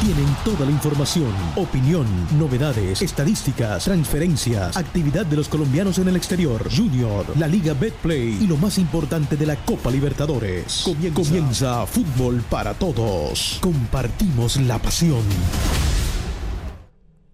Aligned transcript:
tienen 0.00 0.26
toda 0.44 0.64
la 0.64 0.70
información, 0.70 1.32
opinión, 1.56 2.06
novedades, 2.38 3.02
estadísticas, 3.02 3.84
transferencias, 3.84 4.76
actividad 4.76 5.26
de 5.26 5.36
los 5.36 5.48
colombianos 5.48 5.98
en 5.98 6.06
el 6.06 6.16
exterior, 6.16 6.62
Junior, 6.70 7.24
la 7.36 7.48
Liga 7.48 7.74
Betplay 7.74 8.38
y 8.40 8.46
lo 8.46 8.56
más 8.56 8.78
importante 8.78 9.36
de 9.36 9.46
la 9.46 9.56
Copa 9.56 9.90
Libertadores. 9.90 10.84
Comienza, 11.14 11.84
Fútbol 11.86 12.42
para 12.48 12.74
Todos. 12.74 13.58
Compartimos 13.60 14.56
la 14.58 14.78
pasión. 14.78 15.22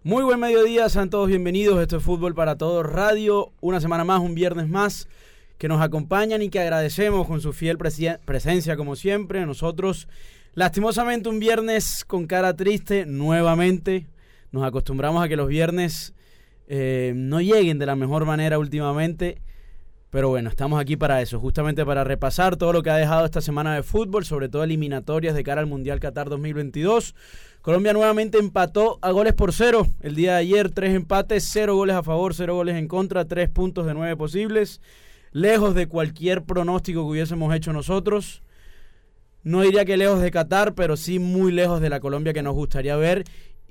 Muy 0.03 0.23
buen 0.23 0.41
mediodía, 0.41 0.89
sean 0.89 1.11
todos 1.11 1.29
bienvenidos. 1.29 1.81
Esto 1.83 1.99
es 1.99 2.03
Fútbol 2.03 2.35
para 2.35 2.57
Todos 2.57 2.87
Radio. 2.87 3.53
Una 3.61 3.81
semana 3.81 4.05
más, 4.05 4.21
un 4.21 4.35
viernes 4.35 4.69
más 4.69 5.07
que 5.59 5.69
nos 5.69 5.83
acompañan 5.83 6.41
y 6.41 6.49
que 6.49 6.61
agradecemos 6.61 7.27
con 7.27 7.43
su 7.43 7.53
fiel 7.53 7.77
presencia 7.77 8.77
como 8.77 8.97
siempre. 8.97 9.45
Nosotros 9.45 10.09
Lastimosamente 10.57 11.29
un 11.29 11.41
viernes 11.41 12.05
con 12.05 12.29
cara 12.29 12.55
triste 12.55 13.07
nuevamente. 13.07 14.07
Nos 14.53 14.63
acostumbramos 14.63 15.25
a 15.25 15.29
que 15.29 15.35
los 15.35 15.49
viernes 15.49 16.15
eh, 16.69 17.13
no 17.17 17.41
lleguen 17.41 17.81
de 17.81 17.87
la 17.87 17.97
mejor 17.97 18.25
manera 18.25 18.57
últimamente. 18.61 19.43
Pero 20.11 20.29
bueno, 20.29 20.49
estamos 20.49 20.81
aquí 20.81 20.97
para 20.97 21.21
eso, 21.21 21.41
justamente 21.41 21.85
para 21.85 22.05
repasar 22.05 22.55
todo 22.55 22.73
lo 22.73 22.85
que 22.85 22.91
ha 22.91 22.97
dejado 22.97 23.25
esta 23.25 23.41
semana 23.41 23.75
de 23.75 23.83
fútbol, 23.83 24.25
sobre 24.25 24.49
todo 24.49 24.63
eliminatorias 24.63 25.35
de 25.35 25.43
cara 25.43 25.61
al 25.61 25.67
Mundial 25.67 25.99
Qatar 25.99 26.29
2022. 26.29 27.17
Colombia 27.61 27.93
nuevamente 27.93 28.39
empató 28.39 29.01
a 29.03 29.11
goles 29.11 29.33
por 29.33 29.53
cero. 29.53 29.89
El 30.03 30.15
día 30.15 30.35
de 30.35 30.39
ayer, 30.39 30.71
tres 30.71 30.95
empates, 30.95 31.49
cero 31.51 31.75
goles 31.75 31.97
a 31.97 32.05
favor, 32.05 32.33
cero 32.33 32.55
goles 32.55 32.77
en 32.77 32.87
contra, 32.87 33.25
tres 33.25 33.51
puntos 33.51 33.87
de 33.87 33.95
nueve 33.95 34.17
posibles. 34.17 34.81
Lejos 35.33 35.75
de 35.75 35.89
cualquier 35.89 36.45
pronóstico 36.45 37.01
que 37.01 37.11
hubiésemos 37.11 37.53
hecho 37.53 37.73
nosotros 37.73 38.44
no 39.45 39.63
diría 39.63 39.85
que 39.85 39.97
lejos 39.97 40.21
de 40.21 40.31
Qatar, 40.31 40.75
pero 40.75 40.97
sí 40.97 41.19
muy 41.19 41.53
lejos 41.53 41.81
de 41.81 41.91
la 41.91 42.01
Colombia 42.01 42.33
que 42.33 42.43
nos 42.43 42.55
gustaría 42.55 42.97
ver 42.97 43.25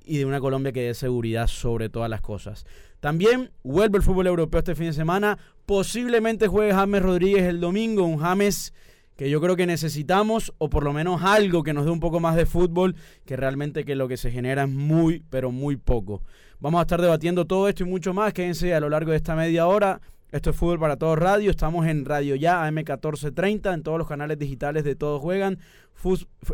y 0.06 0.18
de 0.18 0.26
una 0.26 0.40
Colombia 0.40 0.72
que 0.72 0.84
dé 0.84 0.94
seguridad 0.94 1.48
sobre 1.48 1.90
todas 1.90 2.10
las 2.10 2.22
cosas. 2.22 2.66
También 3.00 3.52
vuelve 3.64 3.98
el 3.98 4.04
fútbol 4.04 4.28
europeo 4.28 4.60
este 4.60 4.76
fin 4.76 4.88
de 4.88 4.94
semana. 4.94 5.38
Posiblemente 5.66 6.48
juegue 6.48 6.74
James 6.74 7.02
Rodríguez 7.02 7.44
el 7.44 7.60
domingo, 7.60 8.04
un 8.06 8.20
James 8.20 8.74
que 9.16 9.30
yo 9.30 9.40
creo 9.42 9.56
que 9.56 9.68
necesitamos, 9.68 10.54
o 10.58 10.70
por 10.70 10.84
lo 10.84 10.94
menos 10.94 11.22
algo 11.22 11.64
que 11.64 11.74
nos 11.74 11.86
dé 11.86 11.92
un 11.92 12.00
poco 12.00 12.20
más 12.20 12.36
de 12.36 12.46
fútbol, 12.46 12.96
que 13.26 13.36
realmente 13.36 13.86
que 13.86 13.96
lo 13.96 14.08
que 14.08 14.18
se 14.18 14.32
genera 14.32 14.64
es 14.64 14.70
muy, 14.70 15.24
pero 15.30 15.52
muy 15.52 15.78
poco. 15.78 16.24
Vamos 16.60 16.80
a 16.80 16.84
estar 16.84 17.02
debatiendo 17.02 17.46
todo 17.46 17.68
esto 17.68 17.84
y 17.84 17.88
mucho 17.88 18.14
más. 18.14 18.34
Quédense 18.34 18.74
a 18.74 18.80
lo 18.80 18.90
largo 18.90 19.12
de 19.12 19.18
esta 19.18 19.36
media 19.36 19.68
hora. 19.68 20.02
Esto 20.34 20.50
es 20.50 20.56
Fútbol 20.56 20.80
para 20.80 20.98
Todos 20.98 21.20
Radio. 21.20 21.52
Estamos 21.52 21.86
en 21.86 22.06
Radio 22.06 22.34
Ya, 22.34 22.68
AM1430, 22.68 23.72
en 23.72 23.84
todos 23.84 24.00
los 24.00 24.08
canales 24.08 24.40
digitales 24.40 24.84
de 24.84 24.96
Todos 24.96 25.22
Juegan, 25.22 25.60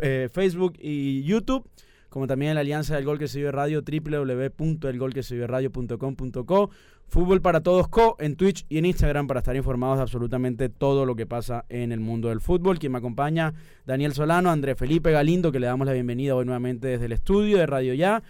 eh, 0.02 0.28
Facebook 0.30 0.74
y 0.78 1.22
YouTube, 1.22 1.66
como 2.10 2.26
también 2.26 2.50
en 2.50 2.56
la 2.56 2.60
Alianza 2.60 2.96
del 2.96 3.06
Gol 3.06 3.18
que 3.18 3.26
se 3.26 3.38
vive 3.38 3.52
radio, 3.52 3.80
www.elgolqueseviradio.com.co. 3.80 6.70
Fútbol 7.08 7.40
para 7.40 7.62
Todos 7.62 7.88
Co. 7.88 8.16
en 8.20 8.36
Twitch 8.36 8.66
y 8.68 8.76
en 8.76 8.84
Instagram 8.84 9.26
para 9.26 9.40
estar 9.40 9.56
informados 9.56 9.96
de 9.96 10.02
absolutamente 10.02 10.68
todo 10.68 11.06
lo 11.06 11.16
que 11.16 11.24
pasa 11.24 11.64
en 11.70 11.90
el 11.90 12.00
mundo 12.00 12.28
del 12.28 12.42
fútbol. 12.42 12.78
Quien 12.78 12.92
me 12.92 12.98
acompaña, 12.98 13.54
Daniel 13.86 14.12
Solano, 14.12 14.50
André 14.50 14.74
Felipe 14.74 15.10
Galindo, 15.10 15.52
que 15.52 15.58
le 15.58 15.68
damos 15.68 15.86
la 15.86 15.94
bienvenida 15.94 16.34
hoy 16.34 16.44
nuevamente 16.44 16.86
desde 16.86 17.06
el 17.06 17.12
estudio 17.12 17.56
de 17.56 17.64
Radio 17.64 17.94
Ya. 17.94 18.22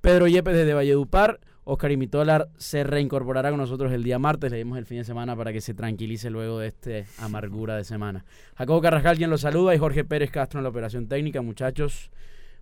Pedro 0.00 0.26
Yepes 0.26 0.56
desde 0.56 0.74
Valledupar 0.74 1.38
Oscar 1.70 1.92
Imitolar 1.92 2.48
se 2.56 2.82
reincorporará 2.82 3.50
con 3.50 3.58
nosotros 3.58 3.92
el 3.92 4.02
día 4.02 4.18
martes. 4.18 4.50
Le 4.50 4.56
dimos 4.56 4.78
el 4.78 4.86
fin 4.86 4.96
de 4.96 5.04
semana 5.04 5.36
para 5.36 5.52
que 5.52 5.60
se 5.60 5.74
tranquilice 5.74 6.30
luego 6.30 6.60
de 6.60 6.68
este 6.68 7.04
amargura 7.18 7.76
de 7.76 7.84
semana. 7.84 8.24
Jacobo 8.56 8.80
Carrascal, 8.80 9.18
quien 9.18 9.28
lo 9.28 9.36
saluda, 9.36 9.74
y 9.74 9.78
Jorge 9.78 10.02
Pérez 10.02 10.30
Castro 10.30 10.60
en 10.60 10.64
la 10.64 10.70
operación 10.70 11.08
técnica. 11.08 11.42
Muchachos, 11.42 12.10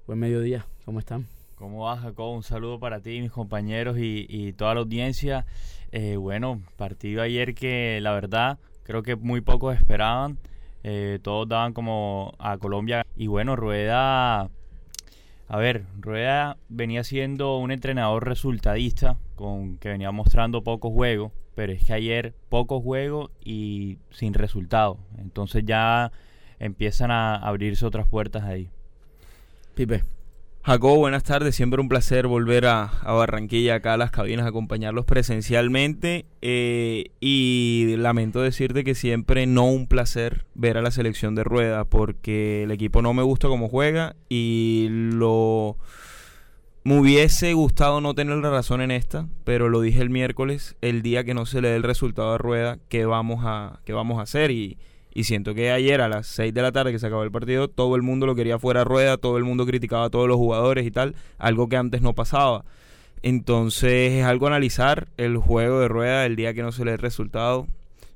buen 0.09 0.19
mediodía. 0.19 0.67
¿Cómo 0.85 0.99
están? 0.99 1.27
¿Cómo 1.55 1.85
vas, 1.85 2.01
Jacobo? 2.01 2.35
Un 2.35 2.43
saludo 2.43 2.81
para 2.81 2.99
ti, 2.99 3.21
mis 3.21 3.31
compañeros 3.31 3.97
y, 3.97 4.53
toda 4.55 4.75
la 4.75 4.81
audiencia. 4.81 5.47
Eh, 5.93 6.17
bueno, 6.17 6.63
partido 6.77 7.23
ayer 7.23 7.55
que 7.55 8.01
la 8.03 8.13
verdad 8.13 8.59
creo 8.83 9.05
que 9.05 9.15
muy 9.15 9.41
pocos 9.41 9.77
esperaban. 9.77 10.37
Eh, 10.83 11.21
todos 11.23 11.47
daban 11.49 11.75
como 11.75 12.35
a 12.41 12.59
Colombia. 12.59 13.07
Y 13.15 13.29
bueno, 13.29 13.55
Rueda 13.55 14.51
a 15.49 15.59
ver, 15.59 15.85
Rueda 16.01 16.57
venía 16.69 17.05
siendo 17.05 17.59
un 17.59 17.71
entrenador 17.71 18.27
resultadista, 18.27 19.17
con 19.37 19.79
que 19.79 19.91
venía 19.91 20.11
mostrando 20.11 20.63
poco 20.63 20.91
juego, 20.91 21.33
pero 21.55 21.73
es 21.73 21.85
que 21.85 21.93
ayer 21.93 22.35
poco 22.49 22.81
juego 22.81 23.31
y 23.45 23.99
sin 24.11 24.35
resultado. 24.35 24.99
Entonces 25.19 25.65
ya 25.65 26.11
empiezan 26.59 27.11
a 27.11 27.37
abrirse 27.37 27.87
otras 27.87 28.09
puertas 28.09 28.45
ahí. 28.45 28.71
Pipe. 29.75 30.16
Jacob, 30.67 30.97
buenas 30.97 31.23
tardes. 31.23 31.55
Siempre 31.55 31.81
un 31.81 31.89
placer 31.89 32.27
volver 32.27 32.67
a, 32.67 32.91
Barranquilla, 33.05 33.77
acá 33.77 33.95
a 33.95 33.97
las 33.97 34.11
cabinas, 34.11 34.49
acompañarlos 34.49 35.05
presencialmente. 35.05 36.27
Eh, 36.43 37.13
y 37.21 37.95
lamento 37.99 38.43
decirte 38.43 38.83
que 38.83 38.97
siempre 38.97 39.47
no 39.47 39.67
un 39.67 39.87
placer 39.87 40.45
ver 40.55 40.77
a 40.77 40.83
la 40.83 40.91
selección 40.91 41.37
de 41.37 41.45
rueda, 41.45 41.85
porque 41.85 42.65
el 42.65 42.73
equipo 42.73 43.01
no 43.01 43.15
me 43.15 43.23
gusta 43.23 43.47
cómo 43.47 43.69
juega 43.69 44.17
y 44.29 44.89
lo. 44.91 45.77
Me 46.83 46.99
hubiese 46.99 47.53
gustado 47.53 48.01
no 48.01 48.15
tener 48.15 48.39
la 48.39 48.51
razón 48.51 48.81
en 48.81 48.91
esta, 48.91 49.29
pero 49.45 49.69
lo 49.69 49.81
dije 49.81 50.03
el 50.03 50.11
miércoles, 50.11 50.75
el 50.81 51.01
día 51.01 51.23
que 51.23 51.35
no 51.35 51.47
se 51.47 51.61
le 51.61 51.69
dé 51.69 51.77
el 51.77 51.85
resultado 51.85 52.33
a 52.33 52.39
rueda, 52.39 52.81
¿qué 52.89 53.07
vamos 53.07 53.45
a, 53.45 53.79
qué 53.85 53.93
vamos 53.93 54.19
a 54.19 54.23
hacer? 54.23 54.51
Y 54.51 54.79
y 55.17 55.25
siento 55.25 55.55
que 55.55 55.71
ayer 55.71 56.03
a 56.03 56.11
las 56.11 56.27
6 56.27 56.53
de 56.53 56.61
la 56.61 56.73
tarde 56.73 56.93
que 56.93 56.99
se 56.99 57.07
acabó 57.07 57.23
el 57.23 57.31
partido, 57.31 57.69
todo 57.69 57.97
el 57.97 58.03
mundo 58.03 58.27
lo 58.27 58.35
quería 58.35 58.59
fuera 58.59 58.85
rueda, 58.85 59.17
todo 59.17 59.39
el 59.39 59.45
mundo 59.45 59.65
criticaba 59.65 60.05
a 60.05 60.11
todos 60.11 60.29
los 60.29 60.37
jugadores 60.37 60.87
y 60.87 60.91
tal, 60.91 61.15
algo 61.39 61.71
que 61.71 61.79
antes 61.79 62.03
no 62.03 62.13
pasaba. 62.13 62.67
Entonces 63.23 64.13
es 64.13 64.27
algo 64.27 64.47
analizar 64.47 65.09
el 65.17 65.39
juego 65.39 65.81
de 65.81 65.89
rueda 65.89 66.27
el 66.27 66.37
día 66.37 66.53
que 66.53 66.61
no 66.61 66.71
se 66.71 66.85
le 66.85 66.99
resultado. 66.99 67.67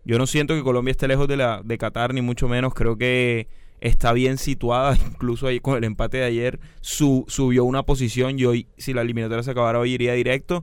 Yo 0.04 0.18
no 0.18 0.26
siento 0.26 0.54
que 0.54 0.62
Colombia 0.62 0.92
esté 0.92 1.08
lejos 1.08 1.26
de, 1.26 1.38
la, 1.38 1.62
de 1.64 1.78
Qatar, 1.78 2.12
ni 2.12 2.20
mucho 2.20 2.48
menos. 2.48 2.74
Creo 2.74 2.98
que 2.98 3.48
está 3.80 4.12
bien 4.12 4.36
situada, 4.36 4.94
incluso 5.10 5.46
ahí 5.46 5.58
con 5.58 5.78
el 5.78 5.84
empate 5.84 6.18
de 6.18 6.24
ayer 6.24 6.60
su, 6.82 7.24
subió 7.28 7.64
una 7.64 7.82
posición 7.82 8.38
y 8.38 8.44
hoy, 8.44 8.66
si 8.76 8.92
la 8.92 9.00
eliminatoria 9.00 9.42
se 9.42 9.52
acabara 9.52 9.78
hoy, 9.78 9.92
iría 9.92 10.12
directo 10.12 10.62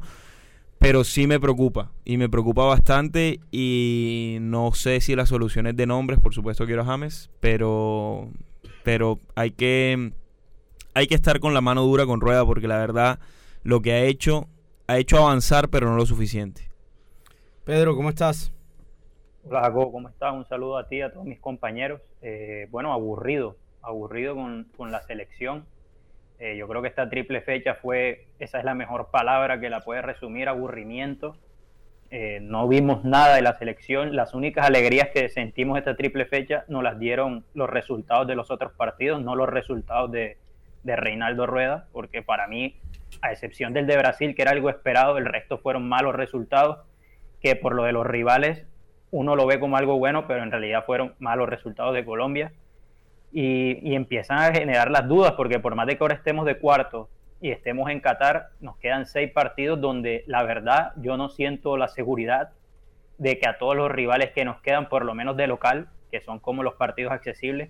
pero 0.80 1.04
sí 1.04 1.28
me 1.28 1.40
preocupa 1.40 1.92
y 2.06 2.18
me 2.18 2.30
preocupa 2.30 2.66
bastante 2.66 3.40
y 3.52 4.38
no 4.42 4.72
sé 4.74 5.02
si 5.02 5.16
la 5.16 5.26
solución 5.26 5.68
es 5.68 5.76
de 5.76 5.86
nombres, 5.86 6.20
por 6.20 6.34
supuesto 6.34 6.66
quiero 6.66 6.84
a 6.84 6.86
James, 6.86 7.30
pero 7.40 8.30
pero 8.84 9.20
hay 9.36 9.52
que 9.52 10.14
hay 10.94 11.08
que 11.08 11.16
estar 11.16 11.40
con 11.40 11.54
la 11.54 11.62
mano 11.62 11.84
dura 11.84 12.06
con 12.06 12.22
rueda 12.22 12.46
porque 12.46 12.68
la 12.68 12.78
verdad 12.78 13.20
lo 13.64 13.82
que 13.82 13.94
ha 13.94 14.04
hecho 14.04 14.48
ha 14.88 14.98
hecho 14.98 15.18
avanzar 15.18 15.70
pero 15.70 15.90
no 15.90 15.96
lo 15.96 16.06
suficiente. 16.06 16.70
Pedro, 17.64 17.96
¿cómo 17.96 18.10
estás? 18.10 18.54
Hola 19.50 19.62
Jacobo, 19.62 19.92
¿cómo 19.92 20.10
estás? 20.10 20.34
Un 20.34 20.48
saludo 20.48 20.78
a 20.78 20.88
ti, 20.88 21.02
a 21.02 21.12
todos 21.12 21.26
mis 21.26 21.40
compañeros. 21.40 22.02
Eh, 22.22 22.68
bueno, 22.70 22.94
aburrido, 22.94 23.58
aburrido 23.82 24.36
con, 24.36 24.68
con 24.78 24.92
la 24.92 25.02
selección 25.02 25.66
eh, 26.40 26.56
yo 26.56 26.68
creo 26.68 26.82
que 26.82 26.88
esta 26.88 27.10
triple 27.10 27.42
fecha 27.42 27.76
fue, 27.76 28.28
esa 28.40 28.60
es 28.60 28.66
la 28.66 28.76
mejor 28.76 29.10
palabra 29.10 29.60
que 29.60 29.70
la 29.70 29.82
puede 29.82 30.02
resumir, 30.02 30.48
aburrimiento. 30.48 31.36
Eh, 32.10 32.40
no 32.42 32.68
vimos 32.68 33.04
nada 33.04 33.36
de 33.36 33.42
la 33.42 33.58
selección. 33.58 34.16
Las 34.16 34.34
únicas 34.34 34.68
alegrías 34.68 35.10
que 35.10 35.30
sentimos 35.30 35.78
esta 35.78 35.96
triple 35.96 36.26
fecha 36.26 36.64
nos 36.68 36.84
las 36.84 37.00
dieron 37.00 37.44
los 37.54 37.70
resultados 37.70 38.28
de 38.28 38.36
los 38.36 38.52
otros 38.52 38.72
partidos, 38.74 39.22
no 39.22 39.36
los 39.36 39.50
resultados 39.50 40.12
de, 40.12 40.38
de 40.84 40.96
Reinaldo 40.96 41.48
Rueda, 41.48 41.88
porque 41.92 42.22
para 42.22 42.48
mí, 42.48 42.76
a 43.22 43.32
excepción 43.32 43.74
del 43.74 43.88
de 43.88 43.98
Brasil, 43.98 44.36
que 44.36 44.44
era 44.44 44.52
algo 44.52 44.70
esperado, 44.70 45.18
el 45.18 45.26
resto 45.26 45.58
fueron 45.58 45.90
malos 45.90 46.16
resultados, 46.16 46.86
que 47.42 47.56
por 47.56 47.74
lo 47.74 47.84
de 47.84 47.94
los 47.94 48.06
rivales 48.06 48.66
uno 49.10 49.36
lo 49.36 49.48
ve 49.48 49.60
como 49.60 49.78
algo 49.78 49.98
bueno, 49.98 50.28
pero 50.28 50.44
en 50.44 50.52
realidad 50.52 50.86
fueron 50.86 51.16
malos 51.20 51.50
resultados 51.50 51.94
de 51.94 52.06
Colombia 52.06 52.52
y, 53.32 53.96
empiezan 53.96 54.40
a 54.40 54.54
generar 54.54 54.90
las 54.90 55.08
dudas, 55.08 55.34
porque 55.34 55.60
por 55.60 55.76
más 55.76 55.88
de 55.88 55.98
que 55.98 56.04
ahora 56.04 56.16
estemos 56.16 56.46
de 56.46 56.58
cuarto 56.58 57.10
y 57.42 57.52
estemos 57.52 57.90
en 57.90 58.00
Qatar, 58.00 58.50
nos 58.62 58.78
quedan 58.78 59.06
seis 59.06 59.32
partidos 59.32 59.80
donde 59.80 60.24
la 60.28 60.44
verdad 60.44 60.94
yo 60.98 61.18
no 61.18 61.30
siento 61.30 61.78
la 61.78 61.88
seguridad 61.88 62.52
de 63.18 63.40
que 63.40 63.48
a 63.48 63.58
todos 63.58 63.76
los 63.76 63.92
rivales 63.92 64.32
que 64.32 64.46
nos 64.46 64.62
quedan, 64.62 64.90
por 64.90 65.06
lo 65.06 65.14
menos 65.14 65.38
de 65.38 65.48
local, 65.48 65.88
que 66.12 66.22
son 66.22 66.40
como 66.40 66.64
los 66.64 66.76
partidos 66.76 67.12
accesibles, 67.12 67.70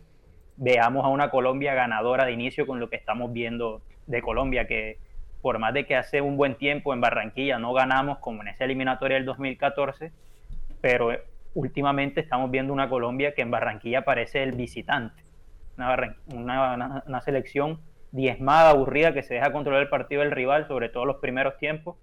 veamos 0.58 1.06
a 1.06 1.10
una 1.10 1.30
Colombia 1.30 1.74
ganadora 1.74 2.26
de 2.26 2.32
inicio 2.32 2.66
con 2.68 2.80
lo 2.80 2.90
que 2.90 2.96
estamos 2.96 3.32
viendo 3.32 3.82
de 4.08 4.22
Colombia, 4.22 4.68
que 4.68 4.98
por 5.42 5.60
más 5.60 5.74
de 5.74 5.86
que 5.86 5.96
hace 5.96 6.22
un 6.22 6.38
buen 6.38 6.56
tiempo 6.56 6.94
en 6.94 7.02
Barranquilla 7.02 7.60
no 7.60 7.74
ganamos 7.74 8.20
como 8.20 8.42
en 8.42 8.50
esa 8.50 8.66
eliminatoria 8.66 9.16
del 9.16 9.26
2014, 9.26 10.12
pero 10.82 11.12
últimamente 11.54 12.22
estamos 12.22 12.52
viendo 12.52 12.74
una 12.74 12.90
Colombia 12.90 13.34
que 13.34 13.42
en 13.42 13.52
Barranquilla 13.52 14.04
parece 14.04 14.44
el 14.44 14.54
visitante, 14.54 15.24
una, 15.78 17.22
selección 17.22 17.80
diezmada, 18.12 18.72
aburrida, 18.72 19.14
que 19.14 19.24
se 19.24 19.36
deja 19.36 19.52
controlar 19.52 19.84
el 19.84 19.90
partido 19.90 20.22
del 20.22 20.32
rival, 20.32 20.68
sobre 20.68 20.90
todo 20.90 21.06
los 21.06 21.18
primeros 21.18 21.58
tiempos, 21.58 21.98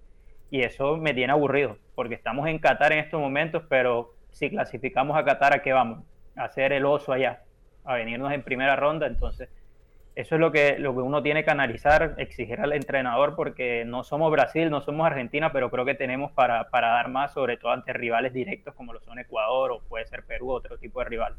y 0.49 0.61
eso 0.61 0.97
me 0.97 1.13
tiene 1.13 1.33
aburrido, 1.33 1.77
porque 1.95 2.15
estamos 2.15 2.47
en 2.47 2.59
Qatar 2.59 2.93
en 2.93 2.99
estos 2.99 3.19
momentos, 3.19 3.63
pero 3.67 4.13
si 4.31 4.49
clasificamos 4.49 5.17
a 5.17 5.25
Qatar, 5.25 5.53
¿a 5.53 5.61
qué 5.61 5.73
vamos? 5.73 6.03
A 6.35 6.45
hacer 6.45 6.71
el 6.71 6.85
oso 6.85 7.11
allá, 7.11 7.43
a 7.83 7.95
venirnos 7.95 8.31
en 8.31 8.43
primera 8.43 8.75
ronda, 8.75 9.07
entonces 9.07 9.49
eso 10.15 10.35
es 10.35 10.41
lo 10.41 10.51
que, 10.53 10.79
lo 10.79 10.93
que 10.93 11.01
uno 11.01 11.21
tiene 11.21 11.43
que 11.43 11.51
analizar, 11.51 12.15
exigir 12.17 12.61
al 12.61 12.71
entrenador, 12.71 13.35
porque 13.35 13.83
no 13.85 14.05
somos 14.05 14.31
Brasil, 14.31 14.69
no 14.69 14.79
somos 14.79 15.05
Argentina, 15.05 15.51
pero 15.51 15.69
creo 15.69 15.83
que 15.83 15.93
tenemos 15.93 16.31
para, 16.31 16.69
para 16.69 16.87
dar 16.89 17.09
más, 17.09 17.33
sobre 17.33 17.57
todo 17.57 17.73
ante 17.73 17.91
rivales 17.91 18.31
directos 18.31 18.73
como 18.75 18.93
lo 18.93 19.01
son 19.01 19.19
Ecuador 19.19 19.71
o 19.71 19.81
puede 19.81 20.05
ser 20.07 20.23
Perú, 20.23 20.51
otro 20.51 20.77
tipo 20.77 20.99
de 20.99 21.05
rival. 21.05 21.35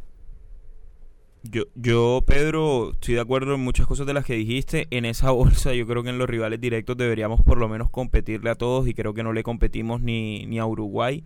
Yo, 1.51 1.65
yo, 1.75 2.25
Pedro, 2.27 2.93
estoy 2.93 3.15
de 3.15 3.21
acuerdo 3.21 3.55
en 3.55 3.61
muchas 3.61 3.87
cosas 3.87 4.07
de 4.07 4.15
las 4.15 4.25
que 4.25 4.35
dijiste. 4.35 4.87
En 4.91 5.05
esa 5.05 5.31
bolsa, 5.33 5.75
yo 5.75 5.87
creo 5.87 6.03
que 6.03 6.11
en 6.11 6.19
los 6.19 6.29
rivales 6.29 6.61
directos 6.61 6.97
deberíamos 6.97 7.43
por 7.43 7.59
lo 7.59 7.69
menos 7.69 7.91
competirle 7.91 8.51
a 8.51 8.55
todos 8.55 8.89
y 8.89 8.95
creo 8.95 9.15
que 9.15 9.23
no 9.23 9.33
le 9.33 9.43
competimos 9.43 10.01
ni, 10.01 10.47
ni 10.47 10.59
a 10.59 10.67
Uruguay 10.67 11.25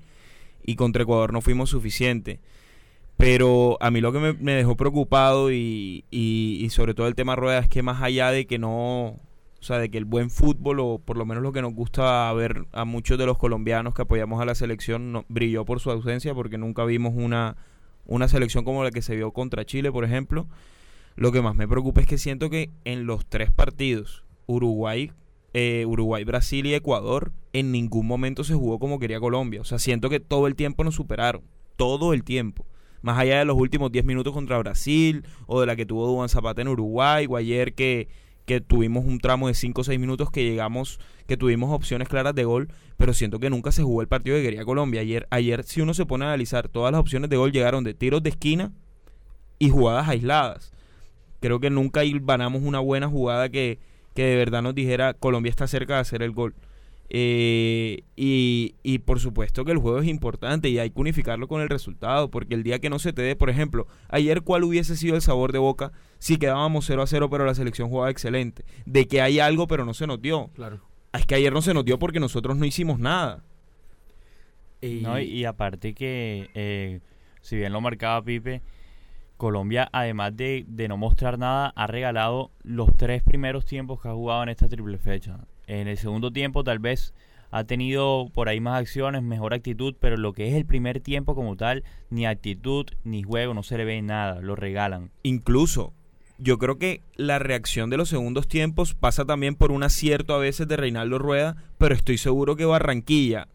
y 0.64 0.76
contra 0.76 1.02
Ecuador 1.02 1.32
no 1.32 1.40
fuimos 1.40 1.70
suficientes. 1.70 2.38
Pero 3.16 3.76
a 3.80 3.90
mí 3.90 4.00
lo 4.00 4.12
que 4.12 4.18
me, 4.40 4.52
dejó 4.54 4.76
preocupado 4.76 5.52
y, 5.52 6.04
y, 6.10 6.66
sobre 6.70 6.94
todo 6.94 7.06
el 7.06 7.14
tema 7.14 7.36
rueda 7.36 7.58
es 7.58 7.68
que 7.68 7.82
más 7.82 8.02
allá 8.02 8.30
de 8.30 8.46
que 8.46 8.58
no, 8.58 9.08
o 9.08 9.18
sea, 9.60 9.78
de 9.78 9.90
que 9.90 9.98
el 9.98 10.06
buen 10.06 10.30
fútbol 10.30 10.80
o 10.80 10.98
por 10.98 11.18
lo 11.18 11.26
menos 11.26 11.42
lo 11.42 11.52
que 11.52 11.60
nos 11.60 11.74
gusta 11.74 12.32
ver 12.32 12.64
a 12.72 12.86
muchos 12.86 13.18
de 13.18 13.26
los 13.26 13.36
colombianos 13.36 13.94
que 13.94 14.02
apoyamos 14.02 14.40
a 14.40 14.46
la 14.46 14.54
selección 14.54 15.12
no, 15.12 15.26
brilló 15.28 15.66
por 15.66 15.80
su 15.80 15.90
ausencia 15.90 16.34
porque 16.34 16.56
nunca 16.56 16.84
vimos 16.86 17.12
una, 17.14 17.56
una 18.06 18.28
selección 18.28 18.64
como 18.64 18.84
la 18.84 18.90
que 18.90 19.02
se 19.02 19.16
vio 19.16 19.32
contra 19.32 19.64
Chile, 19.64 19.92
por 19.92 20.04
ejemplo. 20.04 20.46
Lo 21.16 21.32
que 21.32 21.42
más 21.42 21.54
me 21.54 21.68
preocupa 21.68 22.00
es 22.00 22.06
que 22.06 22.18
siento 22.18 22.50
que 22.50 22.70
en 22.84 23.06
los 23.06 23.26
tres 23.26 23.50
partidos, 23.50 24.24
Uruguay, 24.46 25.12
eh, 25.52 25.84
Uruguay, 25.86 26.24
Brasil 26.24 26.66
y 26.66 26.74
Ecuador, 26.74 27.32
en 27.52 27.72
ningún 27.72 28.06
momento 28.06 28.44
se 28.44 28.54
jugó 28.54 28.78
como 28.78 28.98
quería 28.98 29.20
Colombia. 29.20 29.60
O 29.60 29.64
sea, 29.64 29.78
siento 29.78 30.08
que 30.08 30.20
todo 30.20 30.46
el 30.46 30.54
tiempo 30.54 30.84
nos 30.84 30.94
superaron. 30.94 31.42
Todo 31.76 32.12
el 32.12 32.24
tiempo 32.24 32.66
más 33.02 33.18
allá 33.18 33.38
de 33.38 33.44
los 33.44 33.56
últimos 33.56 33.90
10 33.92 34.04
minutos 34.04 34.32
contra 34.32 34.58
Brasil 34.58 35.24
o 35.46 35.60
de 35.60 35.66
la 35.66 35.76
que 35.76 35.86
tuvo 35.86 36.06
Duan 36.06 36.28
Zapata 36.28 36.62
en 36.62 36.68
Uruguay 36.68 37.26
o 37.28 37.36
ayer 37.36 37.74
que, 37.74 38.08
que 38.50 38.60
tuvimos 38.60 39.04
un 39.04 39.20
tramo 39.20 39.46
de 39.46 39.54
5 39.54 39.80
o 39.80 39.84
6 39.84 40.00
minutos 40.00 40.28
que 40.32 40.42
llegamos, 40.42 40.98
que 41.28 41.36
tuvimos 41.36 41.72
opciones 41.72 42.08
claras 42.08 42.34
de 42.34 42.42
gol, 42.42 42.66
pero 42.96 43.14
siento 43.14 43.38
que 43.38 43.48
nunca 43.48 43.70
se 43.70 43.84
jugó 43.84 44.02
el 44.02 44.08
partido 44.08 44.36
que 44.36 44.42
quería 44.42 44.64
Colombia. 44.64 45.02
Ayer, 45.02 45.28
ayer 45.30 45.62
si 45.62 45.80
uno 45.82 45.94
se 45.94 46.04
pone 46.04 46.24
a 46.24 46.28
analizar, 46.30 46.68
todas 46.68 46.90
las 46.90 47.00
opciones 47.00 47.30
de 47.30 47.36
gol 47.36 47.52
llegaron 47.52 47.84
de 47.84 47.94
tiros 47.94 48.24
de 48.24 48.30
esquina 48.30 48.72
y 49.60 49.70
jugadas 49.70 50.08
aisladas. 50.08 50.72
Creo 51.38 51.60
que 51.60 51.70
nunca 51.70 52.00
ganamos 52.04 52.62
una 52.64 52.80
buena 52.80 53.06
jugada 53.06 53.50
que, 53.50 53.78
que 54.16 54.24
de 54.24 54.34
verdad 54.34 54.62
nos 54.62 54.74
dijera 54.74 55.14
Colombia 55.14 55.50
está 55.50 55.68
cerca 55.68 55.94
de 55.94 56.00
hacer 56.00 56.20
el 56.20 56.32
gol. 56.32 56.56
Eh, 57.12 58.04
y, 58.14 58.76
y, 58.84 58.98
por 59.00 59.18
supuesto 59.18 59.64
que 59.64 59.72
el 59.72 59.78
juego 59.78 59.98
es 59.98 60.06
importante 60.06 60.68
y 60.68 60.78
hay 60.78 60.90
que 60.90 61.00
unificarlo 61.00 61.48
con 61.48 61.60
el 61.60 61.68
resultado, 61.68 62.30
porque 62.30 62.54
el 62.54 62.62
día 62.62 62.78
que 62.78 62.88
no 62.88 63.00
se 63.00 63.12
te 63.12 63.20
dé, 63.20 63.34
por 63.34 63.50
ejemplo, 63.50 63.88
ayer 64.08 64.42
cuál 64.42 64.62
hubiese 64.62 64.96
sido 64.96 65.16
el 65.16 65.22
sabor 65.22 65.50
de 65.50 65.58
boca 65.58 65.90
si 66.18 66.36
quedábamos 66.36 66.86
0 66.86 67.02
a 67.02 67.06
0 67.08 67.28
pero 67.28 67.44
la 67.44 67.56
selección 67.56 67.88
jugaba 67.88 68.10
excelente, 68.10 68.64
de 68.86 69.08
que 69.08 69.20
hay 69.20 69.40
algo 69.40 69.66
pero 69.66 69.84
no 69.84 69.92
se 69.92 70.06
nos 70.06 70.22
dio. 70.22 70.50
Claro. 70.54 70.80
Es 71.12 71.26
que 71.26 71.34
ayer 71.34 71.52
no 71.52 71.62
se 71.62 71.74
nos 71.74 71.84
dio 71.84 71.98
porque 71.98 72.20
nosotros 72.20 72.56
no 72.56 72.64
hicimos 72.64 73.00
nada. 73.00 73.42
Y, 74.80 75.00
no, 75.00 75.18
y, 75.18 75.44
aparte 75.44 75.94
que, 75.94 76.48
eh, 76.54 77.00
si 77.40 77.56
bien 77.56 77.72
lo 77.72 77.80
marcaba 77.80 78.22
Pipe, 78.22 78.62
Colombia, 79.36 79.88
además 79.92 80.36
de, 80.36 80.64
de 80.68 80.86
no 80.86 80.96
mostrar 80.96 81.38
nada, 81.38 81.72
ha 81.74 81.86
regalado 81.88 82.52
los 82.62 82.96
tres 82.96 83.24
primeros 83.24 83.64
tiempos 83.64 84.00
que 84.00 84.08
ha 84.08 84.12
jugado 84.12 84.44
en 84.44 84.50
esta 84.50 84.68
triple 84.68 84.96
fecha. 84.96 85.40
En 85.70 85.86
el 85.86 85.98
segundo 85.98 86.32
tiempo 86.32 86.64
tal 86.64 86.80
vez 86.80 87.14
ha 87.52 87.62
tenido 87.62 88.28
por 88.34 88.48
ahí 88.48 88.58
más 88.58 88.80
acciones, 88.80 89.22
mejor 89.22 89.54
actitud, 89.54 89.94
pero 90.00 90.16
lo 90.16 90.32
que 90.32 90.48
es 90.48 90.54
el 90.54 90.66
primer 90.66 90.98
tiempo 90.98 91.36
como 91.36 91.56
tal, 91.56 91.84
ni 92.10 92.26
actitud 92.26 92.86
ni 93.04 93.22
juego, 93.22 93.54
no 93.54 93.62
se 93.62 93.78
le 93.78 93.84
ve 93.84 94.02
nada, 94.02 94.40
lo 94.40 94.56
regalan. 94.56 95.12
Incluso, 95.22 95.92
yo 96.38 96.58
creo 96.58 96.76
que 96.76 97.02
la 97.14 97.38
reacción 97.38 97.88
de 97.88 97.98
los 97.98 98.08
segundos 98.08 98.48
tiempos 98.48 98.94
pasa 98.94 99.24
también 99.24 99.54
por 99.54 99.70
un 99.70 99.84
acierto 99.84 100.34
a 100.34 100.38
veces 100.38 100.66
de 100.66 100.76
Reinaldo 100.76 101.18
Rueda, 101.18 101.56
pero 101.78 101.94
estoy 101.94 102.18
seguro 102.18 102.56
que 102.56 102.64
Barranquilla, 102.64 103.46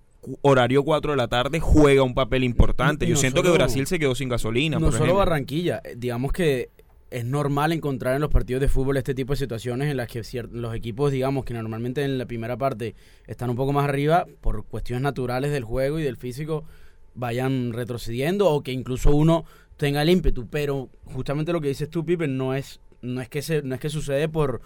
horario 0.41 0.83
4 0.83 1.11
de 1.11 1.17
la 1.17 1.27
tarde, 1.27 1.59
juega 1.59 2.03
un 2.03 2.13
papel 2.13 2.45
importante. 2.45 3.07
yo 3.07 3.17
siento 3.17 3.43
que 3.43 3.49
Brasil 3.49 3.87
se 3.87 3.99
quedó 3.99 4.15
sin 4.15 4.29
gasolina. 4.29 4.79
No 4.79 4.93
solo 4.93 5.15
Barranquilla, 5.15 5.81
eh, 5.83 5.95
digamos 5.97 6.31
que 6.31 6.69
es 7.15 7.23
normal 7.23 7.71
encontrar 7.71 8.15
en 8.15 8.21
los 8.21 8.29
partidos 8.29 8.59
de 8.59 8.67
fútbol 8.67 8.97
este 8.97 9.15
tipo 9.15 9.31
de 9.31 9.37
situaciones 9.37 9.89
en 9.89 9.95
las 9.95 10.09
que 10.09 10.21
los 10.51 10.75
equipos, 10.75 11.13
digamos, 11.13 11.45
que 11.45 11.53
normalmente 11.53 12.03
en 12.03 12.17
la 12.17 12.25
primera 12.25 12.57
parte 12.57 12.93
están 13.25 13.49
un 13.49 13.55
poco 13.55 13.71
más 13.71 13.85
arriba, 13.87 14.25
por 14.41 14.65
cuestiones 14.65 15.01
naturales 15.01 15.53
del 15.53 15.63
juego 15.63 15.97
y 15.97 16.03
del 16.03 16.17
físico, 16.17 16.65
vayan 17.13 17.71
retrocediendo 17.71 18.49
o 18.49 18.61
que 18.61 18.73
incluso 18.73 19.15
uno 19.15 19.45
tenga 19.77 20.01
el 20.01 20.09
ímpetu. 20.09 20.49
Pero 20.49 20.89
justamente 21.05 21.53
lo 21.53 21.61
que 21.61 21.69
dices 21.69 21.89
tú, 21.89 22.03
Pipe, 22.03 22.27
no 22.27 22.53
es, 22.53 22.81
no 23.01 23.21
es, 23.21 23.29
que, 23.29 23.41
se, 23.41 23.61
no 23.61 23.75
es 23.75 23.79
que 23.79 23.89
sucede 23.89 24.27
por, 24.27 24.59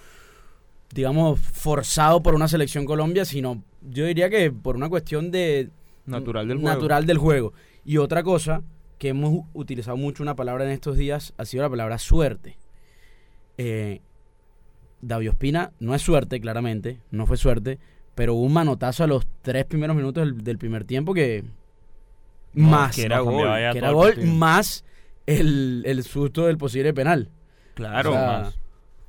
digamos, 0.92 1.40
forzado 1.40 2.24
por 2.24 2.34
una 2.34 2.48
selección 2.48 2.84
Colombia, 2.84 3.26
sino 3.26 3.64
yo 3.88 4.08
diría 4.08 4.28
que 4.32 4.52
por 4.52 4.76
una 4.76 4.90
cuestión 4.90 5.30
de... 5.30 5.70
Natural 6.08 6.48
del 6.48 6.58
juego. 6.58 6.74
Natural 6.74 7.06
del 7.06 7.18
juego. 7.20 7.54
Y 7.86 7.98
otra 7.98 8.24
cosa 8.24 8.64
que 9.00 9.10
hemos 9.10 9.46
utilizado 9.54 9.98
mucho 9.98 10.22
una 10.22 10.36
palabra 10.36 10.66
en 10.66 10.72
estos 10.72 10.98
días 10.98 11.34
ha 11.38 11.46
sido 11.46 11.64
la 11.64 11.70
palabra 11.70 11.98
suerte. 11.98 12.58
Eh, 13.58 14.02
David 15.02 15.30
Ospina 15.30 15.72
no 15.80 15.96
es 15.96 16.02
suerte, 16.02 16.40
claramente, 16.42 17.00
no 17.10 17.26
fue 17.26 17.38
suerte, 17.38 17.80
pero 18.14 18.36
hubo 18.36 18.44
un 18.44 18.54
manotazo 18.54 19.06
a 19.06 19.08
los 19.08 19.26
tres 19.42 19.66
primeros 19.66 19.96
minutos 19.96 20.44
del, 20.44 20.58
primer 20.58 20.84
tiempo 20.84 21.14
que 21.14 21.46
más 22.54 22.94
que 22.94 23.04
era 23.04 23.20
gol, 23.20 23.48
que 23.72 23.78
era 23.78 23.92
gol 23.92 24.18
más 24.26 24.84
el, 25.26 25.84
el, 25.86 26.04
susto 26.04 26.48
del 26.48 26.58
posible 26.58 26.94
penal. 26.94 27.30
Claro, 27.76 28.14
más. 28.14 28.60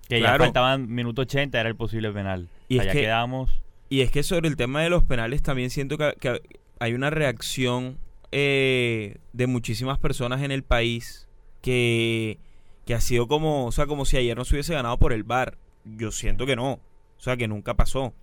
Que 0.09 0.21
ya 0.21 0.37
faltaban 0.39 0.89
minuto 0.89 1.23
80, 1.23 1.59
era 1.59 1.69
el 1.69 1.77
posible 1.77 2.13
penal. 2.13 2.49
Y 2.69 2.79
es 2.79 2.87
que, 2.87 3.01
quedamos. 3.01 3.63
Y 3.89 4.03
es 4.03 4.13
que 4.13 4.23
sobre 4.23 4.49
el 4.49 4.57
tema 4.57 4.83
de 4.83 4.91
los 4.91 5.03
penales 5.03 5.43
también 5.43 5.71
siento 5.71 5.99
que 5.99 6.43
hay 6.79 6.95
una 6.95 7.11
reacción 7.11 7.99
eh, 8.32 9.19
de 9.32 9.47
muchísimas 9.47 9.99
personas 9.99 10.43
en 10.43 10.50
el 10.50 10.62
país 10.62 11.29
que, 11.62 12.39
que 12.87 12.94
ha 12.94 13.01
sido 13.01 13.29
como, 13.29 13.67
o 13.67 13.72
sea, 13.72 13.87
como 13.87 14.05
si 14.05 14.17
ayer 14.17 14.37
no 14.37 14.44
se 14.44 14.55
hubiese 14.55 14.75
ganado 14.75 14.99
por 14.99 15.13
el 15.13 15.25
bar. 15.25 15.58
Yo 15.84 16.13
siento 16.13 16.46
que 16.46 16.56
no, 16.56 16.72
o 16.72 16.81
sea, 17.19 17.37
que 17.37 17.49
nunca 17.49 17.75
pasó. 17.75 18.15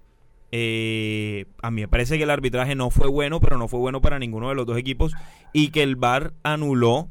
Eh, 0.52 1.46
a 1.62 1.72
mí 1.72 1.82
me 1.82 1.88
parece 1.88 2.18
que 2.18 2.24
el 2.24 2.30
arbitraje 2.30 2.76
no 2.76 2.90
fue 2.90 3.08
bueno, 3.08 3.40
pero 3.40 3.58
no 3.58 3.68
fue 3.68 3.80
bueno 3.80 4.02
para 4.02 4.18
ninguno 4.18 4.50
de 4.50 4.56
los 4.56 4.66
dos 4.66 4.78
equipos 4.78 5.14
y 5.52 5.70
que 5.70 5.84
el 5.84 5.96
bar 5.96 6.34
anuló 6.44 7.10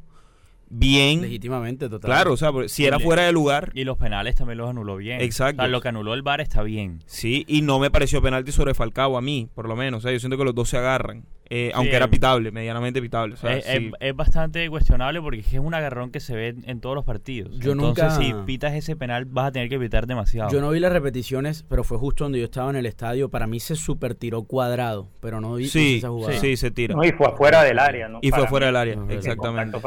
bien. 0.68 1.22
Legítimamente, 1.22 1.88
total. 1.88 2.08
Claro, 2.08 2.32
o 2.32 2.36
sea, 2.36 2.50
si 2.66 2.86
era 2.86 2.98
fuera 2.98 3.22
de 3.22 3.32
lugar. 3.32 3.72
Y 3.74 3.84
los 3.84 3.98
penales 3.98 4.34
también 4.36 4.58
los 4.58 4.70
anuló 4.70 4.96
bien. 4.96 5.20
Exacto. 5.20 5.66
lo 5.66 5.80
que 5.80 5.88
anuló 5.88 6.14
el 6.14 6.22
bar 6.22 6.40
está 6.40 6.62
bien. 6.62 7.02
Sí, 7.06 7.44
y 7.46 7.62
no 7.62 7.78
me 7.78 7.90
pareció 7.90 8.22
penalti 8.22 8.52
sobre 8.52 8.74
Falcao 8.74 9.16
a 9.16 9.20
mí, 9.20 9.48
por 9.54 9.68
lo 9.68 9.76
menos. 9.76 9.98
O 9.98 10.02
sea, 10.02 10.12
yo 10.12 10.18
siento 10.18 10.38
que 10.38 10.44
los 10.44 10.54
dos 10.54 10.68
se 10.68 10.78
agarran. 10.78 11.24
Eh, 11.48 11.70
aunque 11.74 11.94
era 11.94 12.08
pitable, 12.08 12.50
medianamente 12.50 13.00
pitable. 13.00 13.36
es, 13.44 14.16
bastante 14.16 14.68
cuestionable 14.68 15.20
porque 15.20 15.40
es 15.40 15.52
un 15.54 15.74
agarrón 15.74 16.10
que 16.10 16.20
se 16.20 16.34
ve 16.34 16.56
en 16.64 16.80
todos 16.80 16.94
los 16.94 17.04
partidos. 17.04 17.56
Yo 17.58 17.72
Entonces, 17.72 18.14
si 18.14 18.34
pitas 18.46 18.74
ese 18.74 18.96
penal, 18.96 19.26
vas 19.26 19.46
a 19.48 19.52
tener 19.52 19.68
que 19.68 19.78
pitar 19.78 20.06
demasiado. 20.06 20.50
Yo 20.50 20.60
no 20.60 20.70
vi 20.70 20.80
las 20.80 20.92
repeticiones, 20.92 21.62
pero 21.62 21.84
fue 21.84 21.98
justo 21.98 22.24
donde 22.24 22.38
yo 22.38 22.46
estaba 22.46 22.70
en 22.70 22.76
el 22.76 22.86
estadio. 22.86 23.28
Para 23.28 23.46
mí 23.46 23.60
se 23.60 23.76
super 23.76 24.14
tiró 24.14 24.42
cuadrado, 24.42 25.08
pero 25.20 25.40
no 25.40 25.54
vi 25.54 25.66
sí, 25.66 25.98
esa 25.98 26.08
jugada. 26.08 26.34
Sí, 26.38 26.56
se 26.56 26.70
tira. 26.70 26.94
No, 26.94 27.04
y 27.04 27.12
fue 27.12 27.26
afuera 27.26 27.62
del 27.62 27.78
área, 27.78 28.08
¿no? 28.08 28.18
Y 28.22 28.30
fue 28.30 28.46
fuera 28.48 28.66
del 28.66 28.76
área, 28.76 28.98
exactamente. 29.08 29.78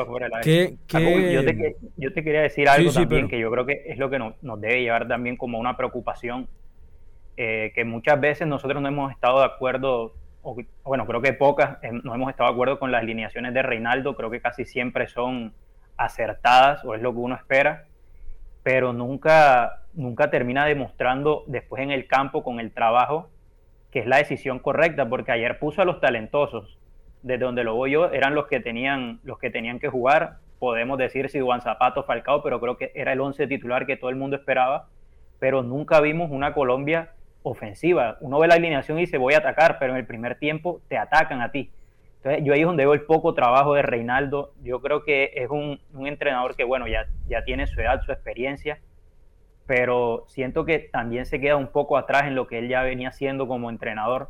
Yo, 1.97 2.13
te, 2.13 2.23
quería 2.23 2.41
decir 2.41 2.69
algo 2.69 2.91
también 2.91 3.27
que 3.27 3.39
yo 3.39 3.51
creo 3.51 3.65
que 3.65 3.83
es 3.85 3.97
lo 3.97 4.09
que 4.09 4.19
nos, 4.19 4.35
debe 4.61 4.81
llevar 4.81 5.07
también 5.07 5.35
como 5.35 5.59
una 5.59 5.75
preocupación. 5.75 6.47
Eh, 7.41 7.71
que 7.73 7.85
muchas 7.85 8.19
veces 8.19 8.45
nosotros 8.47 8.81
no 8.81 8.89
hemos 8.89 9.13
estado 9.13 9.39
de 9.39 9.45
acuerdo 9.45 10.13
bueno, 10.83 11.05
creo 11.05 11.21
que 11.21 11.33
pocas, 11.33 11.77
eh, 11.83 11.91
no 11.91 12.15
hemos 12.15 12.29
estado 12.29 12.49
de 12.49 12.53
acuerdo 12.53 12.79
con 12.79 12.91
las 12.91 13.01
alineaciones 13.01 13.53
de 13.53 13.61
Reinaldo, 13.61 14.15
creo 14.15 14.29
que 14.29 14.41
casi 14.41 14.65
siempre 14.65 15.07
son 15.07 15.53
acertadas 15.97 16.83
o 16.85 16.95
es 16.95 17.01
lo 17.01 17.11
que 17.11 17.19
uno 17.19 17.35
espera, 17.35 17.85
pero 18.63 18.93
nunca, 18.93 19.83
nunca 19.93 20.29
termina 20.29 20.65
demostrando 20.65 21.43
después 21.47 21.81
en 21.83 21.91
el 21.91 22.07
campo 22.07 22.43
con 22.43 22.59
el 22.59 22.71
trabajo 22.71 23.29
que 23.91 23.99
es 23.99 24.07
la 24.07 24.17
decisión 24.17 24.59
correcta, 24.59 25.09
porque 25.09 25.31
ayer 25.31 25.57
puso 25.59 25.81
a 25.81 25.85
los 25.85 25.99
talentosos, 25.99 26.77
desde 27.23 27.43
donde 27.43 27.63
lo 27.63 27.75
voy 27.75 27.91
yo, 27.91 28.11
eran 28.11 28.35
los 28.35 28.47
que 28.47 28.59
tenían, 28.59 29.19
los 29.23 29.39
que, 29.39 29.49
tenían 29.49 29.79
que 29.79 29.89
jugar, 29.89 30.37
podemos 30.59 30.97
decir 30.97 31.29
si 31.29 31.39
Juan 31.39 31.61
Zapato, 31.61 32.03
Falcao, 32.03 32.43
pero 32.43 32.59
creo 32.59 32.77
que 32.77 32.91
era 32.93 33.13
el 33.13 33.21
once 33.21 33.47
titular 33.47 33.85
que 33.85 33.97
todo 33.97 34.09
el 34.09 34.15
mundo 34.15 34.35
esperaba, 34.35 34.87
pero 35.39 35.63
nunca 35.63 36.01
vimos 36.01 36.29
una 36.31 36.53
Colombia 36.53 37.13
ofensiva. 37.43 38.17
Uno 38.21 38.39
ve 38.39 38.47
la 38.47 38.55
alineación 38.55 38.97
y 38.97 39.01
dice 39.01 39.17
voy 39.17 39.33
a 39.33 39.39
atacar, 39.39 39.77
pero 39.79 39.93
en 39.93 39.99
el 39.99 40.05
primer 40.05 40.37
tiempo 40.37 40.81
te 40.87 40.97
atacan 40.97 41.41
a 41.41 41.51
ti. 41.51 41.71
Entonces, 42.17 42.43
yo 42.43 42.53
ahí 42.53 42.61
es 42.61 42.65
donde 42.65 42.83
veo 42.83 42.93
el 42.93 43.03
poco 43.03 43.33
trabajo 43.33 43.75
de 43.75 43.81
Reinaldo. 43.81 44.53
Yo 44.61 44.81
creo 44.81 45.03
que 45.03 45.31
es 45.35 45.49
un, 45.49 45.79
un 45.93 46.07
entrenador 46.07 46.55
que, 46.55 46.65
bueno, 46.65 46.87
ya, 46.87 47.07
ya 47.27 47.43
tiene 47.45 47.65
su 47.65 47.79
edad, 47.79 48.01
su 48.01 48.11
experiencia, 48.11 48.79
pero 49.65 50.25
siento 50.27 50.65
que 50.65 50.79
también 50.79 51.25
se 51.25 51.39
queda 51.39 51.55
un 51.55 51.67
poco 51.67 51.97
atrás 51.97 52.23
en 52.23 52.35
lo 52.35 52.47
que 52.47 52.59
él 52.59 52.67
ya 52.67 52.81
venía 52.81 53.09
haciendo 53.09 53.47
como 53.47 53.69
entrenador. 53.69 54.29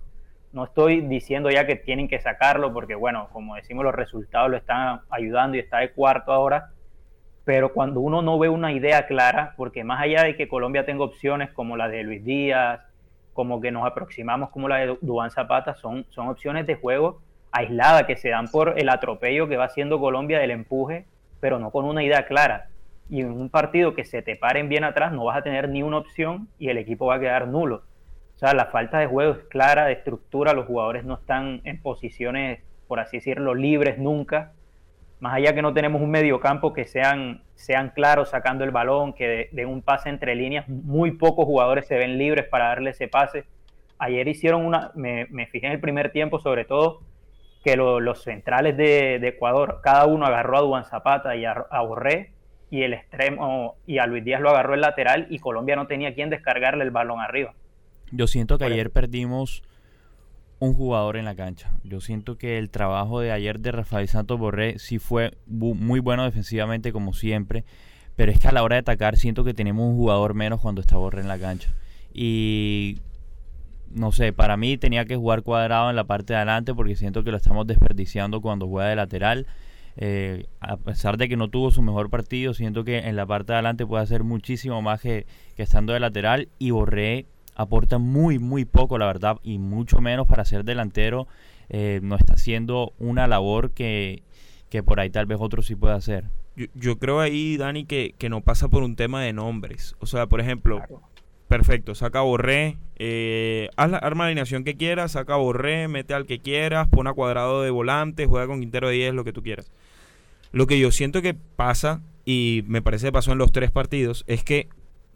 No 0.52 0.66
estoy 0.66 1.02
diciendo 1.02 1.50
ya 1.50 1.66
que 1.66 1.76
tienen 1.76 2.08
que 2.08 2.20
sacarlo, 2.20 2.74
porque, 2.74 2.94
bueno, 2.94 3.30
como 3.32 3.56
decimos, 3.56 3.84
los 3.84 3.96
resultados 3.96 4.52
lo 4.52 4.58
están 4.58 5.02
ayudando 5.10 5.58
y 5.58 5.60
está 5.60 5.80
de 5.80 5.92
cuarto 5.92 6.32
ahora, 6.32 6.72
pero 7.44 7.74
cuando 7.74 8.02
uno 8.02 8.22
no 8.22 8.38
ve 8.38 8.50
una 8.50 8.72
idea 8.72 9.08
clara, 9.08 9.54
porque 9.58 9.84
más 9.84 10.02
allá 10.02 10.24
de 10.24 10.36
que 10.36 10.48
Colombia 10.48 10.86
tenga 10.86 11.04
opciones 11.04 11.52
como 11.52 11.78
la 11.78 11.88
de 11.88 12.04
Luis 12.04 12.24
Díaz, 12.24 12.82
como 13.40 13.62
que 13.62 13.72
nos 13.72 13.88
aproximamos 13.88 14.50
como 14.50 14.68
la 14.68 14.80
de 14.80 14.98
Dubán 15.00 15.32
Zapata, 15.32 15.74
son, 15.74 16.06
son 16.10 16.28
opciones 16.28 16.68
de 16.68 16.76
juego 16.76 17.22
aisladas 17.54 18.04
que 18.04 18.18
se 18.18 18.28
dan 18.28 18.50
por 18.50 18.78
el 18.78 18.90
atropello 18.90 19.48
que 19.48 19.56
va 19.56 19.64
haciendo 19.64 19.98
Colombia 19.98 20.40
del 20.40 20.52
empuje, 20.52 21.06
pero 21.40 21.58
no 21.58 21.72
con 21.72 21.86
una 21.86 22.04
idea 22.04 22.26
clara. 22.26 22.68
Y 23.10 23.22
en 23.22 23.32
un 23.32 23.48
partido 23.48 23.96
que 23.96 24.04
se 24.04 24.22
te 24.22 24.36
paren 24.36 24.68
bien 24.68 24.84
atrás 24.84 25.14
no 25.14 25.24
vas 25.24 25.38
a 25.38 25.42
tener 25.42 25.70
ni 25.70 25.84
una 25.84 26.00
opción 26.00 26.50
y 26.60 26.68
el 26.68 26.78
equipo 26.78 27.06
va 27.06 27.16
a 27.16 27.20
quedar 27.22 27.48
nulo. 27.48 27.84
O 28.36 28.40
sea, 28.40 28.54
la 28.54 28.66
falta 28.66 29.00
de 29.00 29.08
juego 29.08 29.32
es 29.36 29.46
clara, 29.46 29.86
de 29.86 29.94
estructura, 29.94 30.52
los 30.52 30.66
jugadores 30.66 31.06
no 31.06 31.14
están 31.14 31.62
en 31.64 31.82
posiciones, 31.82 32.60
por 32.90 33.00
así 33.00 33.20
decirlo, 33.20 33.56
libres 33.56 34.00
nunca. 34.00 34.52
Más 35.20 35.34
allá 35.34 35.54
que 35.54 35.62
no 35.62 35.74
tenemos 35.74 36.02
un 36.02 36.12
mediocampo 36.12 36.74
que 36.74 36.86
sean, 36.86 37.44
sean 37.56 37.90
claros 37.90 38.30
sacando 38.30 38.64
el 38.64 38.72
balón, 38.72 39.14
que 39.14 39.50
den 39.52 39.68
un 39.68 39.82
pase 39.82 40.10
entre 40.10 40.36
líneas, 40.36 40.68
muy 40.70 41.12
pocos 41.12 41.46
jugadores 41.46 41.88
se 41.88 41.98
ven 41.98 42.18
libres 42.18 42.46
para 42.48 42.70
darle 42.70 42.92
ese 42.92 43.08
pase. 43.08 43.46
Ayer 43.98 44.28
hicieron 44.30 44.66
una, 44.66 44.92
me, 44.96 45.28
me 45.30 45.46
fijé 45.48 45.68
en 45.68 45.74
el 45.74 45.82
primer 45.82 46.12
tiempo 46.12 46.40
sobre 46.40 46.64
todo, 46.64 47.02
que 47.64 47.76
los 47.76 48.24
centrales 48.24 48.78
de, 48.78 49.16
Ecuador, 49.28 49.82
cada 49.84 50.06
uno 50.06 50.26
agarró 50.26 50.58
a 50.58 50.62
Duan 50.62 50.86
Zapata 50.86 51.36
y 51.36 51.46
a, 51.46 51.82
Borré, 51.82 52.32
y 52.72 52.84
el 52.84 52.94
extremo 52.94 53.76
y 53.86 53.98
a 53.98 54.06
Luis 54.06 54.24
Díaz 54.24 54.42
lo 54.42 54.50
agarró 54.50 54.76
el 54.76 54.82
lateral 54.82 55.28
y 55.30 55.40
Colombia 55.40 55.76
no 55.76 55.88
tenía 55.88 56.14
quien 56.14 56.30
descargarle 56.30 56.84
el 56.84 56.92
balón 56.92 57.20
arriba. 57.20 57.54
Yo 58.12 58.28
siento 58.28 58.58
que 58.58 58.66
ayer 58.66 58.92
perdimos 58.92 59.64
un 60.60 60.74
jugador 60.74 61.18
en 61.18 61.26
la 61.26 61.36
cancha. 61.36 61.72
Yo 61.84 62.02
siento 62.02 62.38
que 62.38 62.58
el 62.58 62.70
trabajo 62.70 63.22
de 63.22 63.32
ayer 63.32 63.60
de 63.60 63.72
Rafael 63.72 64.08
Santos 64.08 64.38
Borré 64.38 64.78
sí 64.80 65.00
fue 65.00 65.38
muy 65.48 66.00
bueno 66.00 66.24
defensivamente 66.26 66.92
como 66.92 67.14
siempre, 67.14 67.64
pero 68.16 68.32
es 68.32 68.40
que 68.40 68.50
a 68.50 68.52
la 68.52 68.64
hora 68.64 68.76
de 68.76 68.82
atacar 68.82 69.18
siento 69.18 69.44
que 69.44 69.54
tenemos 69.54 69.88
un 69.88 69.96
jugador 69.96 70.34
menos 70.34 70.60
cuando 70.60 70.82
está 70.82 70.98
Borré 70.98 71.22
en 71.22 71.28
la 71.28 71.40
cancha. 71.40 71.74
Y 72.14 72.98
no 73.92 74.12
sé, 74.12 74.34
para 74.34 74.58
mí 74.58 74.78
tenía 74.78 75.06
que 75.06 75.16
jugar 75.16 75.44
cuadrado 75.44 75.90
en 75.90 75.96
la 75.96 76.04
parte 76.04 76.34
de 76.34 76.38
adelante 76.38 76.74
porque 76.74 76.96
siento 76.96 77.24
que 77.24 77.32
lo 77.32 77.38
estamos 77.38 77.66
desperdiciando 77.66 78.42
cuando 78.42 78.68
juega 78.68 78.90
de 78.90 78.96
lateral. 78.96 79.48
Eh, 79.98 80.46
a 80.60 80.78
pesar 80.78 81.18
de 81.18 81.28
que 81.28 81.36
no 81.36 81.50
tuvo 81.50 81.72
su 81.72 81.82
mejor 81.82 82.10
partido, 82.10 82.54
siento 82.54 82.84
que 82.84 83.00
en 83.00 83.16
la 83.16 83.26
parte 83.26 83.52
de 83.52 83.58
adelante 83.58 83.86
puede 83.86 84.04
hacer 84.04 84.24
muchísimo 84.24 84.82
más 84.82 85.02
que, 85.02 85.26
estando 85.58 85.94
de 85.94 86.00
lateral 86.00 86.50
y 86.58 86.72
Borré 86.72 87.26
aporta 87.60 87.98
muy, 87.98 88.40
muy 88.40 88.66
poco, 88.66 88.98
la 88.98 89.06
verdad, 89.06 89.38
y 89.44 89.58
mucho 89.58 90.00
menos 90.00 90.28
para 90.28 90.46
ser 90.46 90.64
delantero. 90.64 91.28
Eh, 91.70 92.00
no 92.02 92.16
está 92.16 92.34
haciendo 92.34 92.94
una 93.00 93.28
labor 93.28 93.72
que, 93.72 94.24
por 94.86 95.00
ahí 95.00 95.10
tal 95.10 95.26
vez 95.26 95.38
otro 95.42 95.62
sí 95.62 95.76
pueda 95.76 95.96
hacer. 95.96 96.26
Yo, 96.74 96.98
creo 96.98 97.20
ahí, 97.20 97.58
Dani, 97.58 97.86
que, 97.86 98.16
que, 98.18 98.30
no 98.30 98.42
pasa 98.42 98.70
por 98.70 98.84
un 98.84 98.96
tema 98.96 99.22
de 99.22 99.34
nombres. 99.34 99.96
O 100.00 100.06
sea, 100.06 100.28
por 100.28 100.42
ejemplo, 100.42 100.82
Perfecto, 101.50 101.96
saca 101.96 102.22
Borré, 102.22 102.78
eh, 102.98 103.70
haz 103.76 103.90
la 103.90 103.98
arma 103.98 104.28
alineación 104.28 104.64
que 104.64 104.78
quieras, 104.78 105.14
saca 105.14 105.36
Borré, 105.36 105.88
mete 105.88 106.14
al 106.14 106.28
que 106.28 106.38
quieras, 106.38 106.88
pon 106.90 107.08
a 107.08 107.14
cuadrado 107.14 107.64
de 107.64 107.72
volante, 107.72 108.28
juega 108.28 108.46
con 108.46 108.60
Quintero 108.60 108.88
de 108.88 108.94
10, 108.94 109.16
lo 109.16 109.24
que 109.24 109.34
tú 109.34 109.42
quieras. 109.42 109.72
Lo 110.52 110.68
que 110.68 110.78
yo 110.78 110.92
siento 110.92 111.24
que 111.24 111.34
pasa, 111.34 112.04
y 112.24 112.64
me 112.68 112.84
parece 112.84 113.08
que 113.08 113.14
pasó 113.14 113.32
en 113.32 113.40
los 113.40 113.52
tres 113.52 113.72
partidos, 113.72 114.26
es 114.28 114.44
que, 114.44 114.70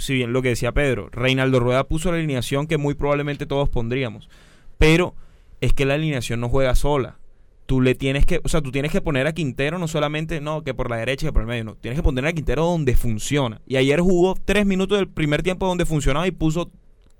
si 0.03 0.13
bien 0.13 0.33
lo 0.33 0.41
que 0.41 0.49
decía 0.49 0.71
Pedro, 0.71 1.09
Reinaldo 1.11 1.59
Rueda 1.59 1.85
puso 1.85 2.11
la 2.11 2.17
alineación 2.17 2.67
que 2.67 2.77
muy 2.77 2.93
probablemente 2.93 3.45
todos 3.45 3.69
pondríamos, 3.69 4.29
pero 4.77 5.15
es 5.61 5.73
que 5.73 5.85
la 5.85 5.95
alineación 5.95 6.39
no 6.39 6.49
juega 6.49 6.75
sola 6.75 7.17
tú 7.65 7.81
le 7.81 7.95
tienes 7.95 8.25
que, 8.25 8.41
o 8.43 8.49
sea, 8.49 8.61
tú 8.61 8.71
tienes 8.71 8.91
que 8.91 9.01
poner 9.01 9.27
a 9.27 9.33
Quintero 9.33 9.79
no 9.79 9.87
solamente, 9.87 10.41
no, 10.41 10.63
que 10.63 10.73
por 10.73 10.89
la 10.89 10.97
derecha, 10.97 11.27
que 11.27 11.33
por 11.33 11.43
el 11.43 11.47
medio, 11.47 11.63
no, 11.63 11.75
tienes 11.75 11.99
que 11.99 12.03
poner 12.03 12.25
a 12.25 12.33
Quintero 12.33 12.65
donde 12.65 12.95
funciona. 12.95 13.61
Y 13.65 13.77
ayer 13.77 13.99
jugó 13.99 14.35
tres 14.43 14.65
minutos 14.65 14.97
del 14.97 15.07
primer 15.07 15.43
tiempo 15.43 15.67
donde 15.67 15.85
funcionaba 15.85 16.27
y 16.27 16.31
puso 16.31 16.71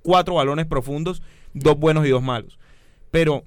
cuatro 0.01 0.35
balones 0.35 0.65
profundos, 0.65 1.21
dos 1.53 1.77
buenos 1.77 2.05
y 2.05 2.09
dos 2.09 2.21
malos. 2.21 2.59
Pero 3.11 3.45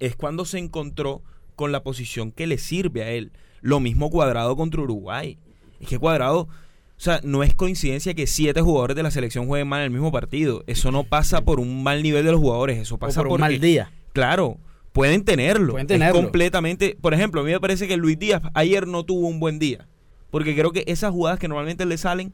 es 0.00 0.16
cuando 0.16 0.44
se 0.44 0.58
encontró 0.58 1.22
con 1.56 1.72
la 1.72 1.82
posición 1.82 2.32
que 2.32 2.46
le 2.46 2.58
sirve 2.58 3.02
a 3.02 3.10
él. 3.10 3.32
Lo 3.60 3.80
mismo 3.80 4.10
cuadrado 4.10 4.56
contra 4.56 4.82
Uruguay. 4.82 5.38
Es 5.80 5.88
que 5.88 5.98
cuadrado, 5.98 6.48
o 6.96 7.00
sea, 7.00 7.20
no 7.24 7.42
es 7.42 7.54
coincidencia 7.54 8.14
que 8.14 8.26
siete 8.26 8.60
jugadores 8.60 8.96
de 8.96 9.02
la 9.02 9.10
selección 9.10 9.46
jueguen 9.46 9.68
mal 9.68 9.80
en 9.80 9.86
el 9.86 9.90
mismo 9.90 10.12
partido. 10.12 10.62
Eso 10.66 10.92
no 10.92 11.04
pasa 11.04 11.42
por 11.42 11.58
un 11.60 11.82
mal 11.82 12.02
nivel 12.02 12.24
de 12.24 12.30
los 12.30 12.40
jugadores, 12.40 12.78
eso 12.78 12.98
pasa 12.98 13.22
por 13.22 13.32
un 13.32 13.40
mal 13.40 13.60
día. 13.60 13.90
Claro, 14.12 14.58
pueden 14.92 15.24
tenerlo. 15.24 15.72
Pueden 15.72 15.88
tenerlo. 15.88 16.20
completamente. 16.20 16.96
Por 17.00 17.12
ejemplo, 17.12 17.40
a 17.40 17.44
mí 17.44 17.50
me 17.50 17.60
parece 17.60 17.88
que 17.88 17.96
Luis 17.96 18.18
Díaz 18.18 18.42
ayer 18.54 18.86
no 18.86 19.04
tuvo 19.04 19.26
un 19.26 19.40
buen 19.40 19.58
día. 19.58 19.88
Porque 20.30 20.54
creo 20.54 20.72
que 20.72 20.84
esas 20.86 21.12
jugadas 21.12 21.38
que 21.38 21.46
normalmente 21.46 21.84
le 21.84 21.96
salen, 21.96 22.32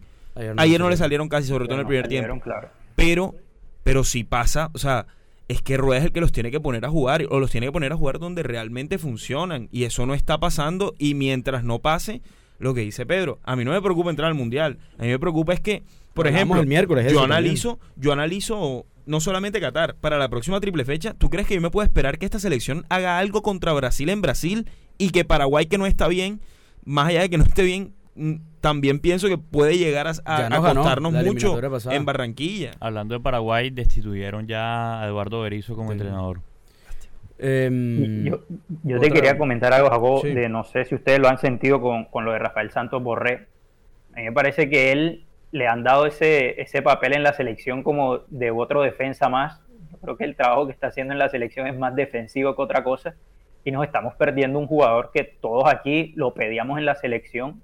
ayer 0.57 0.81
no, 0.81 0.89
le 0.89 0.97
salieron 0.97 1.29
casi, 1.29 1.49
sobre 1.49 1.67
todo 1.67 1.75
en 1.75 1.81
el 1.81 1.87
primer 1.87 2.09
tiempo. 2.09 2.41
Pero, 2.97 3.35
pero 3.83 4.05
si 4.05 4.25
pasa, 4.25 4.71
o 4.73 4.79
sea, 4.79 5.07
es 5.49 5.63
que 5.63 5.77
Rueda 5.77 5.99
es 5.99 6.05
el 6.07 6.13
que 6.13 6.21
los 6.21 6.33
tiene 6.33 6.51
que 6.51 6.61
poner 6.61 6.85
a 6.85 6.89
jugar, 6.89 7.27
o 7.29 7.41
los 7.41 7.51
tiene 7.51 7.67
que 7.67 7.73
poner 7.73 7.93
a 7.93 7.97
jugar 7.97 8.19
donde 8.19 8.43
realmente 8.43 8.99
funcionan. 8.99 9.69
Y 9.71 9.85
eso 9.85 10.07
no 10.07 10.15
está 10.15 10.39
pasando. 10.39 10.95
Y 10.99 11.15
mientras 11.15 11.65
no 11.65 11.81
pase, 11.81 12.23
lo 12.61 12.75
que 12.75 12.83
dice 12.83 13.07
Pedro, 13.07 13.41
a 13.43 13.57
mí 13.57 13.65
no 13.65 13.73
me 13.73 13.83
preocupa 13.83 14.11
entrar 14.11 14.29
al 14.29 14.35
mundial. 14.35 14.79
A 14.99 15.03
mí 15.03 15.09
me 15.09 15.19
preocupa 15.19 15.55
es 15.55 15.61
que, 15.61 15.83
por 16.13 16.27
ejemplo, 16.27 16.61
el 16.61 16.67
miércoles 16.67 17.11
yo 17.11 17.25
analizo, 17.25 17.81
yo 17.97 18.13
analizo 18.13 18.87
no 19.07 19.19
solamente 19.19 19.61
Qatar, 19.61 19.97
para 19.97 20.19
la 20.19 20.29
próxima 20.29 20.61
triple 20.61 20.85
fecha, 20.85 21.15
¿tú 21.15 21.31
crees 21.31 21.49
que 21.49 21.55
yo 21.55 21.61
me 21.61 21.71
puedo 21.71 21.85
esperar 21.85 22.19
que 22.19 22.27
esta 22.27 22.39
selección 22.39 22.85
haga 22.91 23.19
algo 23.19 23.43
contra 23.43 23.73
Brasil 23.73 24.09
en 24.11 24.21
Brasil 24.21 24.69
y 24.99 25.11
que 25.11 25.25
Paraguay, 25.25 25.67
que 25.67 25.79
no 25.79 25.87
está 25.87 26.07
bien, 26.07 26.41
más 26.85 27.09
allá 27.09 27.23
de 27.23 27.31
que 27.31 27.39
no 27.39 27.45
esté 27.45 27.63
bien, 27.63 27.95
mm, 28.15 28.35
también 28.61 29.01
pienso 29.01 29.27
que 29.29 29.39
puede 29.39 29.79
llegar 29.79 30.07
a, 30.07 30.13
a, 30.27 31.23
mucho 31.25 31.59
en 31.91 32.05
Barranquilla. 32.05 32.73
Hablando 32.79 33.15
de 33.15 33.21
Paraguay, 33.21 33.71
destituyeron 33.71 34.47
ya 34.47 35.03
a 35.03 35.07
Eduardo 35.07 35.41
Berizzo 35.41 35.75
como 35.75 35.93
entrenador. 35.93 36.43
Em, 37.43 38.25
yo, 38.25 39.01
te 39.01 39.11
quería 39.11 39.39
comentar 39.39 39.73
algo, 39.73 39.89
Jacob, 39.89 40.23
de 40.23 40.49
no 40.49 40.65
sé 40.65 40.85
si 40.85 40.95
ustedes 40.95 41.19
lo 41.19 41.29
han 41.29 41.39
sentido 41.39 41.81
con, 41.81 42.05
con 42.05 42.25
lo 42.25 42.33
de 42.33 42.39
Rafael 42.39 42.71
Santos 42.71 43.03
Borré. 43.03 43.47
A 44.13 44.17
mí 44.17 44.25
me 44.25 44.33
parece 44.33 44.69
que 44.69 44.93
él 44.93 45.25
le 45.53 45.67
han 45.67 45.83
dado 45.83 46.07
ese, 46.07 46.61
ese 46.61 46.83
papel 46.83 47.15
en 47.15 47.23
la 47.23 47.33
selección 47.33 47.83
como 47.83 48.19
de 48.29 48.51
otro 48.51 48.83
defensa 48.83 49.29
más. 49.29 49.61
Yo 49.91 49.99
creo 49.99 50.17
que 50.17 50.25
el 50.25 50.37
trabajo 50.37 50.67
que 50.67 50.73
está 50.73 50.89
haciendo 50.89 51.13
en 51.13 51.19
la 51.19 51.29
selección 51.29 51.67
es 51.67 51.77
más 51.77 51.95
defensivo 51.95 52.55
que 52.55 52.63
otra 52.63 52.85
cosa 52.85 53.15
y 53.65 53.71
nos 53.71 53.85
estamos 53.85 54.15
perdiendo 54.15 54.59
un 54.59 54.67
jugador 54.67 55.11
que 55.13 55.25
todos 55.25 55.65
aquí 55.73 56.13
lo 56.17 56.35
pedíamos 56.35 56.79
en 56.79 56.87
la 56.87 56.95
selección, 56.95 57.63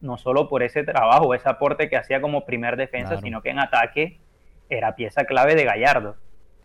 no 0.00 0.18
solo 0.18 0.48
por 0.48 0.62
ese 0.62 0.84
trabajo, 0.84 1.34
ese 1.34 1.48
aporte 1.48 1.88
que 1.88 1.96
hacía 1.96 2.20
como 2.20 2.44
primer 2.44 2.76
defensa, 2.76 3.20
sino 3.20 3.42
que 3.42 3.50
en 3.50 3.58
ataque 3.58 4.18
era 4.68 4.94
pieza 4.94 5.24
clave 5.24 5.54
de 5.54 5.64
Gallardo. 5.64 6.16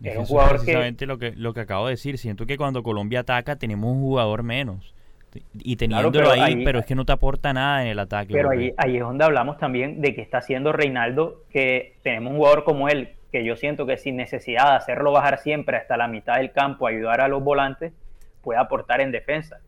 Es 0.03 0.17
un 0.17 0.25
jugador 0.25 0.57
precisamente 0.57 1.05
lo 1.05 1.17
que 1.17 1.31
lo 1.31 1.53
que 1.53 1.61
acabo 1.61 1.87
de 1.87 1.91
decir, 1.91 2.17
siento 2.17 2.45
que 2.45 2.57
cuando 2.57 2.83
Colombia 2.83 3.21
ataca 3.21 3.55
tenemos 3.55 3.91
un 3.91 4.01
jugador 4.01 4.43
menos 4.43 4.93
y 5.53 5.75
teniéndolo 5.77 6.31
ahí, 6.31 6.63
pero 6.63 6.79
es 6.79 6.85
que 6.85 6.95
no 6.95 7.05
te 7.05 7.11
aporta 7.11 7.53
nada 7.53 7.81
en 7.81 7.87
el 7.89 7.99
ataque. 7.99 8.33
Pero 8.33 8.51
ahí, 8.51 8.73
ahí, 8.77 8.97
es 8.97 9.01
donde 9.01 9.23
hablamos 9.23 9.57
también 9.57 10.01
de 10.01 10.13
que 10.13 10.21
está 10.21 10.39
haciendo 10.39 10.71
Reinaldo, 10.71 11.43
que 11.49 11.95
tenemos 12.03 12.31
un 12.31 12.37
jugador 12.37 12.63
como 12.63 12.89
él, 12.89 13.09
que 13.31 13.43
yo 13.43 13.55
siento 13.55 13.85
que 13.85 13.97
sin 13.97 14.15
necesidad 14.15 14.71
de 14.71 14.75
hacerlo 14.77 15.11
bajar 15.11 15.39
siempre 15.39 15.77
hasta 15.77 15.97
la 15.97 16.07
mitad 16.07 16.35
del 16.35 16.51
campo, 16.51 16.87
ayudar 16.87 17.21
a 17.21 17.27
los 17.27 17.43
volantes, 17.43 17.93
puede 18.41 18.59
aportar 18.59 19.01
en 19.01 19.11
defensa. 19.11 19.59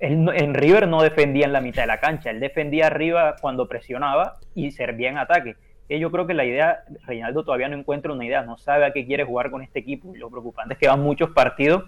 en 0.00 0.54
River 0.54 0.88
no 0.88 1.02
defendía 1.02 1.46
en 1.46 1.52
la 1.52 1.60
mitad 1.60 1.82
de 1.82 1.88
la 1.88 2.00
cancha, 2.00 2.30
él 2.30 2.40
defendía 2.40 2.86
arriba 2.86 3.36
cuando 3.40 3.68
presionaba 3.68 4.38
y 4.54 4.72
servía 4.72 5.10
en 5.10 5.18
ataque. 5.18 5.56
Yo 5.88 6.10
creo 6.10 6.26
que 6.26 6.34
la 6.34 6.44
idea, 6.44 6.84
Reinaldo 7.06 7.44
todavía 7.44 7.68
no 7.68 7.76
encuentra 7.76 8.12
una 8.12 8.24
idea, 8.24 8.42
no 8.42 8.56
sabe 8.56 8.86
a 8.86 8.92
qué 8.92 9.06
quiere 9.06 9.24
jugar 9.24 9.50
con 9.50 9.62
este 9.62 9.80
equipo. 9.80 10.14
Lo 10.16 10.30
preocupante 10.30 10.74
es 10.74 10.80
que 10.80 10.88
van 10.88 11.00
muchos 11.00 11.30
partidos 11.30 11.84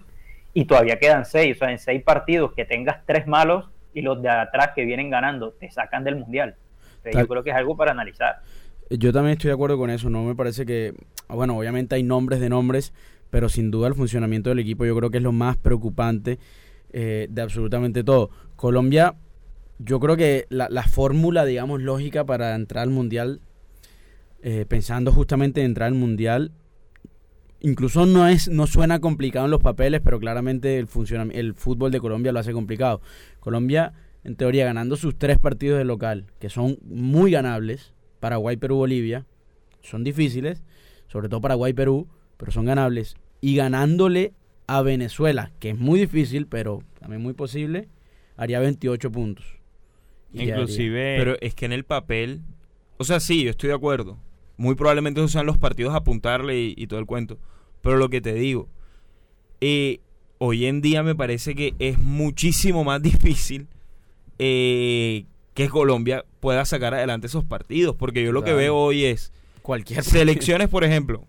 y 0.53 0.65
todavía 0.65 0.99
quedan 0.99 1.25
seis. 1.25 1.55
O 1.55 1.59
sea, 1.59 1.71
en 1.71 1.79
seis 1.79 2.03
partidos 2.03 2.53
que 2.53 2.65
tengas 2.65 3.05
tres 3.05 3.27
malos 3.27 3.69
y 3.93 4.01
los 4.01 4.21
de 4.21 4.29
atrás 4.29 4.71
que 4.75 4.85
vienen 4.85 5.09
ganando 5.09 5.51
te 5.51 5.71
sacan 5.71 6.03
del 6.03 6.15
mundial. 6.17 6.55
yo 7.03 7.27
creo 7.27 7.43
que 7.43 7.49
es 7.49 7.55
algo 7.55 7.75
para 7.75 7.91
analizar. 7.91 8.41
Yo 8.89 9.11
también 9.11 9.33
estoy 9.33 9.49
de 9.49 9.55
acuerdo 9.55 9.77
con 9.77 9.89
eso. 9.89 10.09
No 10.09 10.23
me 10.23 10.35
parece 10.35 10.65
que, 10.65 10.93
bueno, 11.27 11.57
obviamente 11.57 11.95
hay 11.95 12.03
nombres 12.03 12.39
de 12.39 12.49
nombres, 12.49 12.93
pero 13.29 13.49
sin 13.49 13.71
duda 13.71 13.87
el 13.87 13.95
funcionamiento 13.95 14.49
del 14.49 14.59
equipo 14.59 14.85
yo 14.85 14.95
creo 14.95 15.09
que 15.09 15.17
es 15.17 15.23
lo 15.23 15.31
más 15.31 15.57
preocupante 15.57 16.39
eh, 16.93 17.27
de 17.29 17.41
absolutamente 17.41 18.03
todo. 18.03 18.29
Colombia, 18.55 19.15
yo 19.79 19.99
creo 19.99 20.15
que 20.15 20.45
la, 20.49 20.83
fórmula, 20.83 21.45
digamos, 21.45 21.81
lógica 21.81 22.25
para 22.25 22.55
entrar 22.55 22.83
al 22.83 22.89
mundial, 22.89 23.41
eh, 24.41 24.65
pensando 24.67 25.11
justamente 25.11 25.61
en 25.61 25.67
entrar 25.67 25.87
al 25.87 25.95
mundial, 25.95 26.51
incluso 27.59 28.05
no 28.05 28.27
es 28.27 28.47
no 28.49 28.67
suena 28.67 28.99
complicado 28.99 29.45
en 29.45 29.51
los 29.51 29.61
papeles, 29.61 30.01
pero 30.03 30.19
claramente 30.19 30.77
el 30.77 30.87
el 31.31 31.53
fútbol 31.53 31.91
de 31.91 31.99
Colombia 31.99 32.31
lo 32.31 32.39
hace 32.39 32.53
complicado. 32.53 33.01
Colombia 33.39 33.93
en 34.23 34.35
teoría 34.35 34.65
ganando 34.65 34.97
sus 34.97 35.17
tres 35.17 35.39
partidos 35.39 35.77
de 35.77 35.85
local, 35.85 36.25
que 36.39 36.49
son 36.49 36.77
muy 36.83 37.31
ganables, 37.31 37.93
Paraguay, 38.19 38.57
Perú, 38.57 38.75
Bolivia, 38.75 39.25
son 39.81 40.03
difíciles, 40.03 40.63
sobre 41.07 41.29
todo 41.29 41.39
Paraguay, 41.39 41.73
Perú, 41.73 42.07
pero 42.35 42.51
son 42.51 42.65
ganables 42.65 43.15
y 43.39 43.55
ganándole 43.55 44.33
a 44.67 44.81
Venezuela, 44.81 45.51
que 45.59 45.69
es 45.69 45.77
muy 45.77 45.99
difícil, 45.99 46.45
pero 46.47 46.83
también 46.99 47.21
muy 47.21 47.33
posible, 47.33 47.87
haría 48.35 48.59
28 48.59 49.11
puntos. 49.11 49.45
Inclusive, 50.33 51.15
pero 51.17 51.37
es 51.39 51.55
que 51.55 51.65
en 51.65 51.71
el 51.71 51.85
papel, 51.85 52.41
o 52.97 53.05
sea, 53.05 53.19
sí, 53.19 53.45
yo 53.45 53.51
estoy 53.51 53.69
de 53.69 53.75
acuerdo. 53.75 54.17
Muy 54.57 54.75
probablemente 54.75 55.21
esos 55.21 55.31
sean 55.31 55.45
los 55.45 55.57
partidos 55.57 55.93
a 55.93 55.97
apuntarle 55.97 56.73
y, 56.75 56.87
todo 56.87 56.99
el 56.99 57.05
cuento. 57.05 57.37
Pero 57.81 57.97
lo 57.97 58.09
que 58.09 58.21
te 58.21 58.33
digo, 58.33 58.67
eh, 59.61 59.99
hoy 60.39 60.65
en 60.65 60.81
día 60.81 61.03
me 61.03 61.15
parece 61.15 61.55
que 61.55 61.75
es 61.79 61.99
muchísimo 61.99 62.83
más 62.83 63.01
difícil 63.03 63.67
eh, 64.39 65.25
que 65.53 65.69
Colombia 65.69 66.25
pueda 66.39 66.65
sacar 66.65 66.93
adelante 66.93 67.27
esos 67.27 67.43
partidos. 67.43 67.95
Porque 67.95 68.23
yo 68.23 68.31
lo 68.31 68.43
que 68.43 68.53
veo 68.53 68.75
hoy 68.75 69.05
es 69.05 69.31
cualquier 69.61 70.03
selecciones, 70.03 70.69
por 70.69 70.83
ejemplo. 70.83 71.25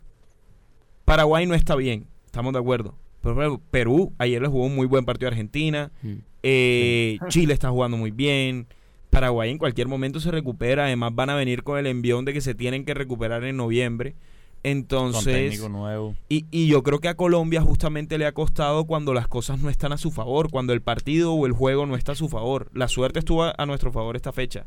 Paraguay 1.05 1.45
no 1.45 1.55
está 1.55 1.75
bien, 1.75 2.05
estamos 2.25 2.53
de 2.53 2.59
acuerdo. 2.59 2.95
Pero 3.21 3.61
Perú 3.71 4.13
ayer 4.17 4.41
le 4.41 4.47
jugó 4.47 4.65
un 4.65 4.75
muy 4.75 4.87
buen 4.87 5.05
partido 5.05 5.27
a 5.27 5.31
Argentina. 5.31 5.91
Mm. 6.01 6.13
Eh, 6.43 7.19
Chile 7.27 7.53
está 7.53 7.69
jugando 7.69 7.97
muy 7.97 8.11
bien. 8.11 8.67
Paraguay 9.09 9.49
en 9.49 9.57
cualquier 9.57 9.87
momento 9.87 10.19
se 10.19 10.31
recupera. 10.31 10.85
Además 10.85 11.13
van 11.15 11.29
a 11.29 11.35
venir 11.35 11.63
con 11.63 11.77
el 11.77 11.87
envión 11.87 12.25
de 12.25 12.33
que 12.33 12.41
se 12.41 12.55
tienen 12.55 12.85
que 12.85 12.93
recuperar 12.93 13.43
en 13.43 13.57
noviembre. 13.57 14.15
Entonces, 14.63 15.69
nuevo. 15.69 16.15
Y, 16.27 16.45
y, 16.51 16.67
yo 16.67 16.83
creo 16.83 16.99
que 16.99 17.07
a 17.07 17.15
Colombia 17.15 17.61
justamente 17.61 18.17
le 18.17 18.25
ha 18.25 18.33
costado 18.33 18.83
cuando 18.85 19.13
las 19.13 19.27
cosas 19.27 19.59
no 19.59 19.69
están 19.69 19.93
a 19.93 19.97
su 19.97 20.11
favor, 20.11 20.51
cuando 20.51 20.73
el 20.73 20.81
partido 20.81 21.33
o 21.33 21.45
el 21.45 21.53
juego 21.53 21.85
no 21.85 21.95
está 21.95 22.11
a 22.11 22.15
su 22.15 22.27
favor. 22.27 22.69
La 22.73 22.89
suerte 22.89 23.19
estuvo 23.19 23.43
a, 23.43 23.65
nuestro 23.65 23.93
favor 23.93 24.17
esta 24.17 24.33
fecha. 24.33 24.65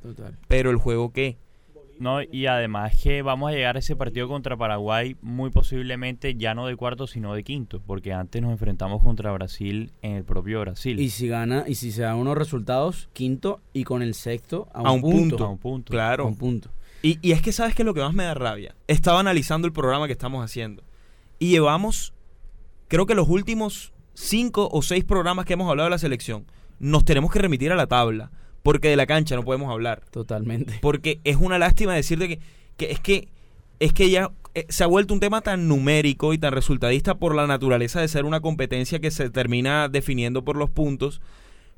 Pero 0.49 0.71
el 0.71 0.77
juego 0.77 1.13
qué? 1.13 1.37
No, 1.99 2.23
y 2.23 2.47
además 2.47 3.01
que 3.01 3.23
vamos 3.23 3.51
a 3.51 3.55
llegar 3.55 3.77
a 3.77 3.79
ese 3.79 3.97
partido 3.97 4.29
contra 4.29 4.57
Paraguay 4.57 5.17
muy 5.23 5.51
posiblemente 5.51 6.35
ya 6.35 6.55
no 6.55 6.67
de 6.67 6.77
cuarto 6.77 7.07
sino 7.07 7.35
de 7.35 7.45
quinto, 7.45 7.81
porque 7.87 8.13
antes 8.13 8.43
nos 8.43 8.53
enfrentamos 8.53 9.03
contra 9.03 9.33
Brasil 9.33 9.93
en 10.03 10.17
el 10.17 10.25
propio 10.25 10.61
Brasil. 10.61 10.99
Y 10.99 11.11
si 11.11 11.29
gana 11.29 11.65
y 11.67 11.75
si 11.77 11.93
se 11.93 12.03
dan 12.03 12.17
unos 12.17 12.37
resultados, 12.37 13.09
quinto 13.13 13.61
y 13.73 13.85
con 13.85 14.03
el 14.03 14.15
sexto 14.15 14.69
a 14.73 14.91
un, 14.91 15.01
punto, 15.01 15.45
A 15.45 15.49
un 15.49 15.59
punto. 15.59 15.91
Claro. 15.91 16.25
A 16.25 16.27
un 16.27 16.37
punto. 16.37 16.71
Y, 17.03 17.19
y 17.21 17.33
es 17.33 17.43
que 17.43 17.53
sabes 17.53 17.75
que 17.75 17.85
lo 17.85 17.95
que 17.95 18.01
más 18.01 18.15
me 18.15 18.25
da 18.25 18.35
rabia. 18.35 18.75
Estaba 18.87 19.21
analizando 19.21 19.67
el 19.67 19.73
programa 19.73 20.07
que 20.07 20.13
estamos 20.13 20.45
haciendo 20.45 20.85
y 21.39 21.51
llevamos, 21.51 22.15
creo 22.89 23.07
que 23.07 23.15
los 23.15 23.29
últimos 23.29 23.93
cinco 24.15 24.69
o 24.71 24.83
seis 24.83 25.05
programas 25.05 25.45
que 25.45 25.55
hemos 25.55 25.69
hablado 25.69 25.87
de 25.87 25.91
la 25.91 25.99
selección, 25.99 26.47
nos 26.79 27.05
tenemos 27.05 27.33
que 27.33 27.39
remitir 27.39 27.73
a 27.73 27.77
la 27.77 27.87
tabla 27.87 28.31
porque 28.62 28.88
de 28.88 28.97
la 28.97 29.07
cancha 29.07 29.37
no 29.37 29.45
podemos 29.45 29.71
hablar. 29.71 30.02
Totalmente. 30.11 30.78
Porque 30.81 31.21
es 31.25 31.37
una 31.37 31.59
lástima 31.59 31.95
decirte 31.95 32.28
que, 32.28 32.38
que 32.76 32.90
es 32.90 33.00
que 33.00 33.28
es 33.81 33.92
que 33.92 34.11
ya 34.11 34.31
eh, 34.54 34.66
se 34.69 34.85
ha 34.85 34.87
vuelto 34.87 35.12
un 35.12 35.21
tema 35.21 35.40
tan 35.40 35.66
numérico 35.66 36.33
y 36.33 36.38
tan 36.38 36.52
resultadista 36.52 37.16
por 37.16 37.35
la 37.35 37.47
naturaleza 37.47 38.00
de 38.00 38.09
ser 38.09 38.25
una 38.25 38.40
competencia 38.40 39.00
que 39.00 39.11
se 39.11 39.28
termina 39.31 39.88
definiendo 39.88 40.45
por 40.45 40.57
los 40.57 40.71
puntos, 40.71 41.21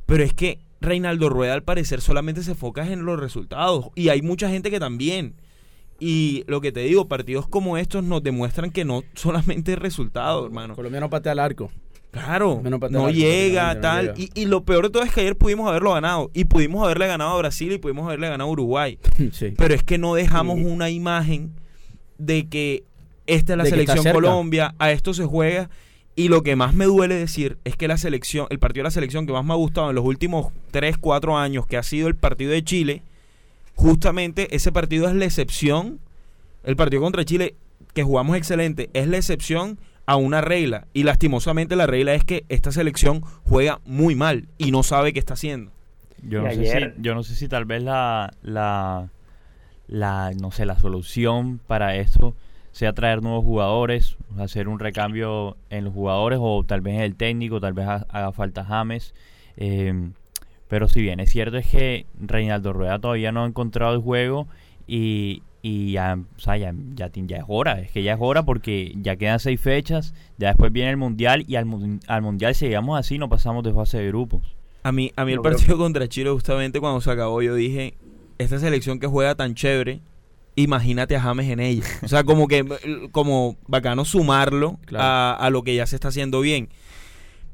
pero 0.05 0.23
es 0.23 0.35
que 0.35 0.59
Reinaldo 0.81 1.31
Rueda 1.31 1.55
al 1.55 1.63
parecer 1.63 2.01
solamente 2.01 2.43
se 2.43 2.51
enfoca 2.51 2.87
en 2.91 3.07
los 3.07 3.19
resultados 3.19 3.87
y 3.95 4.11
hay 4.11 4.23
mucha 4.23 4.51
gente 4.51 4.71
que 4.71 4.81
también. 4.81 5.35
Y 6.01 6.45
lo 6.49 6.61
que 6.61 6.73
te 6.73 6.81
digo, 6.81 7.09
partidos 7.09 7.49
como 7.49 7.79
estos 7.79 8.05
nos 8.05 8.23
demuestran 8.23 8.71
que 8.71 8.85
no 8.85 9.03
solamente 9.15 9.73
es 9.73 9.79
resultado, 9.79 10.45
hermano. 10.45 10.75
Colombia 10.75 11.01
no 11.01 11.09
patea 11.09 11.33
al 11.33 11.39
arco. 11.39 11.71
Claro, 12.15 12.63
no 12.91 13.11
llega, 13.11 13.81
tal. 13.81 14.15
Y, 14.17 14.45
lo 14.47 14.63
peor 14.63 14.85
de 14.85 14.91
todo 14.91 15.03
es 15.03 15.13
que 15.13 15.23
ayer 15.23 15.37
pudimos 15.37 15.69
haberlo 15.69 15.95
ganado. 15.95 16.31
Y 16.33 16.45
pudimos 16.45 16.85
haberle 16.85 17.09
ganado 17.09 17.33
a 17.33 17.39
Brasil 17.39 17.73
y 17.73 17.79
pudimos 17.79 18.07
haberle 18.07 18.29
ganado 18.29 18.49
a 18.49 18.53
Uruguay. 18.53 19.01
Pero 19.57 19.75
es 19.75 19.83
que 19.83 19.99
no 19.99 20.15
dejamos 20.15 20.61
una 20.61 20.91
imagen 20.91 21.51
de 22.19 22.47
que 22.49 22.85
esta 23.27 23.55
es 23.55 23.59
la 23.59 23.65
selección 23.65 24.05
Colombia, 24.13 24.77
a 24.79 24.93
esto 24.93 25.13
se 25.13 25.25
juega. 25.25 25.71
Y 26.15 26.29
lo 26.29 26.45
que 26.45 26.55
más 26.55 26.73
me 26.75 26.85
duele 26.85 27.17
decir 27.17 27.59
es 27.65 27.77
que 27.77 27.89
la 27.89 27.99
selección, 27.99 28.47
el 28.51 28.61
partido 28.61 28.85
de 28.85 28.89
la 28.89 28.91
selección 28.93 29.27
que 29.27 29.33
más 29.33 29.45
me 29.45 29.53
ha 29.53 29.57
gustado 29.57 29.91
en 29.91 29.97
los 29.97 30.05
últimos 30.05 30.53
3, 30.71 30.97
4 30.99 31.37
años, 31.37 31.67
que 31.67 31.77
ha 31.77 31.83
sido 31.83 32.07
el 32.07 32.15
partido 32.15 32.53
de 32.53 32.63
Chile, 32.63 33.03
justamente 33.75 34.55
ese 34.55 34.71
partido 34.71 35.09
es 35.09 35.17
la 35.17 35.25
excepción. 35.25 35.99
El 36.63 36.77
partido 36.77 37.03
contra 37.03 37.25
Chile, 37.25 37.57
que 37.93 38.05
jugamos 38.05 38.37
excelente, 38.37 38.89
es 38.93 39.09
la 39.09 39.17
excepción 39.17 39.79
a 40.07 40.17
una 40.17 40.41
regla. 40.41 40.87
Y 40.93 41.03
lastimosamente 41.05 41.77
la 41.77 41.87
regla 41.87 42.15
es 42.15 42.25
que 42.25 42.45
esta 42.49 42.73
selección 42.73 43.23
juega 43.45 43.81
muy 43.85 44.15
mal 44.15 44.49
y 44.59 44.71
no 44.71 44.83
sabe 44.83 45.13
qué 45.13 45.19
está 45.19 45.35
haciendo. 45.35 45.73
Yo 46.23 46.43
no, 46.43 46.51
sé 46.51 46.67
si, 46.67 47.03
yo 47.03 47.15
no 47.15 47.23
sé 47.23 47.35
si 47.35 47.49
tal 47.49 47.67
vez 47.67 47.83
la, 47.83 48.33
la, 48.43 49.11
la, 49.89 50.33
no 50.41 50.51
sé, 50.51 50.65
la 50.65 50.79
solución 50.79 51.61
para 51.67 51.97
esto 51.97 52.35
sea 52.73 52.93
traer 52.93 53.23
nuevos 53.23 53.45
jugadores, 53.45 54.17
hacer 54.39 54.69
un 54.69 54.81
recambio 54.81 55.57
en 55.71 55.85
los 55.85 55.95
jugadores 55.95 56.39
o 56.43 56.65
tal 56.65 56.81
vez 56.81 56.95
en 56.95 57.03
el 57.03 57.15
técnico, 57.15 57.61
tal 57.61 57.73
vez 57.73 57.87
haga 57.87 58.33
falta 58.33 58.65
James. 58.65 59.15
Eh, 59.57 60.11
pero 60.67 60.89
si 60.89 61.03
bien 61.03 61.21
es 61.21 61.31
cierto 61.31 61.57
es 61.57 61.69
que 61.69 62.07
Reinaldo 62.19 62.73
Rueda 62.73 62.99
todavía 62.99 63.31
no 63.31 63.45
ha 63.45 63.47
encontrado 63.47 63.95
el 63.95 64.01
juego 64.01 64.49
y, 64.89 65.43
y 65.67 65.93
ya, 65.93 66.19
o 66.37 66.39
sea, 66.39 66.59
ya, 66.59 66.75
ya, 66.95 67.07
es 67.07 67.45
hora, 67.49 67.81
es 67.81 67.91
que 67.91 68.03
ya 68.03 68.13
es 68.13 68.19
hora 68.21 68.43
porque 68.43 68.93
ya 69.01 69.17
quedan 69.17 69.41
seis 69.41 69.59
fechas, 69.59 70.13
ya 70.37 70.49
después 70.49 70.71
viene 70.71 70.91
el 70.91 70.99
Mundial 70.99 71.43
y 71.49 71.57
al, 71.57 71.67
al 72.07 72.21
Mundial 72.21 72.55
si 72.55 72.67
llegamos 72.67 72.99
así 72.99 73.17
no 73.17 73.31
pasamos 73.31 73.65
de 73.65 73.73
fase 73.73 73.97
de 73.97 74.09
grupos. 74.09 74.43
A 74.83 74.93
mí, 74.93 75.11
a 75.17 75.25
mí 75.25 75.33
el 75.33 75.41
partido 75.41 75.79
contra 75.79 76.07
Chile 76.07 76.29
justamente 76.29 76.81
cuando 76.81 77.01
se 77.01 77.11
acabó 77.11 77.41
yo 77.41 77.55
dije, 77.55 77.95
esta 78.37 78.59
selección 78.59 79.01
que 79.01 79.07
juega 79.07 79.37
tan 79.37 79.55
chévere, 79.55 80.03
imagínate 80.55 81.17
a 81.17 81.23
James 81.23 81.49
en 81.49 81.61
ella. 81.61 81.85
O 82.03 82.09
sea, 82.09 82.25
como 82.25 82.47
que 82.47 83.09
como 83.11 83.57
bacano 83.67 84.05
sumarlo 84.05 84.79
a, 84.95 85.35
a 85.35 85.49
lo 85.49 85.63
que 85.63 85.75
ya 85.75 85.87
se 85.87 85.97
está 85.97 86.09
haciendo 86.09 86.43
bien. 86.43 86.69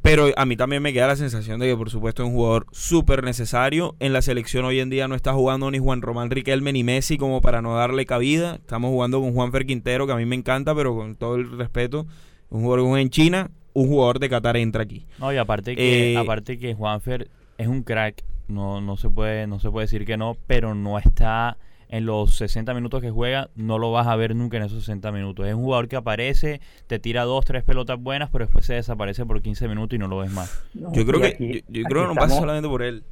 Pero 0.02 0.28
a 0.36 0.46
mí 0.46 0.56
también 0.56 0.82
me 0.82 0.92
queda 0.92 1.08
la 1.08 1.16
sensación 1.16 1.60
de 1.60 1.66
que, 1.66 1.76
por 1.76 1.90
supuesto, 1.90 2.22
es 2.22 2.28
un 2.28 2.34
jugador 2.34 2.66
súper 2.72 3.22
necesario. 3.22 3.96
En 4.00 4.12
la 4.12 4.22
selección 4.22 4.64
hoy 4.64 4.80
en 4.80 4.88
día 4.88 5.08
no 5.08 5.14
está 5.14 5.32
jugando 5.34 5.70
ni 5.70 5.78
Juan 5.78 6.00
Román 6.00 6.30
Riquelme 6.30 6.72
ni 6.72 6.82
Messi 6.82 7.18
como 7.18 7.40
para 7.40 7.60
no 7.60 7.76
darle 7.76 8.06
cabida. 8.06 8.54
Estamos 8.54 8.90
jugando 8.90 9.20
con 9.20 9.34
Juan 9.34 9.52
Fer 9.52 9.66
Quintero, 9.66 10.06
que 10.06 10.12
a 10.14 10.16
mí 10.16 10.24
me 10.24 10.36
encanta, 10.36 10.74
pero 10.74 10.96
con 10.96 11.16
todo 11.16 11.34
el 11.34 11.58
respeto, 11.58 12.06
un 12.48 12.62
jugador 12.62 12.98
en 12.98 13.10
China, 13.10 13.50
un 13.74 13.88
jugador 13.88 14.20
de 14.20 14.30
Qatar 14.30 14.56
entra 14.56 14.82
aquí. 14.82 15.06
No, 15.18 15.32
y 15.32 15.36
aparte 15.36 15.76
que, 15.76 16.14
eh, 16.14 16.16
aparte 16.16 16.58
que 16.58 16.74
Juanfer 16.74 17.28
es 17.58 17.68
un 17.68 17.82
crack, 17.82 18.24
no, 18.48 18.80
no, 18.80 18.96
se 18.96 19.10
puede, 19.10 19.46
no 19.46 19.60
se 19.60 19.70
puede 19.70 19.84
decir 19.84 20.06
que 20.06 20.16
no, 20.16 20.36
pero 20.46 20.74
no 20.74 20.98
está 20.98 21.58
en 21.90 22.06
los 22.06 22.36
60 22.36 22.72
minutos 22.72 23.02
que 23.02 23.10
juega, 23.10 23.50
no 23.56 23.78
lo 23.78 23.90
vas 23.90 24.06
a 24.06 24.14
ver 24.14 24.36
nunca 24.36 24.56
en 24.56 24.62
esos 24.62 24.84
60 24.84 25.10
minutos. 25.10 25.46
Es 25.46 25.54
un 25.54 25.62
jugador 25.62 25.88
que 25.88 25.96
aparece, 25.96 26.60
te 26.86 27.00
tira 27.00 27.24
dos, 27.24 27.44
tres 27.44 27.64
pelotas 27.64 28.00
buenas, 28.00 28.30
pero 28.30 28.44
después 28.44 28.64
se 28.64 28.74
desaparece 28.74 29.26
por 29.26 29.42
15 29.42 29.66
minutos 29.66 29.96
y 29.96 29.98
no 29.98 30.06
lo 30.06 30.18
ves 30.18 30.30
más. 30.30 30.64
yo 30.72 31.04
creo 31.04 31.20
que 31.20 31.64
yo, 31.68 31.82
creo 31.84 32.02
que 32.02 32.08
no 32.08 32.14
pasa 32.14 32.36
solamente 32.36 32.68
por 32.68 32.82
él. 32.82 33.02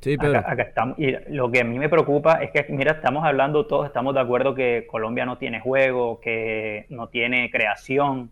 Sí, 0.00 0.16
pero 0.16 0.38
acá, 0.38 0.62
estamos. 0.62 0.98
Y 0.98 1.14
lo 1.28 1.50
que 1.50 1.60
a 1.60 1.64
mí 1.64 1.78
me 1.78 1.88
preocupa 1.88 2.34
es 2.42 2.50
que, 2.50 2.66
mira, 2.72 2.92
estamos 2.92 3.24
hablando 3.24 3.66
todos, 3.66 3.86
estamos 3.86 4.14
de 4.14 4.20
acuerdo 4.20 4.54
que 4.54 4.86
Colombia 4.88 5.24
no 5.24 5.38
tiene 5.38 5.60
juego, 5.60 6.20
que 6.20 6.86
no 6.88 7.08
tiene 7.08 7.50
creación, 7.50 8.30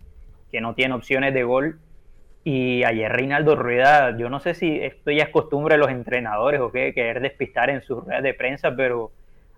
que 0.51 0.61
no 0.61 0.75
tiene 0.75 0.95
opciones 0.95 1.33
de 1.33 1.45
gol. 1.45 1.79
Y 2.43 2.85
ayer 2.85 3.13
Reinaldo 3.13 3.57
Rueda, 3.57 4.17
yo 4.17 4.31
no 4.31 4.39
sé 4.39 4.55
si 4.55 4.79
esto 4.81 5.11
ya 5.11 5.25
es 5.25 5.31
costumbre 5.31 5.75
de 5.75 5.79
los 5.79 5.91
entrenadores 5.91 6.61
o 6.61 6.71
qué, 6.71 6.93
querer 6.95 7.21
despistar 7.21 7.71
en 7.71 7.83
sus 7.83 8.05
ruedas 8.05 8.23
de 8.23 8.35
prensa, 8.35 8.75
pero 8.77 9.11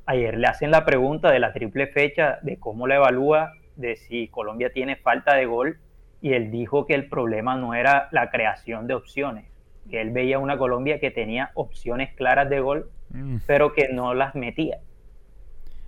ayer 0.08 0.38
le 0.38 0.46
hacen 0.46 0.70
la 0.70 0.86
pregunta 0.86 1.30
de 1.30 1.38
la 1.38 1.52
triple 1.52 1.86
fecha, 1.86 2.38
de 2.42 2.58
cómo 2.58 2.86
la 2.86 2.96
evalúa, 2.96 3.52
de 3.76 3.96
si 3.96 4.28
Colombia 4.28 4.70
tiene 4.72 4.96
falta 4.96 5.34
de 5.34 5.44
gol, 5.44 5.78
y 6.22 6.32
él 6.32 6.50
dijo 6.50 6.86
que 6.86 6.94
el 6.94 7.08
problema 7.08 7.56
no 7.56 7.74
era 7.74 8.08
la 8.10 8.30
creación 8.30 8.86
de 8.86 8.94
opciones, 8.94 9.44
que 9.90 10.00
él 10.00 10.10
veía 10.10 10.38
una 10.38 10.56
Colombia 10.56 10.98
que 10.98 11.10
tenía 11.10 11.50
opciones 11.54 12.14
claras 12.14 12.48
de 12.48 12.60
gol, 12.60 12.90
mm. 13.10 13.36
pero 13.46 13.74
que 13.74 13.88
no 13.92 14.14
las 14.14 14.34
metía. 14.34 14.78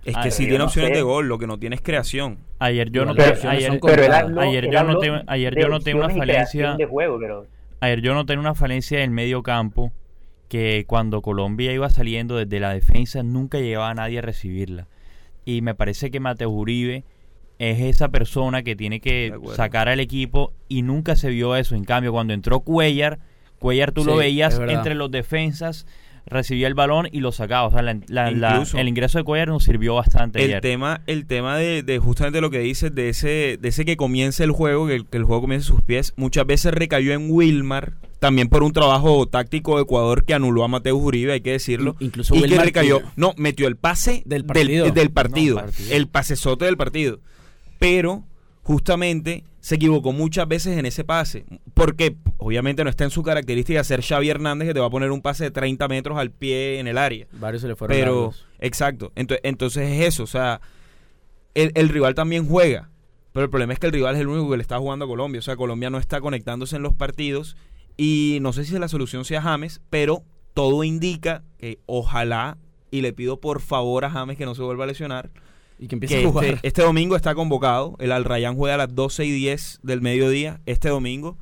Es 0.05 0.15
que 0.17 0.29
si 0.29 0.47
tiene 0.47 0.63
opciones 0.63 0.93
de 0.93 1.01
gol, 1.01 1.27
lo 1.27 1.39
que 1.39 1.47
no 1.47 1.57
tiene 1.57 1.75
es 1.75 1.81
creación. 1.81 2.37
Ayer 2.59 2.91
yo 2.91 3.05
no 3.05 3.11
ayer, 3.11 3.37
ayer, 3.47 4.69
yo 4.69 4.83
no 4.83 4.99
tengo, 4.99 5.17
ayer 5.25 5.55
yo 5.55 5.67
no 5.67 5.79
tengo 5.79 6.05
una 6.05 6.13
falencia 6.13 6.75
de 6.75 6.85
juego, 6.85 7.19
pero... 7.19 7.47
Ayer 7.79 8.01
yo 8.01 8.13
no 8.13 8.27
tengo 8.27 8.41
una 8.41 8.53
falencia 8.53 8.99
en 8.99 9.05
el 9.05 9.09
medio 9.11 9.41
campo 9.41 9.91
que 10.51 10.83
cuando 10.85 11.21
Colombia 11.21 11.71
iba 11.71 11.89
saliendo 11.89 12.35
desde 12.35 12.59
la 12.59 12.73
defensa 12.73 13.23
nunca 13.23 13.57
llegaba 13.59 13.89
a 13.89 13.93
nadie 13.93 14.19
a 14.19 14.21
recibirla. 14.21 14.89
Y 15.45 15.61
me 15.61 15.75
parece 15.75 16.11
que 16.11 16.19
Mateo 16.19 16.49
Uribe 16.49 17.05
es 17.57 17.79
esa 17.79 18.09
persona 18.09 18.61
que 18.61 18.75
tiene 18.75 18.99
que 18.99 19.33
sacar 19.55 19.87
al 19.87 20.01
equipo 20.01 20.51
y 20.67 20.81
nunca 20.81 21.15
se 21.15 21.29
vio 21.29 21.55
eso. 21.55 21.73
En 21.73 21.85
cambio, 21.85 22.11
cuando 22.11 22.33
entró 22.33 22.59
Cuellar, 22.59 23.19
Cuellar 23.59 23.93
tú 23.93 24.03
lo 24.03 24.17
veías 24.17 24.59
entre 24.67 24.93
los 24.93 25.09
defensas 25.09 25.87
recibía 26.25 26.67
el 26.67 26.73
balón 26.73 27.07
y 27.11 27.19
lo 27.19 27.31
sacaba. 27.31 27.67
O 27.67 27.71
sea, 27.71 27.81
el 27.81 28.87
ingreso 28.87 29.17
de 29.17 29.23
Cuellar 29.23 29.49
nos 29.49 29.63
sirvió 29.63 29.95
bastante. 29.95 30.43
El 30.43 30.61
tema, 30.61 31.01
el 31.07 31.25
tema 31.25 31.57
de, 31.57 31.99
justamente 32.01 32.41
lo 32.41 32.49
que 32.49 32.59
dices, 32.59 32.93
de 32.93 33.09
ese, 33.09 33.57
de 33.59 33.69
ese 33.69 33.85
que 33.85 33.97
comience 33.97 34.43
el 34.43 34.51
juego, 34.51 34.87
que, 34.87 35.05
el 35.11 35.23
juego 35.23 35.41
comience 35.41 35.67
sus 35.67 35.81
pies, 35.81 36.13
muchas 36.15 36.45
veces 36.45 36.73
recayó 36.73 37.13
en 37.13 37.29
Wilmar, 37.29 37.93
también 38.19 38.49
por 38.49 38.63
un 38.63 38.71
trabajo 38.71 39.27
táctico 39.27 39.77
de 39.77 39.83
Ecuador 39.83 40.25
que 40.25 40.33
anuló 40.33 40.63
a 40.63 40.67
Mateo 40.67 40.95
Uribe, 40.95 41.33
hay 41.33 41.41
que 41.41 41.51
decirlo. 41.51 41.95
Incluso 41.99 42.35
y 42.35 42.43
que 42.43 42.59
recayó. 42.59 43.01
No, 43.15 43.33
metió 43.37 43.67
el 43.67 43.75
pase 43.75 44.23
del 44.25 44.45
partido. 44.45 44.91
Del, 44.91 45.11
partido, 45.11 45.63
el 45.89 46.07
pasesote 46.07 46.65
del 46.65 46.77
partido. 46.77 47.19
Pero, 47.79 48.23
justamente, 48.63 49.43
se 49.59 49.75
equivocó 49.75 50.11
muchas 50.11 50.47
veces 50.47 50.77
en 50.77 50.85
ese 50.85 51.03
pase. 51.03 51.45
Porque 51.73 52.15
obviamente 52.37 52.83
no 52.83 52.89
está 52.89 53.03
en 53.03 53.11
su 53.11 53.23
característica 53.23 53.83
ser 53.83 54.01
Xavi 54.01 54.29
Hernández 54.29 54.67
que 54.67 54.73
te 54.73 54.79
va 54.79 54.87
a 54.87 54.91
poner 54.91 55.11
un 55.11 55.21
pase 55.21 55.45
de 55.45 55.51
30 55.51 55.87
metros 55.87 56.17
al 56.17 56.31
pie 56.31 56.79
en 56.79 56.87
el 56.87 56.97
área. 56.97 57.27
Varios 57.33 57.61
se 57.61 57.67
le 57.67 57.75
fueron. 57.75 57.95
Pero, 57.95 58.33
exacto. 58.59 59.11
Entonces, 59.15 59.41
entonces 59.43 59.89
es 59.89 60.07
eso. 60.07 60.23
O 60.23 60.27
sea, 60.27 60.61
el, 61.53 61.89
rival 61.89 62.15
también 62.15 62.47
juega. 62.47 62.89
Pero 63.33 63.45
el 63.45 63.49
problema 63.49 63.73
es 63.73 63.79
que 63.79 63.87
el 63.87 63.93
rival 63.93 64.15
es 64.15 64.21
el 64.21 64.27
único 64.27 64.49
que 64.49 64.57
le 64.57 64.61
está 64.61 64.77
jugando 64.77 65.05
a 65.05 65.07
Colombia. 65.07 65.39
O 65.39 65.43
sea, 65.43 65.55
Colombia 65.55 65.89
no 65.89 65.97
está 65.97 66.19
conectándose 66.19 66.75
en 66.75 66.83
los 66.83 66.93
partidos. 66.93 67.55
Y 67.97 68.39
no 68.41 68.53
sé 68.53 68.65
si 68.65 68.77
la 68.77 68.87
solución 68.87 69.25
sea 69.25 69.41
James, 69.41 69.81
pero 69.89 70.23
todo 70.53 70.83
indica 70.83 71.43
que 71.57 71.79
ojalá, 71.85 72.57
y 72.89 73.01
le 73.01 73.13
pido 73.13 73.39
por 73.39 73.61
favor 73.61 74.05
a 74.05 74.09
James 74.09 74.37
que 74.37 74.45
no 74.45 74.55
se 74.55 74.63
vuelva 74.63 74.83
a 74.83 74.87
lesionar, 74.87 75.29
y 75.81 75.87
que 75.87 75.95
empiece 75.95 76.23
a 76.23 76.27
jugar. 76.27 76.45
Este, 76.45 76.67
este, 76.67 76.83
domingo 76.83 77.15
está 77.15 77.33
convocado. 77.33 77.95
El 77.99 78.11
Al 78.11 78.23
Rayán 78.23 78.55
juega 78.55 78.75
a 78.75 78.77
las 78.77 78.93
12 78.93 79.25
y 79.25 79.31
10 79.31 79.79
del 79.81 80.01
mediodía 80.01 80.61
este 80.67 80.89
domingo. 80.89 81.37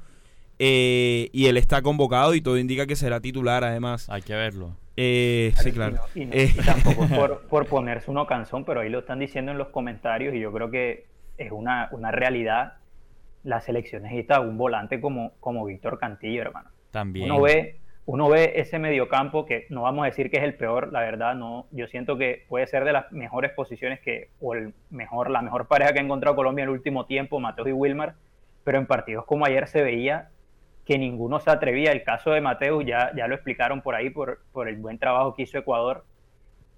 Eh, 0.59 1.29
y 1.33 1.47
él 1.47 1.57
está 1.57 1.81
convocado 1.81 2.33
y 2.33 2.41
todo 2.41 2.57
indica 2.57 2.87
que 2.87 2.95
será 2.95 3.19
titular 3.19 3.65
además. 3.65 4.09
Hay 4.09 4.21
que 4.21 4.33
verlo. 4.33 4.77
Eh, 4.95 5.51
sí, 5.57 5.73
claro. 5.73 5.97
Y, 6.15 6.23
eh. 6.31 6.53
tampoco 6.65 7.07
por, 7.15 7.41
por, 7.47 7.65
ponerse 7.67 8.09
uno 8.09 8.25
canción, 8.27 8.63
pero 8.63 8.79
ahí 8.79 8.89
lo 8.89 8.99
están 8.99 9.19
diciendo 9.19 9.51
en 9.51 9.57
los 9.57 9.69
comentarios 9.69 10.33
y 10.33 10.39
yo 10.39 10.53
creo 10.53 10.71
que 10.71 11.05
es 11.37 11.51
una, 11.51 11.89
una 11.91 12.11
realidad. 12.11 12.75
La 13.43 13.59
selección 13.59 14.03
necesita 14.03 14.39
un 14.39 14.57
volante 14.57 15.01
como, 15.01 15.33
como 15.41 15.65
Víctor 15.65 15.99
Cantillo, 15.99 16.41
hermano. 16.41 16.69
También. 16.91 17.29
Uno 17.29 17.41
ve, 17.41 17.79
uno 18.11 18.27
ve 18.27 18.53
ese 18.55 18.79
mediocampo 18.79 19.45
que 19.45 19.67
no 19.69 19.83
vamos 19.83 20.01
a 20.01 20.05
decir 20.07 20.31
que 20.31 20.37
es 20.37 20.43
el 20.43 20.55
peor, 20.55 20.91
la 20.91 21.01
verdad, 21.01 21.35
no. 21.35 21.67
Yo 21.69 21.85
siento 21.85 22.17
que 22.17 22.43
puede 22.49 22.65
ser 22.65 22.83
de 22.83 22.91
las 22.91 23.11
mejores 23.11 23.51
posiciones 23.51 23.99
que, 23.99 24.29
o 24.41 24.55
el 24.55 24.73
mejor, 24.89 25.29
la 25.29 25.43
mejor 25.43 25.67
pareja 25.67 25.93
que 25.93 25.99
ha 25.99 26.01
encontrado 26.01 26.35
Colombia 26.35 26.63
en 26.63 26.69
el 26.69 26.73
último 26.73 27.05
tiempo, 27.05 27.39
Mateos 27.39 27.67
y 27.67 27.71
Wilmar, 27.71 28.15
pero 28.63 28.79
en 28.79 28.87
partidos 28.87 29.25
como 29.25 29.45
ayer 29.45 29.67
se 29.67 29.83
veía 29.83 30.29
que 30.85 30.97
ninguno 30.97 31.39
se 31.39 31.51
atrevía. 31.51 31.91
El 31.91 32.01
caso 32.01 32.31
de 32.31 32.41
Mateus 32.41 32.83
ya, 32.83 33.11
ya 33.15 33.27
lo 33.27 33.35
explicaron 33.35 33.81
por 33.81 33.93
ahí, 33.93 34.09
por, 34.09 34.39
por 34.53 34.67
el 34.67 34.77
buen 34.77 34.97
trabajo 34.97 35.35
que 35.35 35.43
hizo 35.43 35.59
Ecuador, 35.59 36.03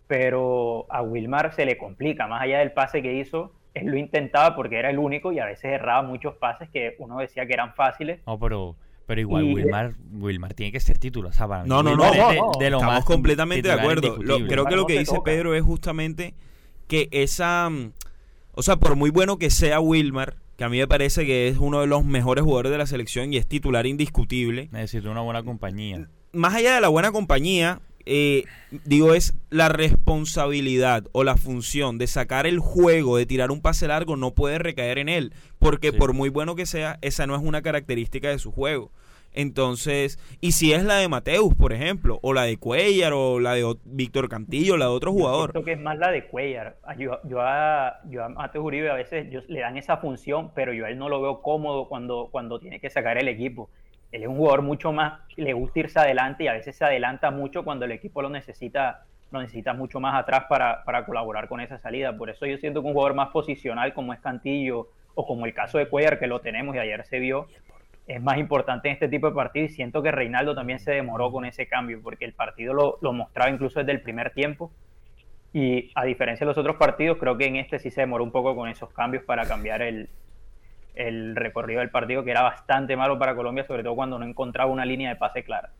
pero 0.07 0.85
a 0.89 1.01
Wilmar 1.01 1.53
se 1.53 1.63
le 1.65 1.77
complica, 1.77 2.27
más 2.27 2.41
allá 2.41 2.59
del 2.59 2.73
pase 2.73 3.01
que 3.01 3.13
hizo, 3.13 3.53
él 3.73 3.87
lo 3.87 3.95
intentaba 3.95 4.53
porque 4.53 4.79
era 4.79 4.89
el 4.89 4.99
único 4.99 5.31
y 5.31 5.39
a 5.39 5.45
veces 5.45 5.71
erraba 5.71 6.01
muchos 6.01 6.35
pases 6.35 6.69
que 6.71 6.97
uno 6.99 7.19
decía 7.19 7.45
que 7.45 7.53
eran 7.53 7.73
fáciles. 7.73 8.19
No, 8.27 8.37
pero 8.37 8.75
pero 9.11 9.19
igual, 9.19 9.43
Wilmar, 9.43 9.95
Wilmar 10.13 10.53
tiene 10.53 10.71
que 10.71 10.79
ser 10.79 10.97
titular. 10.97 11.33
no, 11.65 11.83
no, 11.83 11.97
no, 11.97 12.11
de, 12.57 12.69
lo 12.69 12.77
Estamos 12.77 13.03
completamente 13.03 13.67
de 13.67 13.73
acuerdo. 13.73 14.15
creo 14.15 14.65
que 14.65 14.75
lo 14.77 14.85
que 14.85 14.99
dice 14.99 15.19
Pedro 15.25 15.53
es 15.53 15.63
justamente 15.63 16.33
que 16.87 17.09
esa. 17.11 17.69
Mm, 17.69 17.91
o 18.53 18.63
sea, 18.63 18.77
por 18.77 18.95
muy 18.95 19.09
bueno 19.09 19.37
que 19.37 19.49
sea 19.49 19.81
Wilmar, 19.81 20.37
que 20.55 20.63
a 20.63 20.69
mí 20.69 20.77
me 20.77 20.87
parece 20.87 21.25
que 21.25 21.49
es 21.49 21.57
uno 21.57 21.81
de 21.81 21.87
los 21.87 22.05
mejores 22.05 22.45
jugadores 22.45 22.71
de 22.71 22.77
la 22.77 22.85
selección 22.85 23.33
y 23.33 23.35
es 23.35 23.45
titular 23.47 23.85
indiscutible. 23.85 24.69
Necesita 24.71 25.09
una 25.09 25.19
buena 25.19 25.43
compañía. 25.43 26.07
Más 26.31 26.55
allá 26.55 26.75
de 26.75 26.79
la 26.79 26.87
buena 26.87 27.11
compañía, 27.11 27.81
eh, 28.05 28.45
digo, 28.85 29.13
es 29.13 29.33
la 29.49 29.69
responsabilidad 29.69 31.05
o 31.11 31.23
la 31.23 31.37
función 31.37 31.97
de 31.97 32.07
sacar 32.07 32.47
el 32.47 32.59
juego, 32.59 33.17
de 33.17 33.25
tirar 33.25 33.51
un 33.51 33.61
pase 33.61 33.87
largo, 33.87 34.15
no 34.15 34.31
puede 34.31 34.59
recaer 34.59 34.97
en 34.97 35.09
él, 35.09 35.33
porque 35.59 35.93
por 35.93 36.13
muy 36.13 36.29
bueno 36.29 36.55
que 36.55 36.65
sea, 36.65 36.97
esa 37.01 37.27
no 37.27 37.35
es 37.35 37.41
una 37.41 37.61
característica 37.61 38.29
de 38.29 38.39
su 38.39 38.51
juego. 38.51 38.91
Entonces, 39.33 40.19
y 40.41 40.51
si 40.51 40.73
es 40.73 40.83
la 40.83 40.95
de 40.95 41.07
Mateus, 41.07 41.55
por 41.55 41.71
ejemplo, 41.71 42.19
o 42.21 42.33
la 42.33 42.43
de 42.43 42.57
Cuellar, 42.57 43.13
o 43.13 43.39
la 43.39 43.53
de 43.53 43.75
Víctor 43.85 44.27
Cantillo, 44.27 44.75
la 44.75 44.85
de 44.85 44.91
otro 44.91 45.13
jugador. 45.13 45.51
Creo 45.51 45.63
que 45.63 45.71
es 45.73 45.79
más 45.79 45.97
la 45.97 46.11
de 46.11 46.25
Cuellar. 46.25 46.75
Yo, 46.97 47.19
yo, 47.23 47.39
a, 47.41 48.01
yo 48.09 48.25
a 48.25 48.29
Mateus 48.29 48.65
Uribe 48.65 48.89
a 48.89 48.95
veces 48.95 49.27
le 49.47 49.59
dan 49.61 49.77
esa 49.77 49.97
función, 49.97 50.51
pero 50.53 50.73
yo 50.73 50.85
a 50.85 50.89
él 50.89 50.97
no 50.97 51.07
lo 51.07 51.21
veo 51.21 51.41
cómodo 51.41 51.87
cuando, 51.87 52.27
cuando 52.29 52.59
tiene 52.59 52.81
que 52.81 52.89
sacar 52.89 53.17
el 53.17 53.29
equipo 53.29 53.69
él 54.11 54.23
es 54.23 54.27
un 54.27 54.37
jugador 54.37 54.61
mucho 54.61 54.91
más, 54.91 55.19
le 55.37 55.53
gusta 55.53 55.79
irse 55.79 55.99
adelante 55.99 56.43
y 56.43 56.47
a 56.47 56.53
veces 56.53 56.75
se 56.75 56.83
adelanta 56.83 57.31
mucho 57.31 57.63
cuando 57.63 57.85
el 57.85 57.91
equipo 57.91 58.21
lo 58.21 58.29
necesita, 58.29 59.05
lo 59.31 59.41
necesita 59.41 59.73
mucho 59.73 59.99
más 59.99 60.19
atrás 60.19 60.45
para, 60.49 60.83
colaborar 61.05 61.47
con 61.47 61.61
esa 61.61 61.79
salida. 61.79 62.15
Por 62.17 62.29
eso 62.29 62.45
yo 62.45 62.57
siento 62.57 62.81
que 62.81 62.87
un 62.87 62.93
jugador 62.93 63.15
más 63.15 63.29
posicional 63.29 63.93
como 63.93 64.13
es 64.13 64.19
Cantillo 64.19 64.89
o 65.15 65.25
como 65.25 65.45
el 65.45 65.53
caso 65.53 65.77
de 65.77 65.87
Cuellar 65.87 66.19
que 66.19 66.27
lo 66.27 66.41
tenemos 66.41 66.75
y 66.75 66.79
ayer 66.79 67.05
se 67.05 67.19
vio, 67.19 67.47
es 68.07 68.21
más 68.21 68.37
importante 68.37 68.89
en 68.89 68.95
este 68.95 69.07
tipo 69.07 69.29
de 69.29 69.35
partidos 69.35 69.71
y 69.71 69.75
siento 69.75 70.03
que 70.03 70.11
Reinaldo 70.11 70.55
también 70.55 70.79
se 70.79 70.91
demoró 70.91 71.31
con 71.31 71.45
ese 71.45 71.67
cambio 71.67 72.01
porque 72.03 72.25
el 72.25 72.33
partido 72.33 72.73
lo, 72.73 72.97
lo 73.01 73.13
mostraba 73.13 73.49
incluso 73.49 73.79
desde 73.79 73.93
el 73.93 74.01
primer 74.01 74.31
tiempo 74.31 74.71
y 75.53 75.91
a 75.95 76.03
diferencia 76.03 76.45
de 76.45 76.49
los 76.49 76.57
otros 76.57 76.75
partidos 76.77 77.17
creo 77.17 77.37
que 77.37 77.45
en 77.45 77.57
este 77.57 77.79
sí 77.79 77.91
se 77.91 78.01
demoró 78.01 78.23
un 78.23 78.31
poco 78.31 78.55
con 78.55 78.69
esos 78.69 78.91
cambios 78.91 79.23
para 79.23 79.45
cambiar 79.45 79.81
el, 79.81 80.09
el 80.95 81.35
recorrido 81.35 81.79
del 81.79 81.89
partido, 81.89 82.23
que 82.23 82.31
era 82.31 82.41
bastante 82.41 82.95
malo 82.95 83.17
para 83.17 83.35
Colombia, 83.35 83.65
sobre 83.65 83.83
todo 83.83 83.95
cuando 83.95 84.19
no 84.19 84.25
encontraba 84.25 84.71
una 84.71 84.85
línea 84.85 85.09
de 85.09 85.15
pase 85.15 85.43
clara. 85.43 85.71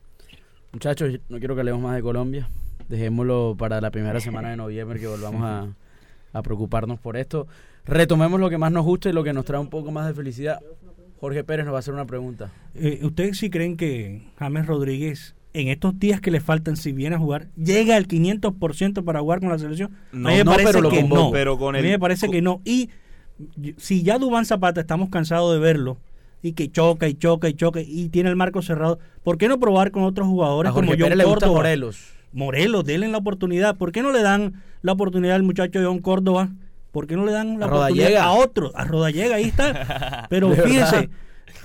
Muchachos, 0.71 1.19
no 1.27 1.39
quiero 1.39 1.53
que 1.53 1.61
hablemos 1.61 1.81
más 1.81 1.95
de 1.95 2.01
Colombia. 2.01 2.47
Dejémoslo 2.87 3.55
para 3.57 3.81
la 3.81 3.91
primera 3.91 4.19
semana 4.21 4.49
de 4.49 4.57
noviembre 4.57 4.99
que 4.99 5.07
volvamos 5.07 5.43
a, 5.43 6.41
preocuparnos 6.41 6.99
por 6.99 7.17
esto. 7.17 7.47
Retomemos 7.85 8.39
lo 8.39 8.49
que 8.49 8.57
más 8.57 8.71
nos 8.71 8.85
gusta 8.85 9.09
y 9.09 9.13
lo 9.13 9.23
que 9.23 9.33
nos 9.33 9.43
trae 9.43 9.59
un 9.59 9.69
poco 9.69 9.91
más 9.91 10.07
de 10.07 10.13
felicidad. 10.13 10.59
Jorge 11.19 11.43
Pérez 11.43 11.65
nos 11.65 11.73
va 11.73 11.77
a 11.77 11.79
hacer 11.79 11.93
una 11.93 12.05
pregunta. 12.05 12.51
Eh, 12.73 12.99
¿Ustedes 13.03 13.37
sí 13.37 13.49
creen 13.49 13.75
que 13.77 14.23
James 14.39 14.65
Rodríguez, 14.65 15.35
en 15.53 15.67
estos 15.67 15.99
días 15.99 16.21
que 16.21 16.31
le 16.31 16.39
faltan, 16.39 16.77
si 16.77 16.93
viene 16.93 17.15
a 17.15 17.19
jugar, 17.19 17.47
llega 17.55 17.95
al 17.95 18.07
500% 18.07 19.03
para 19.03 19.19
jugar 19.19 19.39
con 19.39 19.49
la 19.49 19.59
selección? 19.59 19.91
No, 20.11 20.29
a 20.29 20.31
mí 20.31 20.37
me 20.37 20.45
parece 20.45 20.73
pero 20.73 20.89
que 20.89 21.03
no. 21.03 21.31
Pero 21.31 21.57
con 21.57 21.75
a 21.75 21.81
mí 21.81 21.89
me 21.89 21.99
parece 21.99 22.29
que 22.29 22.41
no. 22.41 22.61
Y 22.63 22.89
si 23.77 24.03
ya 24.03 24.17
Dubán 24.17 24.45
Zapata 24.45 24.81
estamos 24.81 25.09
cansados 25.09 25.53
de 25.53 25.59
verlo 25.59 25.97
y 26.41 26.53
que 26.53 26.71
choca 26.71 27.07
y 27.07 27.13
choca 27.13 27.49
y 27.49 27.53
choca 27.53 27.81
y 27.81 28.09
tiene 28.09 28.29
el 28.29 28.35
marco 28.35 28.61
cerrado, 28.61 28.99
¿por 29.23 29.37
qué 29.37 29.47
no 29.47 29.59
probar 29.59 29.91
con 29.91 30.03
otros 30.03 30.27
jugadores 30.27 30.71
como 30.71 30.93
John 30.97 31.11
Córdoba? 31.23 31.53
Morelos. 31.53 32.13
Morelos, 32.33 32.85
denle 32.85 33.07
la 33.09 33.17
oportunidad. 33.17 33.77
¿Por 33.77 33.91
qué 33.91 34.01
no 34.01 34.11
le 34.11 34.21
dan 34.21 34.63
la 34.81 34.93
oportunidad 34.93 35.35
al 35.35 35.43
muchacho 35.43 35.79
John 35.83 35.99
Córdoba? 35.99 36.49
¿Por 36.91 37.07
qué 37.07 37.15
no 37.15 37.25
le 37.25 37.31
dan 37.31 37.59
la 37.59 37.67
oportunidad 37.67 38.17
a 38.17 38.31
otro? 38.31 38.71
A 38.75 38.83
Rodallega, 38.83 39.35
ahí 39.35 39.45
está. 39.45 40.25
Pero 40.29 40.51
fíjense, 40.51 41.09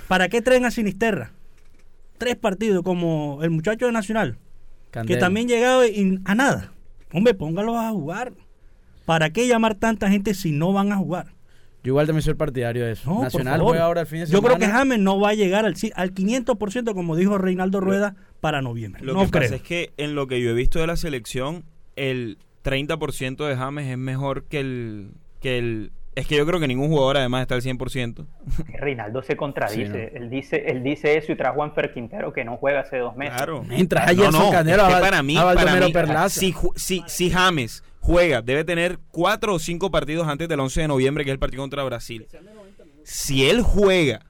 ¿para 0.07 0.29
qué 0.29 0.41
traen 0.41 0.65
a 0.65 0.71
Sinisterra? 0.71 1.31
Tres 2.17 2.35
partidos 2.35 2.83
como 2.83 3.39
el 3.43 3.49
muchacho 3.49 3.85
de 3.85 3.91
Nacional, 3.91 4.37
que 5.05 5.17
también 5.17 5.47
llegaba 5.47 5.83
a 6.25 6.35
nada. 6.35 6.73
Hombre, 7.13 7.33
póngalos 7.33 7.75
a 7.75 7.91
jugar. 7.91 8.33
¿Para 9.05 9.29
qué 9.29 9.47
llamar 9.47 9.75
tanta 9.75 10.09
gente 10.09 10.33
si 10.33 10.51
no 10.51 10.73
van 10.73 10.91
a 10.91 10.97
jugar? 10.97 11.36
Yo 11.87 11.91
igual 11.91 12.05
también 12.05 12.21
soy 12.21 12.33
partidario 12.33 12.83
de 12.83 12.91
eso. 12.91 13.21
Nacional 13.21 13.61
juega 13.61 13.85
ahora 13.85 14.01
el 14.01 14.07
fin 14.07 14.19
de 14.19 14.25
semana. 14.25 14.41
Yo 14.41 14.45
creo 14.45 14.59
que 14.59 14.69
James 14.69 14.99
no 14.99 15.21
va 15.21 15.29
a 15.29 15.33
llegar 15.35 15.63
al, 15.63 15.73
al 15.95 16.13
500%, 16.13 16.93
como 16.93 17.15
dijo 17.15 17.37
Reinaldo 17.37 17.79
Rueda, 17.79 18.13
para 18.41 18.61
noviembre. 18.61 19.05
Lo 19.05 19.13
no 19.13 19.21
que 19.21 19.27
pasa 19.29 19.55
es 19.55 19.61
que 19.61 19.93
en 19.95 20.13
lo 20.13 20.27
que 20.27 20.41
yo 20.41 20.49
he 20.49 20.53
visto 20.53 20.79
de 20.79 20.87
la 20.87 20.97
selección, 20.97 21.63
el 21.95 22.39
30% 22.65 23.47
de 23.47 23.55
James 23.55 23.87
es 23.87 23.97
mejor 23.97 24.43
que 24.43 24.59
el, 24.59 25.11
que 25.39 25.59
el 25.59 25.91
es 26.15 26.27
que 26.27 26.35
yo 26.35 26.45
creo 26.45 26.59
que 26.59 26.67
ningún 26.67 26.89
jugador 26.89 27.15
además 27.15 27.43
está 27.43 27.55
al 27.55 27.61
100%. 27.61 28.25
Reinaldo 28.79 29.21
se 29.21 29.37
contradice. 29.37 30.11
él, 30.13 30.29
dice, 30.29 30.65
él 30.67 30.83
dice 30.83 31.17
eso 31.17 31.31
y 31.31 31.37
trajo 31.37 31.63
a 31.63 31.69
Juan 31.69 31.89
Quintero 31.93 32.33
que 32.33 32.43
no 32.43 32.57
juega 32.57 32.81
hace 32.81 32.97
dos 32.97 33.15
meses. 33.15 33.37
Claro. 33.37 33.63
Mientras 33.63 34.13
no, 34.13 34.31
no, 34.31 34.51
para 34.51 35.23
mí, 35.23 35.37
para 35.37 35.79
mí 35.79 35.93
si, 36.29 36.53
si, 36.75 37.01
si 37.07 37.29
James 37.29 37.81
juega, 38.07 38.41
debe 38.41 38.63
tener 38.63 38.99
cuatro 39.11 39.53
o 39.53 39.59
cinco 39.59 39.91
partidos 39.91 40.27
antes 40.27 40.47
del 40.47 40.61
11 40.61 40.81
de 40.81 40.87
noviembre, 40.87 41.25
que 41.25 41.31
es 41.31 41.33
el 41.33 41.39
partido 41.39 41.61
contra 41.61 41.83
Brasil. 41.83 42.25
Si 43.03 43.45
él 43.49 43.61
juega 43.61 44.25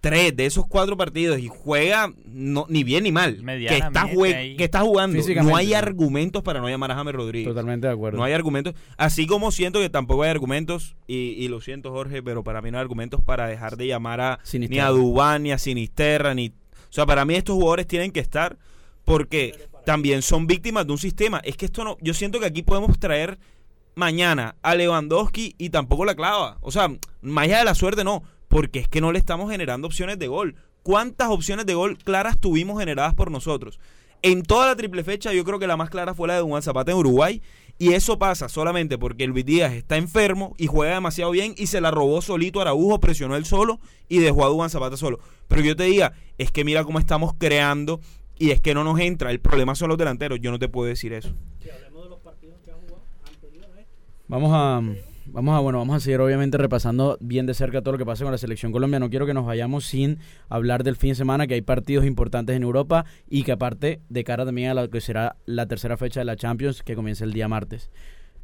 tres 0.00 0.34
de 0.36 0.46
esos 0.46 0.66
cuatro 0.66 0.96
partidos 0.96 1.38
y 1.38 1.48
juega 1.48 2.12
no, 2.26 2.66
ni 2.68 2.82
bien 2.82 3.04
ni 3.04 3.12
mal, 3.12 3.36
que 3.36 3.76
está, 3.76 4.08
que 4.08 4.64
está 4.64 4.80
jugando, 4.80 5.18
no 5.42 5.56
hay 5.56 5.74
argumentos 5.74 6.42
para 6.42 6.60
no 6.60 6.68
llamar 6.68 6.92
a 6.92 6.94
James 6.94 7.14
Rodríguez. 7.14 7.48
Totalmente 7.48 7.86
de 7.86 7.92
acuerdo. 7.92 8.18
No 8.18 8.24
hay 8.24 8.32
argumentos. 8.32 8.74
Así 8.96 9.26
como 9.26 9.50
siento 9.50 9.80
que 9.80 9.90
tampoco 9.90 10.22
hay 10.22 10.30
argumentos, 10.30 10.96
y, 11.06 11.46
lo 11.48 11.60
siento 11.60 11.90
Jorge, 11.90 12.22
pero 12.22 12.42
para 12.42 12.62
mí 12.62 12.70
no 12.70 12.78
hay 12.78 12.82
argumentos 12.82 13.20
para 13.22 13.46
dejar 13.46 13.76
de 13.76 13.86
llamar 13.86 14.20
a 14.22 14.40
ni 14.54 14.78
a 14.78 14.88
Dubán, 14.88 15.42
ni 15.42 15.52
a 15.52 15.58
Sinisterra, 15.58 16.34
ni... 16.34 16.48
O 16.48 16.52
sea, 16.94 17.04
para 17.04 17.26
mí 17.26 17.34
estos 17.34 17.54
jugadores 17.54 17.86
tienen 17.86 18.12
que 18.12 18.20
estar 18.20 18.56
porque 19.04 19.68
también 19.84 20.22
son 20.22 20.46
víctimas 20.46 20.86
de 20.86 20.92
un 20.92 20.98
sistema. 20.98 21.40
Es 21.44 21.56
que 21.56 21.66
esto 21.66 21.84
no, 21.84 21.96
yo 22.00 22.14
siento 22.14 22.40
que 22.40 22.46
aquí 22.46 22.62
podemos 22.62 22.98
traer 22.98 23.38
mañana 23.94 24.56
a 24.62 24.74
Lewandowski 24.74 25.54
y 25.58 25.70
tampoco 25.70 26.04
la 26.04 26.14
clava. 26.14 26.58
O 26.60 26.70
sea, 26.70 26.88
más 27.22 27.44
allá 27.44 27.58
de 27.58 27.64
la 27.64 27.74
suerte 27.74 28.04
no, 28.04 28.22
porque 28.48 28.80
es 28.80 28.88
que 28.88 29.00
no 29.00 29.12
le 29.12 29.18
estamos 29.18 29.50
generando 29.50 29.86
opciones 29.86 30.18
de 30.18 30.28
gol. 30.28 30.56
¿Cuántas 30.82 31.28
opciones 31.28 31.66
de 31.66 31.74
gol 31.74 31.96
claras 31.98 32.38
tuvimos 32.38 32.78
generadas 32.78 33.14
por 33.14 33.30
nosotros? 33.30 33.78
En 34.22 34.42
toda 34.42 34.66
la 34.66 34.76
triple 34.76 35.04
fecha, 35.04 35.32
yo 35.32 35.44
creo 35.44 35.58
que 35.58 35.66
la 35.66 35.76
más 35.76 35.90
clara 35.90 36.14
fue 36.14 36.28
la 36.28 36.36
de 36.36 36.42
Juan 36.42 36.62
Zapata 36.62 36.92
en 36.92 36.98
Uruguay. 36.98 37.42
Y 37.76 37.92
eso 37.92 38.18
pasa 38.18 38.48
solamente 38.48 38.98
porque 38.98 39.26
Luis 39.26 39.44
Díaz 39.44 39.72
está 39.72 39.96
enfermo 39.96 40.54
y 40.56 40.66
juega 40.68 40.94
demasiado 40.94 41.32
bien 41.32 41.54
y 41.56 41.66
se 41.66 41.80
la 41.80 41.90
robó 41.90 42.22
solito 42.22 42.60
a 42.60 42.62
Araujo, 42.62 43.00
presionó 43.00 43.34
él 43.34 43.44
solo 43.44 43.80
y 44.08 44.18
dejó 44.18 44.44
a 44.44 44.48
Duan 44.48 44.70
Zapata 44.70 44.96
solo. 44.96 45.18
Pero 45.48 45.62
yo 45.62 45.74
te 45.74 45.84
diga, 45.84 46.12
es 46.38 46.52
que 46.52 46.64
mira 46.64 46.84
cómo 46.84 47.00
estamos 47.00 47.34
creando 47.36 48.00
y 48.38 48.50
es 48.50 48.60
que 48.60 48.74
no 48.74 48.84
nos 48.84 48.98
entra. 49.00 49.30
El 49.30 49.40
problema 49.40 49.74
son 49.74 49.88
los 49.88 49.98
delanteros. 49.98 50.40
Yo 50.40 50.50
no 50.50 50.58
te 50.58 50.68
puedo 50.68 50.88
decir 50.88 51.12
eso. 51.12 51.34
Vamos 54.26 54.50
a 54.52 54.82
Vamos 55.26 55.56
a, 55.56 55.60
bueno, 55.60 55.78
vamos 55.78 55.96
a 55.96 56.00
seguir 56.00 56.20
obviamente 56.20 56.58
repasando 56.58 57.16
bien 57.20 57.46
de 57.46 57.54
cerca 57.54 57.80
todo 57.80 57.92
lo 57.92 57.98
que 57.98 58.04
pasa 58.04 58.24
con 58.24 58.32
la 58.32 58.38
selección 58.38 58.72
Colombia. 58.72 59.00
No 59.00 59.08
quiero 59.08 59.26
que 59.26 59.32
nos 59.32 59.46
vayamos 59.46 59.86
sin 59.86 60.18
hablar 60.48 60.84
del 60.84 60.96
fin 60.96 61.10
de 61.10 61.14
semana, 61.14 61.46
que 61.46 61.54
hay 61.54 61.62
partidos 61.62 62.04
importantes 62.04 62.54
en 62.54 62.62
Europa 62.62 63.06
y 63.28 63.42
que 63.42 63.52
aparte 63.52 64.00
de 64.08 64.24
cara 64.24 64.44
también 64.44 64.70
a 64.70 64.74
lo 64.74 64.90
que 64.90 65.00
será 65.00 65.36
la 65.46 65.66
tercera 65.66 65.96
fecha 65.96 66.20
de 66.20 66.26
la 66.26 66.36
Champions 66.36 66.82
que 66.82 66.94
comienza 66.94 67.24
el 67.24 67.32
día 67.32 67.48
martes. 67.48 67.90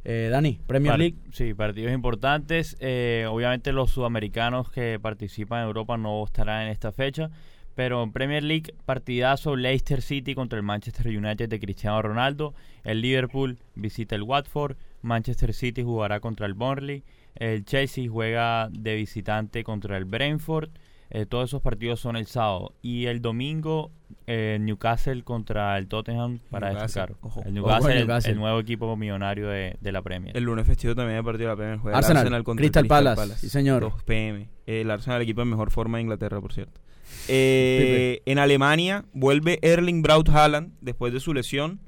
Eh, 0.03 0.29
Dani, 0.31 0.59
Premier 0.65 0.97
League. 0.97 1.17
Sí, 1.31 1.53
partidos 1.53 1.93
importantes. 1.93 2.75
Eh, 2.79 3.27
obviamente 3.29 3.71
los 3.71 3.91
sudamericanos 3.91 4.71
que 4.71 4.99
participan 4.99 5.61
en 5.61 5.67
Europa 5.67 5.97
no 5.97 6.23
estarán 6.25 6.63
en 6.63 6.69
esta 6.69 6.91
fecha. 6.91 7.29
Pero 7.75 8.03
en 8.03 8.11
Premier 8.11 8.43
League, 8.43 8.73
partidazo 8.85 9.55
Leicester 9.55 10.01
City 10.01 10.35
contra 10.35 10.57
el 10.57 10.63
Manchester 10.63 11.07
United 11.07 11.49
de 11.49 11.59
Cristiano 11.59 12.01
Ronaldo. 12.01 12.53
El 12.83 13.01
Liverpool 13.01 13.59
visita 13.75 14.15
el 14.15 14.23
Watford. 14.23 14.75
Manchester 15.01 15.53
City 15.53 15.83
jugará 15.83 16.19
contra 16.19 16.45
el 16.45 16.53
Burnley. 16.53 17.03
El 17.35 17.65
Chelsea 17.65 18.09
juega 18.09 18.69
de 18.71 18.95
visitante 18.95 19.63
contra 19.63 19.97
el 19.97 20.05
Brentford. 20.05 20.69
Eh, 21.13 21.25
todos 21.25 21.49
esos 21.49 21.61
partidos 21.61 21.99
son 21.99 22.15
el 22.15 22.25
sábado. 22.25 22.73
Y 22.81 23.07
el 23.07 23.21
domingo, 23.21 23.91
eh, 24.27 24.57
Newcastle 24.61 25.23
contra 25.23 25.77
el 25.77 25.89
Tottenham 25.89 26.39
para 26.49 26.69
destacar. 26.73 27.15
El 27.45 27.53
Newcastle, 27.53 28.07
el, 28.31 28.37
nuevo 28.37 28.59
equipo 28.59 28.95
millonario 28.95 29.49
de, 29.49 29.77
la 29.81 30.01
Premier. 30.01 30.35
El 30.35 30.45
lunes 30.45 30.65
festivo 30.65 30.95
también 30.95 31.17
hay 31.17 31.23
partido 31.23 31.49
de 31.49 31.53
la 31.53 31.57
Premier. 31.57 31.79
Juega 31.79 31.97
Arsenal, 31.97 32.43
contra 32.45 32.61
Crystal, 32.61 32.87
Palace. 32.87 33.35
Sí, 33.37 33.49
señor. 33.49 33.81
2 33.81 34.03
PM. 34.03 34.47
El 34.65 34.89
Arsenal, 34.89 35.17
el 35.17 35.23
equipo 35.23 35.41
en 35.41 35.49
mejor 35.49 35.69
forma 35.69 35.97
de 35.97 36.03
Inglaterra, 36.03 36.39
por 36.39 36.53
cierto. 36.53 36.79
Eh, 37.27 38.21
en 38.25 38.39
Alemania 38.39 39.05
vuelve 39.13 39.59
Erling 39.61 40.01
Braut 40.01 40.27
Haaland 40.29 40.73
después 40.81 41.13
de 41.13 41.19
su 41.19 41.33
lesión 41.33 41.79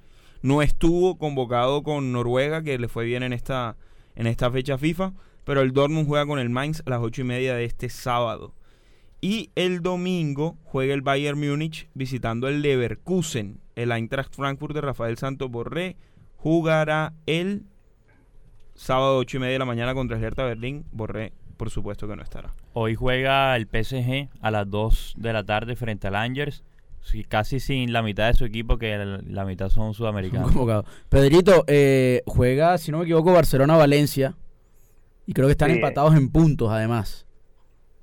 no 0.43 0.61
estuvo 0.61 1.17
convocado 1.17 1.83
con 1.83 2.11
Noruega, 2.11 2.61
que 2.61 2.77
le 2.77 2.89
fue 2.89 3.05
bien 3.05 3.23
en 3.23 3.33
esta, 3.33 3.77
en 4.15 4.27
esta 4.27 4.51
fecha 4.51 4.77
FIFA, 4.77 5.13
pero 5.45 5.61
el 5.61 5.71
Dortmund 5.71 6.05
juega 6.05 6.25
con 6.25 6.37
el 6.37 6.49
Mainz 6.49 6.83
a 6.85 6.89
las 6.89 6.99
ocho 7.01 7.21
y 7.21 7.23
media 7.23 7.55
de 7.55 7.63
este 7.63 7.89
sábado. 7.89 8.53
Y 9.21 9.51
el 9.55 9.81
domingo 9.81 10.57
juega 10.63 10.93
el 10.93 11.01
Bayern 11.01 11.39
Múnich 11.39 11.89
visitando 11.93 12.49
el 12.49 12.61
Leverkusen. 12.61 13.61
El 13.75 13.93
Eintracht 13.93 14.35
Frankfurt 14.35 14.75
de 14.75 14.81
Rafael 14.81 15.17
Santos 15.17 15.49
Borré 15.49 15.95
jugará 16.35 17.13
el 17.25 17.63
sábado 18.75 19.17
ocho 19.17 19.37
y 19.37 19.39
media 19.39 19.53
de 19.53 19.59
la 19.59 19.65
mañana 19.65 19.93
contra 19.93 20.17
el 20.17 20.23
Hertha 20.25 20.43
Berlín. 20.43 20.85
Borré, 20.91 21.31
por 21.55 21.69
supuesto 21.69 22.05
que 22.05 22.17
no 22.17 22.21
estará. 22.21 22.53
Hoy 22.73 22.95
juega 22.95 23.55
el 23.55 23.67
PSG 23.67 24.29
a 24.41 24.51
las 24.51 24.69
2 24.69 25.15
de 25.17 25.33
la 25.33 25.43
tarde 25.43 25.75
frente 25.75 26.07
al 26.07 26.15
Angers 26.15 26.63
casi 27.27 27.59
sin 27.59 27.93
la 27.93 28.01
mitad 28.01 28.27
de 28.27 28.33
su 28.33 28.45
equipo, 28.45 28.77
que 28.77 28.97
la, 28.97 29.45
mitad 29.45 29.69
son 29.69 29.93
sudamericanos. 29.93 30.51
Pedrito, 31.09 31.63
eh, 31.67 32.23
juega, 32.25 32.77
si 32.77 32.91
no 32.91 32.99
me 32.99 33.03
equivoco, 33.03 33.33
Barcelona-Valencia. 33.33 34.33
Y 35.25 35.33
creo 35.33 35.47
que 35.47 35.51
están 35.51 35.71
empatados 35.71 36.15
en 36.15 36.31
puntos, 36.31 36.71
además. 36.71 37.27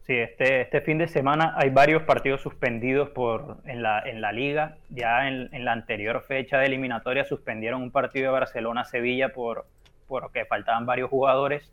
Sí, 0.06 0.14
este, 0.14 0.62
este 0.62 0.80
fin 0.80 0.98
de 0.98 1.06
semana 1.06 1.54
hay 1.56 1.70
varios 1.70 2.02
partidos 2.02 2.40
suspendidos 2.40 3.10
por, 3.10 3.58
en, 3.64 3.82
la, 3.82 4.00
en 4.00 4.20
la 4.20 4.32
liga. 4.32 4.76
Ya 4.88 5.28
en, 5.28 5.48
en 5.52 5.64
la 5.64 5.72
anterior 5.72 6.24
fecha 6.26 6.58
de 6.58 6.66
eliminatoria 6.66 7.24
suspendieron 7.24 7.82
un 7.82 7.90
partido 7.90 8.26
de 8.26 8.32
Barcelona-Sevilla 8.32 9.30
por, 9.30 9.66
porque 10.08 10.46
faltaban 10.46 10.86
varios 10.86 11.10
jugadores. 11.10 11.70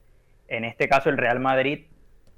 En 0.48 0.66
este 0.66 0.88
caso, 0.88 1.10
el 1.10 1.18
Real 1.18 1.40
Madrid 1.40 1.86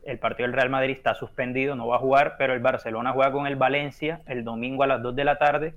el 0.10 0.18
partido 0.18 0.48
del 0.48 0.56
Real 0.56 0.70
Madrid 0.70 0.96
está 0.96 1.14
suspendido, 1.14 1.76
no 1.76 1.88
va 1.88 1.98
a 1.98 2.00
jugar, 2.00 2.36
pero 2.38 2.54
el 2.54 2.60
Barcelona 2.60 3.12
juega 3.12 3.32
con 3.32 3.46
el 3.46 3.56
Valencia 3.56 4.22
el 4.26 4.44
domingo 4.44 4.84
a 4.84 4.88
las 4.88 5.04
2 5.04 5.16
de 5.16 5.24
la 5.24 5.38
tarde. 5.38 5.76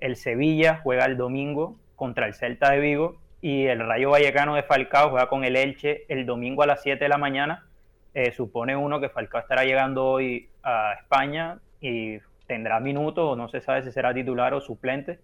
El 0.00 0.16
Sevilla 0.16 0.80
juega 0.82 1.06
el 1.06 1.16
domingo 1.16 1.78
contra 1.96 2.26
el 2.26 2.34
Celta 2.34 2.70
de 2.70 2.80
Vigo 2.80 3.16
y 3.40 3.66
el 3.66 3.80
Rayo 3.80 4.10
Vallecano 4.10 4.54
de 4.54 4.62
Falcao 4.62 5.10
juega 5.10 5.28
con 5.28 5.44
el 5.44 5.56
Elche 5.56 6.04
el 6.08 6.26
domingo 6.26 6.62
a 6.62 6.66
las 6.66 6.82
7 6.82 7.02
de 7.02 7.08
la 7.08 7.16
mañana. 7.16 7.66
Eh, 8.12 8.32
supone 8.32 8.76
uno 8.76 9.00
que 9.00 9.08
Falcao 9.08 9.40
estará 9.40 9.64
llegando 9.64 10.04
hoy 10.06 10.50
a 10.62 10.94
España 10.94 11.58
y 11.80 12.18
tendrá 12.46 12.80
minutos, 12.80 13.36
no 13.36 13.48
se 13.48 13.60
sabe 13.60 13.82
si 13.82 13.92
será 13.92 14.12
titular 14.12 14.52
o 14.52 14.60
suplente, 14.60 15.20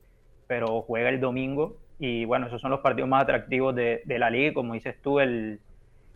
pero 0.47 0.81
juega 0.83 1.11
el 1.11 1.21
domingo 1.21 1.77
y 1.99 2.25
bueno, 2.25 2.47
esos 2.47 2.61
son 2.61 2.71
los 2.71 2.81
partidos 2.81 3.09
más 3.09 3.23
atractivos 3.23 3.75
de, 3.75 4.03
de 4.05 4.19
la 4.19 4.31
liga 4.31 4.55
como 4.55 4.75
dices 4.75 5.01
tú, 5.01 5.21
el, 5.21 5.61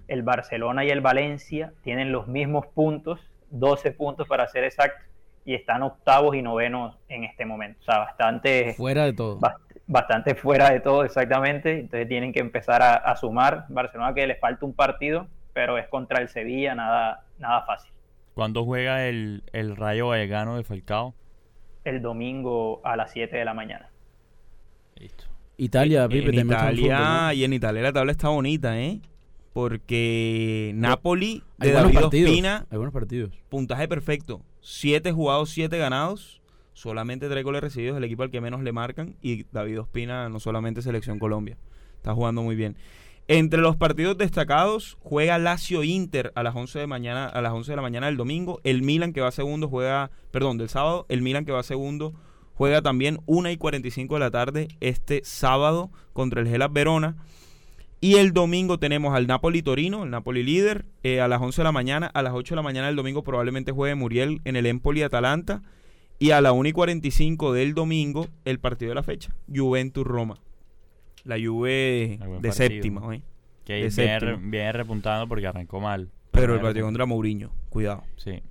el 0.08 0.22
Barcelona 0.22 0.84
y 0.84 0.90
el 0.90 1.00
Valencia 1.00 1.72
tienen 1.82 2.10
los 2.10 2.26
mismos 2.26 2.66
puntos, 2.66 3.20
12 3.50 3.92
puntos 3.92 4.26
para 4.26 4.48
ser 4.48 4.64
exacto, 4.64 5.04
y 5.44 5.54
están 5.54 5.82
octavos 5.82 6.34
y 6.34 6.42
novenos 6.42 6.96
en 7.08 7.24
este 7.24 7.46
momento. 7.46 7.78
O 7.80 7.84
sea, 7.84 7.98
bastante... 7.98 8.74
Fuera 8.74 9.04
de 9.04 9.12
todo. 9.12 9.38
bastante 9.86 10.34
fuera 10.34 10.70
de 10.70 10.80
todo, 10.80 11.04
exactamente. 11.04 11.80
Entonces 11.80 12.08
tienen 12.08 12.32
que 12.32 12.40
empezar 12.40 12.82
a, 12.82 13.16
sumar. 13.16 13.64
Barcelona 13.68 14.12
que 14.12 14.26
les 14.26 14.38
falta 14.40 14.66
un 14.66 14.74
partido, 14.74 15.26
pero 15.54 15.78
es 15.78 15.88
contra 15.88 16.20
el 16.20 16.28
Sevilla, 16.28 16.74
nada, 16.74 17.24
nada 17.38 17.62
fácil. 17.62 17.90
¿Cuándo 18.34 18.64
juega 18.64 19.06
el, 19.06 19.42
el 19.52 19.76
Rayo 19.76 20.08
Vallecano 20.08 20.56
de 20.56 20.64
Falcao? 20.64 21.14
El 21.84 22.02
domingo 22.02 22.82
a 22.84 22.96
las 22.96 23.10
7 23.12 23.34
de 23.34 23.44
la 23.44 23.54
mañana. 23.54 23.88
Listo. 24.96 25.24
Italia, 25.56 26.06
Pipe, 26.08 26.28
en 26.28 26.46
Italia, 26.46 27.34
y 27.34 27.44
en 27.44 27.52
Italia 27.52 27.82
la 27.82 27.92
tabla 27.92 28.12
está 28.12 28.28
bonita, 28.28 28.78
¿eh? 28.78 29.00
Porque 29.58 30.70
Napoli 30.76 31.42
de 31.56 31.72
David 31.72 32.04
Ospina, 32.04 32.68
algunos 32.70 32.92
partidos. 32.92 33.34
puntaje 33.48 33.88
perfecto, 33.88 34.40
siete 34.60 35.10
jugados, 35.10 35.50
siete 35.50 35.78
ganados, 35.78 36.40
solamente 36.74 37.28
tres 37.28 37.42
goles 37.42 37.60
recibidos, 37.60 37.96
el 37.96 38.04
equipo 38.04 38.22
al 38.22 38.30
que 38.30 38.40
menos 38.40 38.62
le 38.62 38.70
marcan 38.70 39.16
y 39.20 39.46
David 39.50 39.80
Ospina 39.80 40.28
no 40.28 40.38
solamente 40.38 40.80
selección 40.80 41.18
Colombia, 41.18 41.58
está 41.96 42.14
jugando 42.14 42.44
muy 42.44 42.54
bien. 42.54 42.76
Entre 43.26 43.60
los 43.60 43.74
partidos 43.74 44.16
destacados 44.16 44.96
juega 45.00 45.38
Lazio 45.38 45.82
Inter 45.82 46.30
a 46.36 46.44
las 46.44 46.54
11 46.54 46.78
de 46.78 46.86
mañana 46.86 47.26
a 47.26 47.42
las 47.42 47.52
11 47.52 47.72
de 47.72 47.76
la 47.76 47.82
mañana 47.82 48.06
del 48.06 48.16
domingo, 48.16 48.60
el 48.62 48.82
Milan 48.82 49.12
que 49.12 49.22
va 49.22 49.32
segundo 49.32 49.66
juega, 49.66 50.12
perdón, 50.30 50.58
del 50.58 50.68
sábado, 50.68 51.04
el 51.08 51.20
Milan 51.20 51.44
que 51.44 51.50
va 51.50 51.64
segundo 51.64 52.14
juega 52.54 52.80
también 52.80 53.18
1 53.26 53.50
y 53.50 53.56
45 53.56 54.14
de 54.14 54.20
la 54.20 54.30
tarde 54.30 54.68
este 54.78 55.20
sábado 55.24 55.90
contra 56.12 56.42
el 56.42 56.46
Gelas 56.46 56.72
Verona. 56.72 57.16
Y 58.00 58.14
el 58.14 58.32
domingo 58.32 58.78
tenemos 58.78 59.14
al 59.14 59.26
Napoli 59.26 59.62
Torino, 59.62 60.04
el 60.04 60.10
Napoli 60.10 60.44
líder, 60.44 60.84
eh, 61.02 61.20
a 61.20 61.26
las 61.26 61.40
11 61.40 61.60
de 61.60 61.64
la 61.64 61.72
mañana. 61.72 62.06
A 62.14 62.22
las 62.22 62.32
8 62.32 62.54
de 62.54 62.56
la 62.56 62.62
mañana 62.62 62.86
del 62.86 62.96
domingo 62.96 63.24
probablemente 63.24 63.72
juegue 63.72 63.96
Muriel 63.96 64.40
en 64.44 64.54
el 64.54 64.66
Empoli 64.66 65.02
Atalanta. 65.02 65.62
Y 66.20 66.30
a 66.30 66.40
la 66.40 66.52
1 66.52 66.68
y 66.68 66.72
45 66.72 67.52
del 67.52 67.74
domingo, 67.74 68.26
el 68.44 68.58
partido 68.58 68.90
de 68.90 68.94
la 68.96 69.02
fecha, 69.02 69.34
Juventus 69.52 70.04
Roma. 70.04 70.36
La 71.24 71.36
Juve 71.36 72.18
de 72.40 72.52
séptima, 72.52 73.14
¿eh? 73.14 73.22
Que 73.64 73.88
viene, 73.88 74.72
repuntando 74.72 75.28
porque 75.28 75.46
arrancó 75.46 75.80
mal. 75.80 76.10
Pero 76.30 76.54
el 76.54 76.60
partido 76.60 76.86
contra 76.86 77.04
Mourinho, 77.04 77.50
cuidado. 77.68 78.04
Sí. 78.16 78.42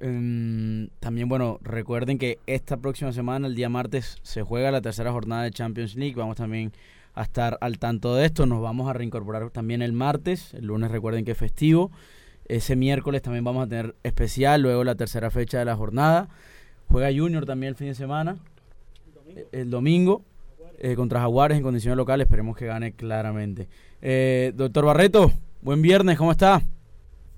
Em, 0.00 0.88
también, 1.00 1.28
bueno, 1.28 1.58
recuerden 1.62 2.18
que 2.18 2.38
esta 2.46 2.76
próxima 2.76 3.12
semana, 3.12 3.46
el 3.46 3.54
día 3.54 3.68
martes, 3.68 4.18
se 4.22 4.42
juega 4.42 4.70
la 4.70 4.82
tercera 4.82 5.12
jornada 5.12 5.44
de 5.44 5.50
Champions 5.50 5.94
League. 5.94 6.14
Vamos 6.14 6.36
también 6.36 6.72
a 7.16 7.22
estar 7.22 7.58
al 7.60 7.78
tanto 7.80 8.14
de 8.14 8.26
esto. 8.26 8.46
Nos 8.46 8.62
vamos 8.62 8.88
a 8.88 8.92
reincorporar 8.92 9.50
también 9.50 9.82
el 9.82 9.92
martes. 9.92 10.54
El 10.54 10.66
lunes 10.66 10.92
recuerden 10.92 11.24
que 11.24 11.32
es 11.32 11.38
festivo. 11.38 11.90
Ese 12.46 12.76
miércoles 12.76 13.22
también 13.22 13.42
vamos 13.42 13.66
a 13.66 13.68
tener 13.68 13.96
especial, 14.04 14.62
luego 14.62 14.84
la 14.84 14.94
tercera 14.94 15.30
fecha 15.30 15.58
de 15.58 15.64
la 15.64 15.74
jornada. 15.74 16.28
Juega 16.88 17.08
Junior 17.08 17.44
también 17.44 17.70
el 17.70 17.76
fin 17.76 17.88
de 17.88 17.94
semana. 17.94 18.36
El 19.50 19.70
domingo. 19.70 20.22
Eh, 20.78 20.94
contra 20.94 21.20
Jaguares 21.20 21.56
en 21.56 21.64
condiciones 21.64 21.96
locales. 21.96 22.26
Esperemos 22.26 22.56
que 22.56 22.66
gane 22.66 22.92
claramente. 22.92 23.66
Eh, 24.02 24.52
doctor 24.54 24.84
Barreto, 24.84 25.32
buen 25.62 25.80
viernes, 25.80 26.18
¿cómo 26.18 26.32
está? 26.32 26.62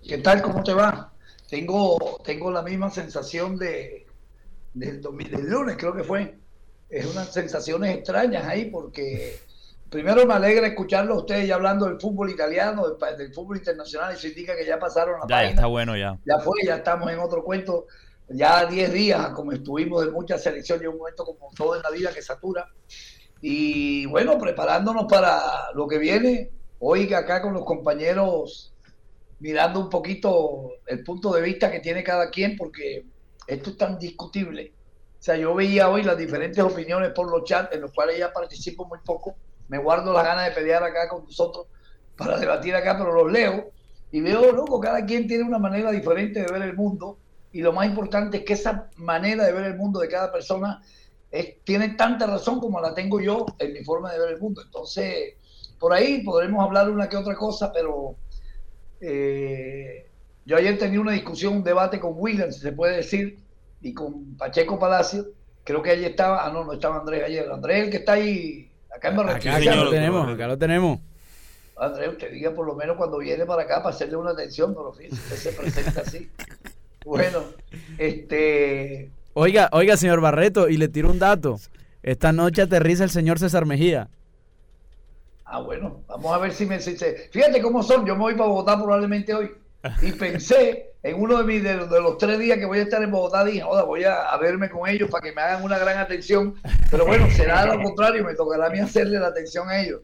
¿Qué 0.06 0.18
tal? 0.18 0.42
¿Cómo 0.42 0.62
te 0.62 0.74
va? 0.74 1.12
Tengo, 1.48 2.20
tengo 2.24 2.50
la 2.50 2.62
misma 2.62 2.90
sensación 2.90 3.56
de 3.56 4.06
del, 4.74 5.00
del 5.00 5.50
lunes, 5.50 5.76
creo 5.78 5.94
que 5.94 6.04
fue. 6.04 6.36
Es 6.90 7.06
unas 7.06 7.32
sensaciones 7.32 7.94
extrañas 7.96 8.44
ahí 8.44 8.66
porque 8.66 9.38
Primero 9.90 10.26
me 10.26 10.34
alegra 10.34 10.66
escucharlo 10.66 11.14
a 11.14 11.18
ustedes 11.18 11.48
ya 11.48 11.54
hablando 11.54 11.86
del 11.86 11.98
fútbol 11.98 12.30
italiano, 12.30 12.86
del, 13.16 13.32
fútbol 13.32 13.56
internacional, 13.56 14.14
y 14.14 14.18
se 14.18 14.28
indica 14.28 14.54
que 14.54 14.66
ya 14.66 14.78
pasaron 14.78 15.20
la 15.20 15.26
ya, 15.28 15.42
Ya 15.44 15.50
está 15.50 15.66
bueno 15.66 15.96
ya. 15.96 16.18
Ya 16.26 16.38
fue, 16.38 16.60
ya 16.64 16.76
estamos 16.76 17.10
en 17.10 17.18
otro 17.18 17.42
cuento. 17.42 17.86
Ya 18.28 18.66
10 18.66 18.92
días, 18.92 19.28
como 19.30 19.52
estuvimos 19.52 20.04
de 20.04 20.10
muchas 20.10 20.42
selecciones, 20.42 20.84
y 20.84 20.86
un 20.86 20.98
momento 20.98 21.24
como 21.24 21.50
todo 21.56 21.76
en 21.76 21.82
la 21.82 21.90
vida 21.90 22.12
que 22.12 22.20
satura. 22.20 22.68
Y 23.40 24.04
bueno, 24.06 24.38
preparándonos 24.38 25.06
para 25.06 25.72
lo 25.74 25.88
que 25.88 25.98
viene. 25.98 26.50
Hoy 26.80 27.12
acá 27.14 27.40
con 27.40 27.54
los 27.54 27.64
compañeros, 27.64 28.74
mirando 29.40 29.80
un 29.80 29.88
poquito 29.88 30.72
el 30.86 31.02
punto 31.02 31.32
de 31.32 31.40
vista 31.40 31.70
que 31.70 31.80
tiene 31.80 32.04
cada 32.04 32.28
quien, 32.28 32.56
porque 32.56 33.06
esto 33.46 33.70
es 33.70 33.78
tan 33.78 33.98
discutible 33.98 34.74
O 35.18 35.22
sea, 35.22 35.36
yo 35.36 35.54
veía 35.54 35.88
hoy 35.88 36.02
las 36.02 36.18
diferentes 36.18 36.62
opiniones 36.62 37.12
por 37.12 37.30
los 37.30 37.44
chats, 37.44 37.74
en 37.74 37.80
los 37.80 37.92
cuales 37.92 38.18
ya 38.18 38.30
participo 38.30 38.84
muy 38.84 38.98
poco. 39.04 39.36
Me 39.68 39.78
guardo 39.78 40.12
las 40.12 40.24
ganas 40.24 40.46
de 40.46 40.52
pelear 40.52 40.82
acá 40.82 41.08
con 41.08 41.24
nosotros 41.24 41.66
para 42.16 42.38
debatir 42.38 42.74
acá, 42.74 42.96
pero 42.98 43.12
los 43.12 43.30
leo 43.30 43.70
y 44.10 44.20
veo, 44.20 44.52
loco, 44.52 44.80
cada 44.80 45.04
quien 45.04 45.26
tiene 45.26 45.44
una 45.44 45.58
manera 45.58 45.90
diferente 45.90 46.40
de 46.40 46.52
ver 46.52 46.62
el 46.62 46.74
mundo. 46.74 47.18
Y 47.52 47.60
lo 47.60 47.72
más 47.72 47.86
importante 47.86 48.38
es 48.38 48.44
que 48.44 48.54
esa 48.54 48.88
manera 48.96 49.44
de 49.44 49.52
ver 49.52 49.64
el 49.64 49.76
mundo 49.76 50.00
de 50.00 50.08
cada 50.08 50.32
persona 50.32 50.82
tiene 51.64 51.90
tanta 51.90 52.26
razón 52.26 52.58
como 52.58 52.80
la 52.80 52.94
tengo 52.94 53.20
yo 53.20 53.46
en 53.58 53.72
mi 53.74 53.84
forma 53.84 54.12
de 54.12 54.18
ver 54.18 54.30
el 54.30 54.40
mundo. 54.40 54.62
Entonces, 54.64 55.34
por 55.78 55.92
ahí 55.92 56.22
podremos 56.22 56.64
hablar 56.64 56.90
una 56.90 57.08
que 57.08 57.16
otra 57.16 57.34
cosa, 57.34 57.72
pero 57.72 58.16
eh, 59.00 60.10
yo 60.46 60.56
ayer 60.56 60.78
tenía 60.78 61.00
una 61.00 61.12
discusión, 61.12 61.56
un 61.56 61.64
debate 61.64 62.00
con 62.00 62.12
William, 62.16 62.50
si 62.50 62.60
se 62.60 62.72
puede 62.72 62.96
decir, 62.96 63.38
y 63.82 63.92
con 63.92 64.36
Pacheco 64.36 64.78
Palacio. 64.78 65.26
Creo 65.64 65.82
que 65.82 65.90
allí 65.90 66.06
estaba, 66.06 66.46
ah, 66.46 66.50
no, 66.50 66.64
no 66.64 66.72
estaba 66.72 66.98
Andrés 66.98 67.24
ayer. 67.24 67.50
Andrés, 67.50 67.84
el 67.84 67.90
que 67.90 67.98
está 67.98 68.12
ahí, 68.12 68.67
acá 68.98 69.08
en 69.08 69.16
Barranquilla. 69.16 69.56
Acá, 69.56 69.74
lo 69.76 69.90
tenemos, 69.90 70.28
acá 70.28 70.46
lo 70.46 70.58
tenemos. 70.58 71.00
Andrés, 71.76 72.08
usted 72.10 72.32
diga 72.32 72.50
por 72.52 72.66
lo 72.66 72.74
menos 72.74 72.96
cuando 72.96 73.18
viene 73.18 73.46
para 73.46 73.62
acá 73.62 73.82
para 73.82 73.94
hacerle 73.94 74.16
una 74.16 74.32
atención, 74.32 74.74
pero 74.74 74.92
fíjese, 74.92 75.16
usted 75.16 75.36
se 75.36 75.52
presenta 75.52 76.00
así. 76.02 76.30
Bueno, 77.04 77.44
este. 77.96 79.10
Oiga, 79.32 79.68
oiga, 79.72 79.96
señor 79.96 80.20
Barreto, 80.20 80.68
y 80.68 80.76
le 80.76 80.88
tiro 80.88 81.10
un 81.10 81.18
dato. 81.18 81.58
Esta 82.02 82.32
noche 82.32 82.62
aterriza 82.62 83.04
el 83.04 83.10
señor 83.10 83.38
César 83.38 83.66
Mejía. 83.66 84.08
Ah, 85.44 85.60
bueno, 85.60 86.02
vamos 86.08 86.34
a 86.34 86.38
ver 86.38 86.52
si 86.52 86.66
me. 86.66 86.78
fíjate 86.78 87.62
cómo 87.62 87.82
son, 87.82 88.04
yo 88.04 88.14
me 88.14 88.20
voy 88.20 88.34
para 88.34 88.48
Bogotá 88.48 88.76
probablemente 88.76 89.32
hoy. 89.32 89.50
Y 90.02 90.12
pensé 90.12 90.87
en 91.02 91.20
uno 91.20 91.38
de, 91.38 91.44
mis, 91.44 91.62
de, 91.62 91.76
los 91.76 92.18
tres 92.18 92.38
días 92.38 92.58
que 92.58 92.66
voy 92.66 92.80
a 92.80 92.82
estar 92.82 93.02
en 93.02 93.10
Bogotá, 93.10 93.44
dije, 93.44 93.60
joda, 93.60 93.84
voy 93.84 94.04
a, 94.04 94.36
verme 94.38 94.68
con 94.68 94.88
ellos 94.88 95.08
para 95.10 95.22
que 95.22 95.32
me 95.32 95.40
hagan 95.40 95.62
una 95.62 95.78
gran 95.78 95.98
atención. 95.98 96.54
Pero 96.90 97.06
bueno, 97.06 97.28
será 97.36 97.66
lo 97.66 97.82
contrario, 97.82 98.24
me 98.24 98.34
tocará 98.34 98.66
a 98.66 98.70
mí 98.70 98.80
hacerle 98.80 99.18
la 99.18 99.28
atención 99.28 99.68
a 99.68 99.80
ellos. 99.80 100.00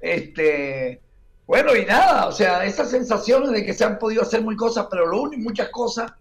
Este, 0.00 1.00
bueno, 1.46 1.76
y 1.76 1.84
nada, 1.84 2.26
o 2.26 2.32
sea, 2.32 2.64
esas 2.64 2.90
sensaciones 2.90 3.50
de 3.52 3.64
que 3.64 3.72
se 3.72 3.84
han 3.84 3.98
podido 3.98 4.22
hacer 4.22 4.42
muy 4.42 4.56
cosas, 4.56 4.88
pero 4.90 5.06
lo 5.06 5.22
único, 5.22 5.42
muchas 5.42 5.68
cosas, 5.68 6.12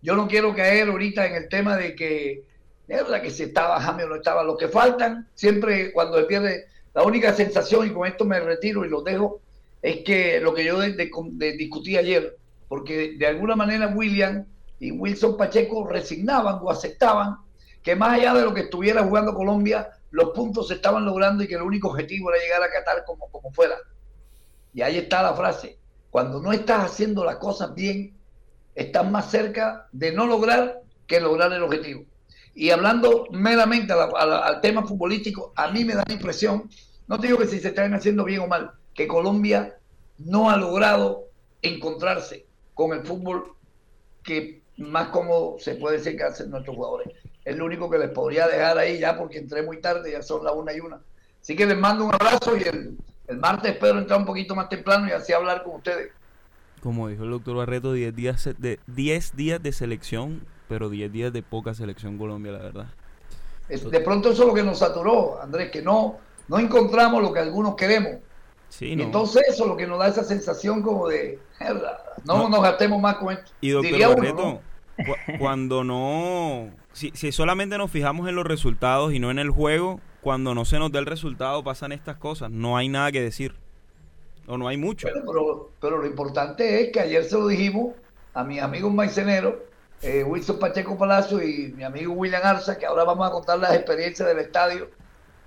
yo 0.00 0.14
no 0.14 0.28
quiero 0.28 0.54
caer 0.54 0.88
ahorita 0.88 1.26
en 1.26 1.34
el 1.34 1.48
tema 1.48 1.76
de 1.76 1.96
que, 1.96 2.44
verdad 2.86 3.20
que 3.20 3.30
si 3.30 3.44
estaba 3.44 3.80
Jaime 3.80 4.04
o 4.04 4.08
no 4.08 4.14
estaba, 4.16 4.44
lo 4.44 4.56
que 4.56 4.68
faltan, 4.68 5.28
siempre 5.34 5.92
cuando 5.92 6.18
se 6.18 6.24
pierde, 6.24 6.66
la 6.94 7.02
única 7.02 7.34
sensación, 7.34 7.86
y 7.86 7.90
con 7.90 8.06
esto 8.06 8.24
me 8.24 8.38
retiro 8.38 8.84
y 8.84 8.88
lo 8.88 9.02
dejo, 9.02 9.40
es 9.82 9.98
que 10.04 10.40
lo 10.40 10.54
que 10.54 10.64
yo 10.64 10.80
discutí 10.80 11.96
ayer, 11.96 12.36
porque 12.70 13.16
de 13.18 13.26
alguna 13.26 13.56
manera 13.56 13.88
William 13.88 14.46
y 14.78 14.92
Wilson 14.92 15.36
Pacheco 15.36 15.88
resignaban 15.88 16.60
o 16.62 16.70
aceptaban 16.70 17.38
que 17.82 17.96
más 17.96 18.12
allá 18.12 18.32
de 18.32 18.44
lo 18.44 18.54
que 18.54 18.60
estuviera 18.60 19.02
jugando 19.02 19.34
Colombia, 19.34 19.88
los 20.12 20.30
puntos 20.30 20.68
se 20.68 20.74
estaban 20.74 21.04
logrando 21.04 21.42
y 21.42 21.48
que 21.48 21.56
el 21.56 21.62
único 21.62 21.88
objetivo 21.88 22.32
era 22.32 22.40
llegar 22.40 22.62
a 22.62 22.70
Qatar 22.70 23.04
como, 23.04 23.28
como 23.28 23.50
fuera. 23.50 23.74
Y 24.72 24.82
ahí 24.82 24.98
está 24.98 25.20
la 25.20 25.34
frase. 25.34 25.80
Cuando 26.10 26.40
no 26.40 26.52
estás 26.52 26.84
haciendo 26.84 27.24
las 27.24 27.38
cosas 27.38 27.74
bien, 27.74 28.16
estás 28.76 29.10
más 29.10 29.28
cerca 29.32 29.88
de 29.90 30.12
no 30.12 30.28
lograr 30.28 30.80
que 31.08 31.18
lograr 31.18 31.52
el 31.52 31.64
objetivo. 31.64 32.04
Y 32.54 32.70
hablando 32.70 33.26
meramente 33.32 33.92
al 33.92 34.60
tema 34.60 34.86
futbolístico, 34.86 35.52
a 35.56 35.72
mí 35.72 35.84
me 35.84 35.94
da 35.94 36.04
la 36.06 36.14
impresión, 36.14 36.70
no 37.08 37.18
digo 37.18 37.36
que 37.36 37.48
si 37.48 37.58
se 37.58 37.70
están 37.70 37.92
haciendo 37.94 38.22
bien 38.22 38.42
o 38.42 38.46
mal, 38.46 38.70
que 38.94 39.08
Colombia 39.08 39.76
no 40.18 40.50
ha 40.50 40.56
logrado 40.56 41.24
encontrarse 41.62 42.48
con 42.80 42.94
el 42.94 43.04
fútbol 43.04 43.52
que 44.22 44.62
más 44.78 45.08
cómodo 45.08 45.56
se 45.58 45.74
puede 45.74 45.98
decir 45.98 46.16
que 46.16 46.22
hacen 46.22 46.50
nuestros 46.50 46.74
jugadores 46.74 47.12
es 47.44 47.54
lo 47.54 47.66
único 47.66 47.90
que 47.90 47.98
les 47.98 48.08
podría 48.08 48.48
dejar 48.48 48.78
ahí 48.78 48.98
ya 48.98 49.18
porque 49.18 49.36
entré 49.36 49.62
muy 49.62 49.82
tarde, 49.82 50.12
ya 50.12 50.22
son 50.22 50.42
las 50.42 50.54
una 50.54 50.72
y 50.72 50.80
una. 50.80 50.98
Así 51.42 51.54
que 51.54 51.66
les 51.66 51.76
mando 51.76 52.06
un 52.06 52.14
abrazo 52.14 52.56
y 52.56 52.62
el, 52.62 52.98
martes 53.38 53.72
espero 53.72 53.98
entrar 53.98 54.18
un 54.18 54.24
poquito 54.24 54.54
más 54.54 54.70
temprano 54.70 55.08
y 55.08 55.12
así 55.12 55.34
hablar 55.34 55.62
con 55.62 55.76
ustedes. 55.76 56.10
Como 56.82 57.08
dijo 57.08 57.24
el 57.24 57.30
doctor 57.30 57.56
Barreto, 57.56 57.92
10 57.92 58.16
días 58.16 58.48
de, 58.58 58.80
10 58.86 59.36
días 59.36 59.62
de 59.62 59.72
selección, 59.72 60.46
pero 60.68 60.88
10 60.88 61.12
días 61.12 61.32
de 61.34 61.42
poca 61.42 61.74
selección 61.74 62.16
Colombia, 62.16 62.52
la 62.52 62.60
verdad. 62.60 62.86
de 63.68 64.00
pronto 64.00 64.30
eso 64.30 64.42
es 64.42 64.48
lo 64.48 64.54
que 64.54 64.62
nos 64.62 64.78
saturó, 64.78 65.38
Andrés, 65.42 65.70
que 65.70 65.82
no, 65.82 66.16
no 66.48 66.58
encontramos 66.58 67.22
lo 67.22 67.30
que 67.30 67.40
algunos 67.40 67.74
queremos. 67.74 68.20
Sí, 68.70 68.92
entonces 68.92 69.42
eso 69.48 69.64
es 69.64 69.68
lo 69.68 69.76
que 69.76 69.86
nos 69.86 69.98
da 69.98 70.08
esa 70.08 70.24
sensación 70.24 70.80
como 70.80 71.08
de, 71.08 71.38
no, 72.24 72.48
nos 72.48 72.62
gastemos 72.62 73.00
más 73.00 73.16
con 73.16 73.34
esto. 73.34 73.52
Y 73.60 73.70
doctor 73.70 74.00
Barreto, 74.00 74.60
cuando 75.38 75.84
no 75.84 76.70
si, 76.92 77.10
si 77.14 77.32
solamente 77.32 77.78
nos 77.78 77.90
fijamos 77.90 78.28
en 78.28 78.36
los 78.36 78.46
resultados 78.46 79.12
y 79.12 79.18
no 79.18 79.30
en 79.30 79.38
el 79.38 79.50
juego, 79.50 80.00
cuando 80.20 80.54
no 80.54 80.64
se 80.64 80.78
nos 80.78 80.92
da 80.92 80.98
el 80.98 81.06
resultado 81.06 81.62
pasan 81.62 81.92
estas 81.92 82.16
cosas. 82.16 82.50
No 82.50 82.76
hay 82.76 82.88
nada 82.88 83.12
que 83.12 83.20
decir. 83.20 83.54
O 84.46 84.58
no 84.58 84.68
hay 84.68 84.76
mucho. 84.76 85.08
pero, 85.12 85.70
pero, 85.80 85.98
lo 85.98 86.06
importante 86.06 86.82
es 86.82 86.92
que 86.92 87.00
ayer 87.00 87.24
se 87.24 87.36
lo 87.36 87.46
dijimos 87.46 87.94
a 88.34 88.42
mis 88.42 88.60
amigos 88.60 88.92
maiceneros, 88.92 89.54
eh, 90.02 90.24
Wilson 90.24 90.58
Pacheco 90.58 90.96
Palacio 90.96 91.42
y 91.42 91.72
mi 91.76 91.84
amigo 91.84 92.12
William 92.14 92.42
Arza, 92.44 92.76
que 92.76 92.86
ahora 92.86 93.04
vamos 93.04 93.28
a 93.28 93.30
contar 93.30 93.58
las 93.58 93.74
experiencias 93.74 94.26
del 94.26 94.38
estadio. 94.38 94.90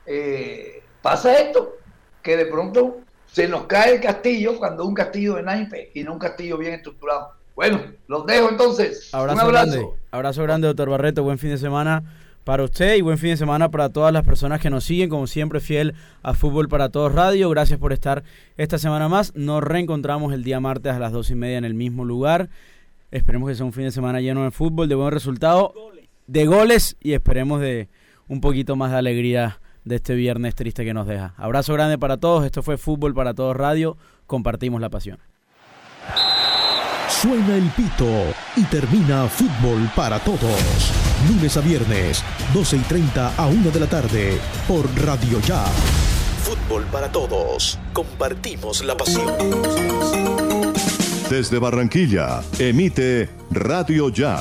Eh, 0.06 0.84
pasa 1.02 1.38
esto, 1.40 1.76
que 2.22 2.38
de 2.38 2.46
pronto 2.46 2.98
se 3.34 3.48
nos 3.48 3.64
cae 3.66 3.96
el 3.96 4.02
castillo 4.02 4.60
cuando 4.60 4.86
un 4.86 4.94
castillo 4.94 5.36
de 5.36 5.44
naipe 5.44 5.90
y 5.96 6.04
no 6.04 6.14
un 6.14 6.20
castillo 6.20 6.56
bien 6.56 6.76
estructurado. 6.76 7.32
Bueno, 7.56 7.82
los 8.08 8.28
dejo 8.28 8.48
entonces. 8.48 9.12
Abrazo 9.12 9.34
un 9.34 9.42
abrazo. 9.42 9.72
Grande. 9.72 9.90
Abrazo 10.12 10.44
grande, 10.44 10.68
doctor 10.68 10.90
Barreto. 10.92 11.24
Buen 11.24 11.40
fin 11.40 11.50
de 11.50 11.58
semana 11.58 12.04
para 12.44 12.64
usted 12.64 12.96
y 12.96 13.02
buen 13.02 13.18
fin 13.18 13.32
de 13.32 13.38
semana 13.38 13.72
para 13.72 13.90
todas 13.90 14.14
las 14.14 14.24
personas 14.24 14.62
que 14.62 14.70
nos 14.70 14.84
siguen, 14.84 15.10
como 15.10 15.26
siempre, 15.26 15.60
fiel 15.62 15.96
a 16.22 16.36
Fútbol 16.36 16.70
para 16.70 16.90
Todos 16.90 17.12
Radio. 17.12 17.50
Gracias 17.50 17.80
por 17.80 17.92
estar 17.92 18.24
esta 18.56 18.78
semana 18.78 19.10
más. 19.10 19.34
Nos 19.34 19.64
reencontramos 19.64 20.32
el 20.32 20.44
día 20.44 20.60
martes 20.60 20.94
a 20.94 21.00
las 21.00 21.12
dos 21.12 21.32
y 21.32 21.36
media 21.36 21.58
en 21.58 21.66
el 21.66 21.74
mismo 21.74 22.06
lugar. 22.06 22.50
Esperemos 23.10 23.50
que 23.50 23.56
sea 23.56 23.66
un 23.66 23.74
fin 23.74 23.86
de 23.86 23.92
semana 23.92 24.22
lleno 24.22 24.44
de 24.44 24.52
fútbol, 24.52 24.88
de 24.88 24.94
buen 24.94 25.12
resultado, 25.12 25.74
de 26.28 26.46
goles 26.46 26.98
y 27.02 27.14
esperemos 27.14 27.62
de 27.62 27.90
un 28.28 28.42
poquito 28.42 28.76
más 28.76 28.92
de 28.92 28.98
alegría 28.98 29.60
de 29.86 29.96
este 29.96 30.16
viernes 30.16 30.56
triste 30.56 30.86
que 30.86 30.94
nos 30.94 31.08
deja. 31.08 31.34
Abrazo 31.38 31.74
grande 31.74 31.98
para 31.98 32.18
todos. 32.18 32.46
Esto 32.46 32.64
fue 32.64 32.78
Fútbol 32.78 33.14
para 33.14 33.34
Todos 33.34 33.56
Radio. 33.56 33.98
Compartimos 34.28 34.82
la 34.82 34.90
pasión. 34.90 35.20
Suena 37.10 37.56
el 37.56 37.70
pito 37.70 38.10
y 38.58 38.64
termina 38.66 39.28
fútbol 39.28 39.90
para 39.96 40.20
todos. 40.20 40.92
Lunes 41.30 41.56
a 41.56 41.62
viernes, 41.62 42.24
12 42.54 42.78
y 42.78 42.80
30 42.80 43.36
a 43.38 43.48
1 43.48 43.72
de 43.72 43.80
la 43.80 43.88
tarde, 43.88 44.38
por 44.68 44.86
Radio 45.06 45.40
Ya. 45.42 45.64
Fútbol 46.44 46.84
para 46.92 47.10
todos. 47.10 47.80
Compartimos 47.94 48.84
la 48.84 48.98
pasión. 48.98 49.32
Desde 51.30 51.60
Barranquilla, 51.60 52.42
emite 52.60 53.30
Radio 53.52 54.10
Ya. 54.10 54.38